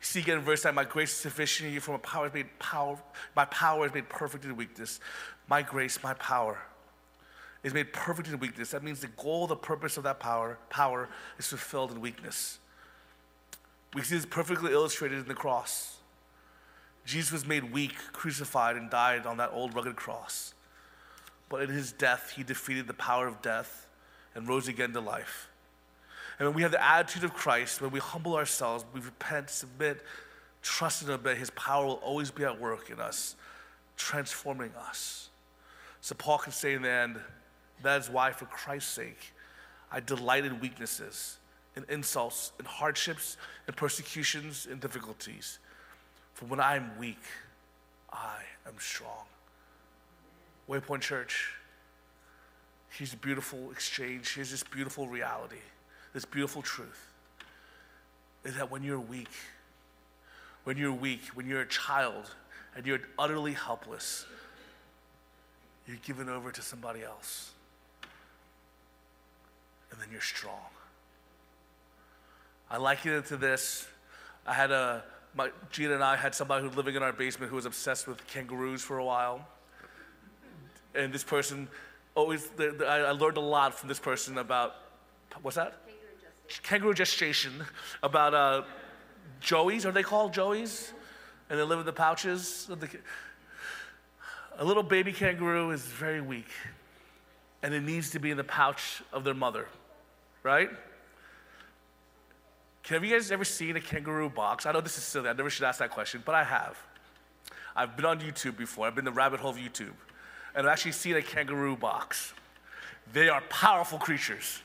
see 0.02 0.20
again 0.20 0.40
in 0.40 0.44
verse 0.44 0.66
9, 0.66 0.74
my 0.74 0.84
grace 0.84 1.12
is 1.12 1.18
sufficient 1.18 1.68
in 1.68 1.74
you, 1.74 1.80
for 1.80 1.92
my 1.92 1.98
power 1.98 2.32
made 2.34 2.58
power, 2.60 2.98
my 3.36 3.46
power 3.46 3.86
is 3.86 3.94
made 3.94 4.10
perfect 4.10 4.46
in 4.46 4.56
weakness. 4.56 5.00
My 5.48 5.62
grace, 5.62 6.02
my 6.02 6.14
power 6.16 6.60
is 7.64 7.74
made 7.74 7.94
perfect 7.94 8.30
in 8.30 8.40
weakness. 8.40 8.72
That 8.72 8.84
means 8.84 9.02
the 9.02 9.08
goal, 9.10 9.48
the 9.48 9.56
purpose 9.56 9.98
of 9.98 10.04
that 10.04 10.20
power, 10.20 10.58
power 10.70 11.10
is 11.38 11.48
fulfilled 11.48 11.92
in 11.92 12.02
weakness. 12.02 12.60
We 13.94 14.02
see 14.02 14.16
this 14.16 14.26
perfectly 14.26 14.74
illustrated 14.74 15.20
in 15.20 15.28
the 15.28 15.34
cross. 15.34 15.98
Jesus 17.06 17.32
was 17.32 17.48
made 17.48 17.72
weak, 17.72 17.96
crucified, 18.12 18.76
and 18.76 18.90
died 18.90 19.26
on 19.26 19.38
that 19.38 19.52
old 19.54 19.74
rugged 19.76 19.96
cross. 19.96 20.54
But 21.50 21.62
in 21.62 21.70
his 21.70 21.92
death, 21.92 22.34
he 22.36 22.44
defeated 22.44 22.88
the 22.88 22.94
power 22.94 23.28
of 23.28 23.42
death 23.42 23.88
and 24.36 24.48
rose 24.48 24.68
again 24.68 24.94
to 24.94 25.00
life. 25.00 25.50
And 26.40 26.48
when 26.48 26.56
we 26.56 26.62
have 26.62 26.72
the 26.72 26.84
attitude 26.84 27.24
of 27.24 27.34
Christ, 27.34 27.82
when 27.82 27.92
we 27.92 28.00
humble 28.00 28.36
ourselves, 28.36 28.86
we 28.94 29.00
repent, 29.00 29.50
submit, 29.50 30.04
trust 30.62 31.02
and 31.02 31.12
obey, 31.12 31.36
his 31.36 31.50
power 31.52 31.86
will 31.86 31.94
always 31.96 32.30
be 32.30 32.44
at 32.44 32.60
work 32.60 32.90
in 32.90 33.00
us, 33.00 33.36
transforming 33.96 34.72
us. 34.76 35.30
So 36.02 36.14
Paul 36.16 36.38
can 36.38 36.52
say 36.52 36.74
in 36.74 36.84
the 36.84 36.92
end, 36.92 37.20
that 37.82 38.02
is 38.02 38.10
why, 38.10 38.32
for 38.32 38.46
Christ's 38.46 38.94
sake, 38.94 39.34
I 39.92 40.00
delight 40.00 40.46
in 40.46 40.60
weaknesses, 40.60 41.38
in 41.76 41.86
insults, 41.90 42.52
in 42.60 42.66
hardships, 42.66 43.38
in 43.68 43.74
persecutions, 43.74 44.68
in 44.70 44.80
difficulties. 44.80 45.60
For 46.34 46.46
when 46.46 46.60
I 46.60 46.76
am 46.76 46.92
weak, 47.00 47.22
I 48.12 48.42
am 48.68 48.74
strong. 48.80 49.26
Waypoint 50.70 51.02
Church, 51.02 51.54
here's 52.90 53.14
a 53.14 53.18
beautiful 53.18 53.72
exchange. 53.72 54.36
Here's 54.36 54.52
this 54.52 54.64
beautiful 54.64 55.08
reality, 55.08 55.62
this 56.14 56.26
beautiful 56.26 56.62
truth 56.62 57.14
is 58.44 58.56
that 58.56 58.72
when 58.72 58.82
you're 58.82 59.00
weak, 59.00 59.30
when 60.64 60.78
you're 60.78 60.94
weak, 60.94 61.22
when 61.34 61.48
you're 61.48 61.62
a 61.62 61.68
child 61.68 62.34
and 62.76 62.86
you're 62.86 63.00
utterly 63.20 63.54
helpless, 63.54 64.26
you're 65.86 65.98
given 65.98 66.30
over 66.30 66.52
to 66.52 66.62
somebody 66.62 67.04
else. 67.04 67.52
And 69.92 70.00
then 70.02 70.10
you're 70.12 70.22
strong. 70.22 70.70
I 72.70 72.78
liken 72.78 73.14
it 73.14 73.26
to 73.28 73.38
this. 73.38 73.88
I 74.46 74.54
had 74.54 74.72
a, 74.72 75.04
my, 75.36 75.52
Gina 75.72 75.96
and 75.96 76.04
I 76.04 76.16
had 76.16 76.36
somebody 76.36 76.62
who 76.62 76.70
was 76.70 76.78
living 76.78 76.96
in 76.96 77.04
our 77.04 77.14
basement 77.14 77.50
who 77.50 77.56
was 77.56 77.66
obsessed 77.66 78.08
with 78.08 78.26
kangaroos 78.28 78.82
for 78.82 78.98
a 78.98 79.06
while 79.06 79.48
and 80.96 81.14
this 81.14 81.24
person 81.24 81.68
always, 82.16 82.48
the, 82.50 82.72
the, 82.72 82.86
I 82.86 83.12
learned 83.12 83.38
a 83.38 83.42
lot 83.42 83.74
from 83.74 83.90
this 83.90 84.00
person 84.00 84.40
about, 84.40 84.76
what's 85.42 85.56
that? 85.56 85.82
Kangaroo 86.64 86.94
gestation. 86.94 87.64
About 88.02 88.34
uh, 88.34 88.64
joeys, 89.42 89.86
are 89.86 89.92
they 89.92 90.04
called 90.04 90.34
joeys? 90.34 90.92
And 91.50 91.60
they 91.60 91.64
live 91.64 91.80
in 91.80 91.86
the 91.86 91.94
pouches. 91.94 92.66
The, 92.66 92.90
a 94.58 94.66
little 94.66 94.84
baby 94.84 95.14
kangaroo 95.14 95.72
is 95.72 95.84
very 95.84 96.20
weak, 96.20 96.50
and 97.62 97.74
it 97.74 97.84
needs 97.84 98.10
to 98.12 98.20
be 98.20 98.32
in 98.32 98.38
the 98.38 98.44
pouch 98.44 99.04
of 99.14 99.24
their 99.24 99.36
mother, 99.36 99.68
right? 100.44 100.70
Have 102.90 103.04
you 103.04 103.12
guys 103.12 103.32
ever 103.32 103.44
seen 103.44 103.76
a 103.76 103.82
kangaroo 103.82 104.30
box? 104.30 104.66
I 104.66 104.72
know 104.72 104.82
this 104.82 104.98
is 104.98 105.04
silly. 105.04 105.30
I 105.30 105.34
never 105.34 105.50
should 105.50 105.66
ask 105.66 105.80
that 105.80 105.92
question, 105.92 106.24
but 106.26 106.34
I 106.34 106.44
have. 106.44 106.78
I've 107.76 107.96
been 107.96 108.06
on 108.06 108.20
YouTube 108.20 108.58
before. 108.58 108.88
I've 108.88 108.96
been 108.96 109.06
the 109.06 109.12
rabbit 109.12 109.42
hole 109.42 109.52
of 109.52 109.58
YouTube 109.58 109.94
and 110.56 110.68
I've 110.68 110.74
actually 110.74 110.94
seen 110.94 111.16
a 111.16 111.22
kangaroo 111.22 111.76
box. 111.76 112.34
They 113.14 113.30
are 113.30 113.42
powerful 113.50 113.98
creatures. 113.98 114.62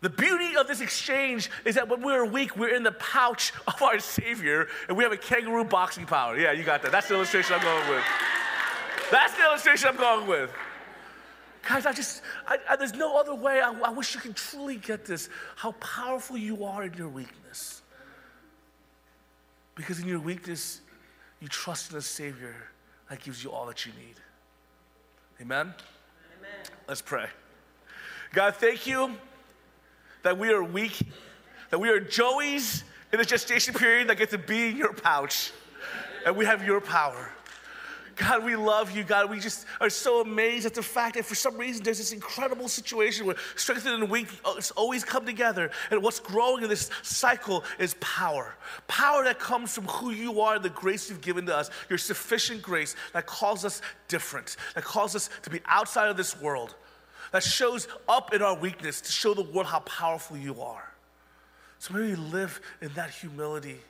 The 0.00 0.10
beauty 0.10 0.56
of 0.56 0.68
this 0.68 0.82
exchange 0.82 1.50
is 1.64 1.76
that 1.76 1.88
when 1.88 2.02
we're 2.02 2.26
weak, 2.26 2.58
we're 2.58 2.74
in 2.74 2.82
the 2.82 2.92
pouch 2.92 3.52
of 3.66 3.80
our 3.80 3.98
Savior, 3.98 4.68
and 4.88 4.96
we 4.96 5.02
have 5.02 5.12
a 5.12 5.16
kangaroo 5.16 5.64
boxing 5.64 6.04
power. 6.04 6.38
Yeah, 6.38 6.52
you 6.52 6.62
got 6.62 6.82
that. 6.82 6.92
That's 6.92 7.08
the 7.08 7.14
illustration 7.14 7.56
I'm 7.56 7.62
going 7.62 7.88
with. 7.88 8.04
That's 9.10 9.34
the 9.34 9.44
illustration 9.44 9.88
I'm 9.88 9.96
going 9.96 10.26
with. 10.26 10.50
Guys, 11.66 11.86
I 11.86 11.92
just, 11.92 12.22
I, 12.46 12.58
I, 12.68 12.76
there's 12.76 12.92
no 12.92 13.18
other 13.18 13.34
way. 13.34 13.60
I, 13.60 13.72
I 13.72 13.90
wish 13.90 14.14
you 14.14 14.20
could 14.20 14.36
truly 14.36 14.76
get 14.76 15.06
this 15.06 15.30
how 15.56 15.72
powerful 15.72 16.36
you 16.36 16.64
are 16.64 16.84
in 16.84 16.92
your 16.94 17.08
weakness. 17.08 17.80
Because 19.74 20.00
in 20.00 20.06
your 20.06 20.20
weakness, 20.20 20.82
you 21.40 21.48
trust 21.48 21.92
in 21.92 21.96
a 21.96 22.02
Savior 22.02 22.54
that 23.08 23.22
gives 23.22 23.42
you 23.42 23.50
all 23.50 23.66
that 23.66 23.86
you 23.86 23.92
need. 23.92 24.16
Amen? 25.40 25.74
Amen? 26.38 26.50
Let's 26.88 27.02
pray. 27.02 27.26
God, 28.32 28.54
thank 28.56 28.86
you 28.86 29.16
that 30.22 30.38
we 30.38 30.50
are 30.50 30.62
weak, 30.62 31.00
that 31.70 31.78
we 31.78 31.88
are 31.88 32.00
Joeys 32.00 32.84
in 33.12 33.18
the 33.18 33.24
gestation 33.24 33.74
period 33.74 34.08
that 34.08 34.16
get 34.16 34.30
to 34.30 34.38
be 34.38 34.68
in 34.68 34.76
your 34.76 34.92
pouch, 34.92 35.52
and 36.24 36.36
we 36.36 36.44
have 36.44 36.64
your 36.64 36.80
power. 36.80 37.30
God, 38.16 38.44
we 38.44 38.54
love 38.54 38.94
you. 38.94 39.02
God, 39.02 39.30
we 39.30 39.40
just 39.40 39.66
are 39.80 39.90
so 39.90 40.20
amazed 40.20 40.66
at 40.66 40.74
the 40.74 40.82
fact 40.82 41.16
that 41.16 41.24
for 41.24 41.34
some 41.34 41.56
reason 41.56 41.82
there's 41.82 41.98
this 41.98 42.12
incredible 42.12 42.68
situation 42.68 43.26
where 43.26 43.36
strength 43.56 43.86
and 43.86 44.08
weak 44.08 44.28
always 44.76 45.04
come 45.04 45.26
together. 45.26 45.70
And 45.90 46.02
what's 46.02 46.20
growing 46.20 46.62
in 46.62 46.68
this 46.68 46.90
cycle 47.02 47.64
is 47.78 47.94
power. 48.00 48.54
Power 48.86 49.24
that 49.24 49.38
comes 49.38 49.74
from 49.74 49.84
who 49.84 50.10
you 50.10 50.40
are 50.40 50.58
the 50.58 50.70
grace 50.70 51.10
you've 51.10 51.20
given 51.20 51.46
to 51.46 51.56
us, 51.56 51.70
your 51.88 51.98
sufficient 51.98 52.62
grace 52.62 52.94
that 53.12 53.26
calls 53.26 53.64
us 53.64 53.82
different, 54.08 54.56
that 54.74 54.84
calls 54.84 55.16
us 55.16 55.30
to 55.42 55.50
be 55.50 55.60
outside 55.66 56.08
of 56.08 56.16
this 56.16 56.40
world, 56.40 56.74
that 57.32 57.42
shows 57.42 57.88
up 58.08 58.32
in 58.32 58.42
our 58.42 58.54
weakness 58.54 59.00
to 59.00 59.10
show 59.12 59.34
the 59.34 59.42
world 59.42 59.66
how 59.66 59.80
powerful 59.80 60.36
you 60.36 60.60
are. 60.60 60.92
So 61.78 61.94
may 61.94 62.00
we 62.00 62.14
live 62.14 62.60
in 62.80 62.90
that 62.94 63.10
humility. 63.10 63.80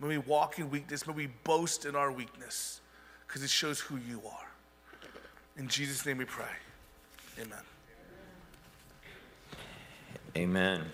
May 0.00 0.08
we 0.08 0.18
walk 0.18 0.58
in 0.58 0.70
weakness. 0.70 1.06
May 1.06 1.12
we 1.12 1.26
boast 1.44 1.84
in 1.84 1.94
our 1.94 2.10
weakness 2.10 2.80
because 3.28 3.42
it 3.42 3.50
shows 3.50 3.78
who 3.78 3.98
you 3.98 4.22
are. 4.26 4.48
In 5.58 5.68
Jesus' 5.68 6.06
name 6.06 6.16
we 6.16 6.24
pray. 6.24 6.46
Amen. 7.38 7.58
Amen. 10.34 10.84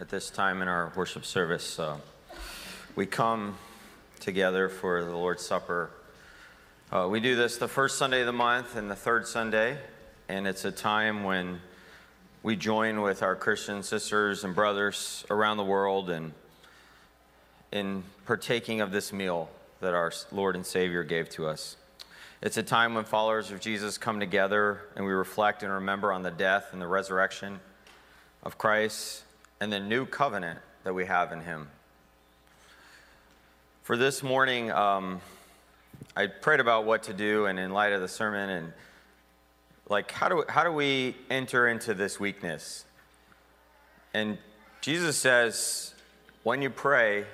At 0.00 0.08
this 0.08 0.30
time 0.30 0.62
in 0.62 0.68
our 0.68 0.92
worship 0.94 1.24
service, 1.24 1.78
uh, 1.78 1.96
we 2.94 3.04
come 3.04 3.56
together 4.20 4.68
for 4.68 5.04
the 5.04 5.16
Lord's 5.16 5.44
Supper. 5.44 5.90
Uh, 6.92 7.08
we 7.10 7.18
do 7.18 7.34
this 7.34 7.58
the 7.58 7.68
first 7.68 7.98
Sunday 7.98 8.20
of 8.20 8.26
the 8.26 8.32
month 8.32 8.76
and 8.76 8.88
the 8.88 8.96
third 8.96 9.26
Sunday, 9.26 9.76
and 10.28 10.46
it's 10.46 10.64
a 10.64 10.72
time 10.72 11.24
when 11.24 11.60
we 12.44 12.54
join 12.54 13.02
with 13.02 13.24
our 13.24 13.34
Christian 13.34 13.82
sisters 13.82 14.44
and 14.44 14.54
brothers 14.54 15.24
around 15.30 15.56
the 15.56 15.64
world 15.64 16.10
and 16.10 16.32
in 17.72 18.04
partaking 18.24 18.80
of 18.80 18.92
this 18.92 19.12
meal 19.12 19.50
that 19.80 19.94
our 19.94 20.12
Lord 20.30 20.56
and 20.56 20.64
Savior 20.64 21.02
gave 21.04 21.28
to 21.30 21.46
us. 21.46 21.76
It's 22.42 22.56
a 22.56 22.62
time 22.62 22.94
when 22.94 23.04
followers 23.04 23.50
of 23.50 23.60
Jesus 23.60 23.98
come 23.98 24.20
together 24.20 24.80
and 24.96 25.04
we 25.04 25.12
reflect 25.12 25.62
and 25.62 25.72
remember 25.72 26.12
on 26.12 26.22
the 26.22 26.30
death 26.30 26.68
and 26.72 26.80
the 26.80 26.86
resurrection 26.86 27.60
of 28.42 28.56
Christ 28.56 29.24
and 29.60 29.72
the 29.72 29.80
new 29.80 30.06
covenant 30.06 30.58
that 30.84 30.94
we 30.94 31.04
have 31.04 31.32
in 31.32 31.42
Him. 31.42 31.68
For 33.82 33.96
this 33.96 34.22
morning, 34.22 34.70
um, 34.70 35.20
I 36.16 36.28
prayed 36.28 36.60
about 36.60 36.84
what 36.84 37.02
to 37.04 37.12
do, 37.12 37.46
and 37.46 37.58
in 37.58 37.72
light 37.72 37.92
of 37.92 38.00
the 38.00 38.08
sermon, 38.08 38.48
and 38.48 38.72
like, 39.88 40.10
how 40.10 40.28
do, 40.28 40.44
how 40.48 40.64
do 40.64 40.72
we 40.72 41.16
enter 41.28 41.68
into 41.68 41.94
this 41.94 42.20
weakness? 42.20 42.84
And 44.14 44.38
Jesus 44.80 45.16
says, 45.16 45.94
when 46.42 46.62
you 46.62 46.70
pray, 46.70 47.24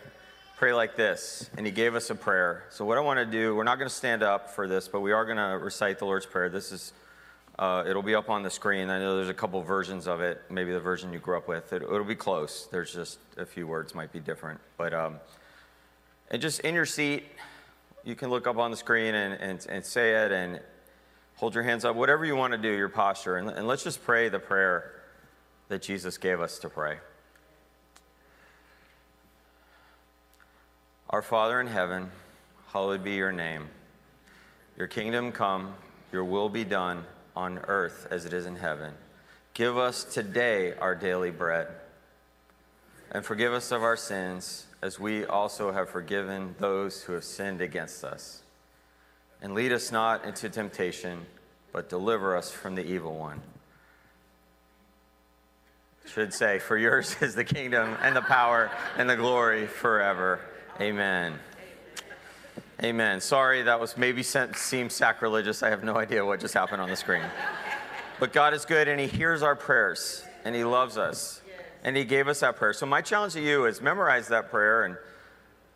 pray 0.56 0.72
like 0.72 0.96
this. 0.96 1.48
And 1.56 1.64
he 1.66 1.72
gave 1.72 1.94
us 1.94 2.10
a 2.10 2.14
prayer. 2.14 2.64
So, 2.70 2.84
what 2.84 2.98
I 2.98 3.00
want 3.00 3.18
to 3.18 3.26
do, 3.26 3.54
we're 3.54 3.64
not 3.64 3.78
going 3.78 3.88
to 3.88 3.94
stand 3.94 4.22
up 4.22 4.50
for 4.50 4.66
this, 4.66 4.88
but 4.88 5.00
we 5.00 5.12
are 5.12 5.24
going 5.24 5.36
to 5.36 5.58
recite 5.64 5.98
the 5.98 6.06
Lord's 6.06 6.26
Prayer. 6.26 6.48
This 6.48 6.72
is, 6.72 6.92
uh, 7.58 7.84
it'll 7.86 8.02
be 8.02 8.14
up 8.14 8.30
on 8.30 8.42
the 8.42 8.50
screen. 8.50 8.90
I 8.90 8.98
know 8.98 9.16
there's 9.16 9.28
a 9.28 9.34
couple 9.34 9.62
versions 9.62 10.08
of 10.08 10.20
it, 10.20 10.42
maybe 10.50 10.72
the 10.72 10.80
version 10.80 11.12
you 11.12 11.18
grew 11.18 11.36
up 11.36 11.46
with. 11.46 11.72
It, 11.72 11.88
will 11.88 12.04
be 12.04 12.14
close. 12.14 12.68
There's 12.72 12.92
just 12.92 13.18
a 13.36 13.46
few 13.46 13.66
words 13.66 13.94
might 13.94 14.12
be 14.12 14.20
different. 14.20 14.60
But, 14.76 14.94
um, 14.94 15.20
and 16.30 16.42
just 16.42 16.60
in 16.60 16.74
your 16.74 16.86
seat, 16.86 17.24
you 18.04 18.14
can 18.14 18.30
look 18.30 18.46
up 18.46 18.56
on 18.56 18.70
the 18.70 18.76
screen 18.76 19.14
and, 19.14 19.34
and, 19.34 19.66
and 19.68 19.84
say 19.84 20.24
it 20.24 20.32
and 20.32 20.60
hold 21.36 21.54
your 21.54 21.64
hands 21.64 21.84
up, 21.84 21.96
whatever 21.96 22.24
you 22.24 22.34
want 22.34 22.52
to 22.52 22.58
do, 22.58 22.70
your 22.70 22.88
posture. 22.88 23.36
And, 23.36 23.50
and 23.50 23.66
let's 23.68 23.84
just 23.84 24.02
pray 24.04 24.28
the 24.28 24.38
prayer 24.38 24.92
that 25.68 25.82
Jesus 25.82 26.16
gave 26.16 26.40
us 26.40 26.58
to 26.60 26.68
pray. 26.68 26.98
Our 31.08 31.22
Father 31.22 31.60
in 31.60 31.68
heaven, 31.68 32.10
hallowed 32.72 33.04
be 33.04 33.12
your 33.12 33.30
name. 33.30 33.68
Your 34.76 34.88
kingdom 34.88 35.30
come, 35.30 35.74
your 36.10 36.24
will 36.24 36.48
be 36.48 36.64
done 36.64 37.04
on 37.36 37.58
earth 37.68 38.08
as 38.10 38.24
it 38.24 38.32
is 38.32 38.44
in 38.44 38.56
heaven. 38.56 38.92
Give 39.54 39.78
us 39.78 40.02
today 40.02 40.74
our 40.74 40.96
daily 40.96 41.30
bread. 41.30 41.68
And 43.12 43.24
forgive 43.24 43.52
us 43.52 43.70
of 43.70 43.84
our 43.84 43.96
sins 43.96 44.66
as 44.82 44.98
we 44.98 45.24
also 45.24 45.70
have 45.70 45.88
forgiven 45.88 46.56
those 46.58 47.02
who 47.02 47.12
have 47.12 47.22
sinned 47.22 47.60
against 47.60 48.02
us. 48.02 48.42
And 49.40 49.54
lead 49.54 49.70
us 49.70 49.92
not 49.92 50.24
into 50.24 50.48
temptation, 50.48 51.24
but 51.72 51.88
deliver 51.88 52.36
us 52.36 52.50
from 52.50 52.74
the 52.74 52.84
evil 52.84 53.16
one. 53.16 53.42
Should 56.06 56.34
say, 56.34 56.58
For 56.58 56.76
yours 56.76 57.14
is 57.20 57.36
the 57.36 57.44
kingdom 57.44 57.96
and 58.02 58.16
the 58.16 58.22
power 58.22 58.72
and 58.98 59.08
the 59.08 59.16
glory 59.16 59.68
forever. 59.68 60.40
Amen. 60.78 61.38
Amen. 62.82 63.22
Sorry, 63.22 63.62
that 63.62 63.80
was 63.80 63.96
maybe 63.96 64.22
seemed 64.22 64.92
sacrilegious. 64.92 65.62
I 65.62 65.70
have 65.70 65.82
no 65.82 65.96
idea 65.96 66.22
what 66.22 66.38
just 66.38 66.52
happened 66.52 66.82
on 66.82 66.90
the 66.90 66.96
screen. 66.96 67.22
But 68.20 68.34
God 68.34 68.52
is 68.52 68.66
good 68.66 68.86
and 68.86 69.00
He 69.00 69.06
hears 69.06 69.42
our 69.42 69.56
prayers 69.56 70.22
and 70.44 70.54
He 70.54 70.64
loves 70.64 70.98
us 70.98 71.40
and 71.82 71.96
He 71.96 72.04
gave 72.04 72.28
us 72.28 72.40
that 72.40 72.56
prayer. 72.56 72.74
So 72.74 72.84
my 72.84 73.00
challenge 73.00 73.32
to 73.32 73.40
you 73.40 73.64
is 73.64 73.80
memorize 73.80 74.28
that 74.28 74.50
prayer 74.50 74.84
and 74.84 74.98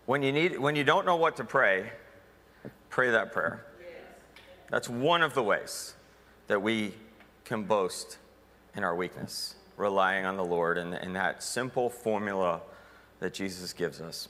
when 0.05 0.23
you 0.23 0.33
need 0.33 0.59
when 0.59 0.77
you 0.77 0.85
don't 0.85 1.07
know 1.07 1.17
what 1.17 1.37
to 1.37 1.45
pray, 1.45 1.93
pray 2.91 3.11
that 3.11 3.33
prayer. 3.33 3.65
That's 4.69 4.89
one 4.89 5.23
of 5.23 5.33
the 5.33 5.43
ways 5.43 5.95
that 6.49 6.61
we 6.61 6.93
can 7.47 7.63
boast 7.63 8.19
in 8.77 8.85
our 8.85 8.95
weakness, 8.95 9.55
relying 9.79 10.27
on 10.27 10.37
the 10.37 10.45
Lord 10.45 10.77
and, 10.77 10.93
and 10.93 11.17
that 11.17 11.43
simple 11.43 11.89
formula 11.89 12.61
that 13.21 13.33
Jesus 13.33 13.73
gives 13.73 14.03
us. 14.03 14.29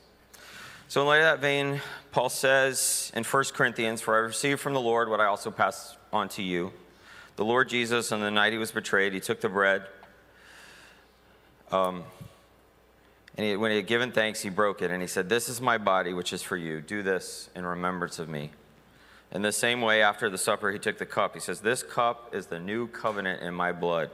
So, 0.91 0.99
in 0.99 1.07
light 1.07 1.19
of 1.19 1.23
that 1.23 1.39
vein, 1.39 1.79
Paul 2.11 2.27
says 2.27 3.13
in 3.15 3.23
1 3.23 3.43
Corinthians, 3.53 4.01
For 4.01 4.13
I 4.13 4.17
received 4.17 4.59
from 4.59 4.73
the 4.73 4.81
Lord 4.81 5.07
what 5.07 5.21
I 5.21 5.25
also 5.27 5.49
pass 5.49 5.95
on 6.11 6.27
to 6.27 6.43
you. 6.43 6.73
The 7.37 7.45
Lord 7.45 7.69
Jesus, 7.69 8.11
on 8.11 8.19
the 8.19 8.29
night 8.29 8.51
he 8.51 8.59
was 8.59 8.73
betrayed, 8.73 9.13
he 9.13 9.21
took 9.21 9.39
the 9.39 9.47
bread. 9.47 9.83
Um, 11.71 12.03
and 13.37 13.45
he, 13.45 13.55
when 13.55 13.71
he 13.71 13.77
had 13.77 13.87
given 13.87 14.11
thanks, 14.11 14.41
he 14.41 14.49
broke 14.49 14.81
it 14.81 14.91
and 14.91 15.01
he 15.01 15.07
said, 15.07 15.29
This 15.29 15.47
is 15.47 15.61
my 15.61 15.77
body, 15.77 16.11
which 16.11 16.33
is 16.33 16.43
for 16.43 16.57
you. 16.57 16.81
Do 16.81 17.01
this 17.03 17.49
in 17.55 17.65
remembrance 17.65 18.19
of 18.19 18.27
me. 18.27 18.51
In 19.31 19.43
the 19.43 19.53
same 19.53 19.79
way, 19.79 20.01
after 20.01 20.29
the 20.29 20.37
supper, 20.37 20.71
he 20.71 20.77
took 20.77 20.97
the 20.97 21.05
cup. 21.05 21.35
He 21.35 21.39
says, 21.39 21.61
This 21.61 21.83
cup 21.83 22.35
is 22.35 22.47
the 22.47 22.59
new 22.59 22.87
covenant 22.87 23.41
in 23.41 23.53
my 23.53 23.71
blood. 23.71 24.09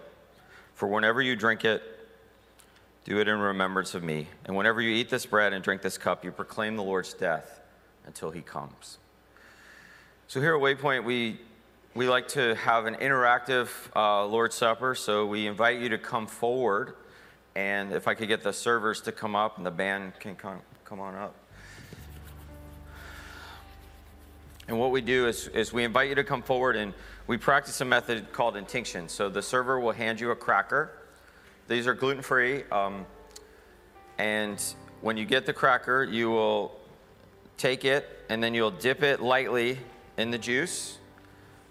For 0.76 0.88
whenever 0.88 1.24
you 1.24 1.36
drink 1.36 1.66
it, 1.66 1.82
do 3.08 3.20
it 3.20 3.30
in 3.30 3.40
remembrance 3.40 3.96
of 3.96 4.04
me. 4.04 4.28
And 4.44 4.54
whenever 4.54 4.82
you 4.82 4.90
eat 4.90 5.10
this 5.10 5.26
bread 5.26 5.54
and 5.54 5.64
drink 5.64 5.82
this 5.82 5.98
cup, 5.98 6.26
you 6.26 6.32
proclaim 6.34 6.76
the 6.76 6.84
Lord's 6.84 7.14
death 7.14 7.62
until 8.06 8.32
he 8.32 8.42
comes. 8.42 8.98
So 10.28 10.42
here 10.42 10.54
at 10.54 10.62
Waypoint, 10.62 11.06
we, 11.06 11.40
we 11.96 12.10
like 12.10 12.28
to 12.30 12.54
have 12.56 12.86
an 12.86 12.96
interactive 12.96 13.70
uh, 13.96 14.26
Lord's 14.26 14.58
Supper. 14.58 14.94
So 14.94 15.26
we 15.26 15.48
invite 15.48 15.80
you 15.80 15.88
to 15.88 15.98
come 15.98 16.28
forward. 16.28 16.96
And 17.56 17.94
if 17.94 18.10
I 18.10 18.14
could 18.14 18.28
get 18.28 18.44
the 18.44 18.52
servers 18.52 19.00
to 19.02 19.14
come 19.14 19.38
up 19.38 19.56
and 19.56 19.66
the 19.66 19.72
band 19.72 20.20
can 20.20 20.36
come, 20.36 20.60
come 20.84 21.00
on 21.00 21.16
up. 21.16 21.34
And 24.68 24.78
what 24.78 24.92
we 24.92 25.00
do 25.00 25.28
is, 25.28 25.48
is 25.48 25.72
we 25.72 25.86
invite 25.86 26.10
you 26.10 26.16
to 26.16 26.26
come 26.26 26.42
forward 26.42 26.76
and 26.76 26.94
we 27.26 27.38
practice 27.38 27.80
a 27.80 27.86
method 27.86 28.34
called 28.34 28.58
intinction. 28.58 29.08
So 29.08 29.30
the 29.30 29.42
server 29.42 29.80
will 29.80 29.94
hand 29.94 30.20
you 30.20 30.32
a 30.32 30.36
cracker 30.36 30.92
these 31.68 31.88
are 31.88 31.94
gluten 31.94 32.22
free. 32.22 32.64
Um, 32.72 33.06
and 34.18 34.62
when 35.02 35.18
you 35.18 35.26
get 35.26 35.46
the 35.46 35.54
cracker, 35.54 36.04
you 36.04 36.30
will 36.30 36.80
take 37.58 37.86
it 37.86 38.26
and 38.30 38.42
then 38.42 38.54
you'll 38.54 38.72
dip 38.72 39.04
it 39.04 39.22
lightly 39.22 39.80
in 40.18 40.32
the 40.32 40.38
juice. 40.38 40.98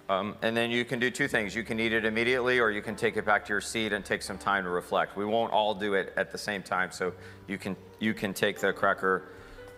Um, 0.08 0.36
and 0.42 0.56
then 0.56 0.70
you 0.70 0.84
can 0.84 1.00
do 1.00 1.10
two 1.10 1.26
things. 1.26 1.54
You 1.54 1.64
can 1.64 1.80
eat 1.80 1.92
it 1.92 2.04
immediately, 2.04 2.60
or 2.60 2.70
you 2.70 2.80
can 2.80 2.94
take 2.94 3.16
it 3.16 3.24
back 3.24 3.44
to 3.46 3.52
your 3.52 3.60
seat 3.60 3.92
and 3.92 4.04
take 4.04 4.22
some 4.22 4.38
time 4.38 4.62
to 4.62 4.70
reflect. 4.70 5.16
We 5.16 5.24
won't 5.24 5.52
all 5.52 5.74
do 5.74 5.94
it 5.94 6.12
at 6.16 6.30
the 6.30 6.38
same 6.38 6.62
time, 6.62 6.92
so 6.92 7.12
you 7.48 7.58
can 7.58 7.74
you 7.98 8.14
can 8.14 8.32
take 8.32 8.60
the 8.60 8.72
cracker 8.72 9.24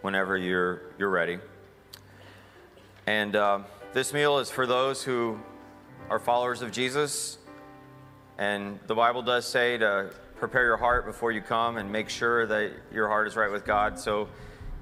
whenever 0.02 0.36
you're 0.36 0.82
you're 0.98 1.08
ready. 1.08 1.38
And 3.06 3.36
uh, 3.36 3.60
this 3.94 4.12
meal 4.12 4.38
is 4.38 4.50
for 4.50 4.66
those 4.66 5.02
who 5.02 5.40
are 6.10 6.18
followers 6.18 6.60
of 6.60 6.72
Jesus 6.72 7.38
and 8.39 8.78
the 8.86 8.95
Bible 8.95 9.22
does 9.22 9.47
say 9.47 9.76
to 9.78 10.11
prepare 10.36 10.64
your 10.64 10.76
heart 10.76 11.05
before 11.05 11.32
you 11.32 11.41
come 11.41 11.76
and 11.76 11.91
make 11.91 12.09
sure 12.09 12.47
that 12.47 12.70
your 12.93 13.09
heart 13.09 13.26
is 13.26 13.34
right 13.34 13.51
with 13.51 13.64
God. 13.64 13.99
So 13.99 14.28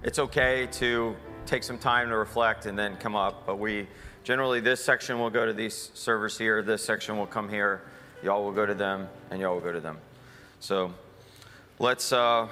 it's 0.02 0.18
okay 0.18 0.68
to 0.72 1.16
take 1.46 1.62
some 1.62 1.78
time 1.78 2.10
to 2.10 2.16
reflect 2.16 2.66
and 2.66 2.78
then 2.78 2.96
come 2.96 3.16
up. 3.16 3.46
But 3.46 3.58
we 3.58 3.88
generally, 4.24 4.60
this 4.60 4.84
section 4.84 5.18
will 5.18 5.30
go 5.30 5.46
to 5.46 5.54
these 5.54 5.90
servers 5.94 6.36
here, 6.36 6.62
this 6.62 6.84
section 6.84 7.16
will 7.16 7.26
come 7.26 7.48
here. 7.48 7.82
Y'all 8.22 8.44
will 8.44 8.52
go 8.52 8.66
to 8.66 8.74
them, 8.74 9.08
and 9.30 9.40
y'all 9.40 9.54
will 9.54 9.60
go 9.60 9.72
to 9.72 9.80
them. 9.80 9.98
So 10.60 10.92
let's 11.78 12.12
uh, 12.12 12.48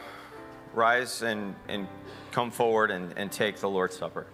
rise 0.75 1.23
and, 1.23 1.55
and 1.69 1.89
come 2.31 2.51
forward 2.51 2.91
and, 2.91 3.13
and 3.17 3.31
take 3.31 3.57
the 3.59 3.69
Lord's 3.69 3.97
Supper. 3.97 4.27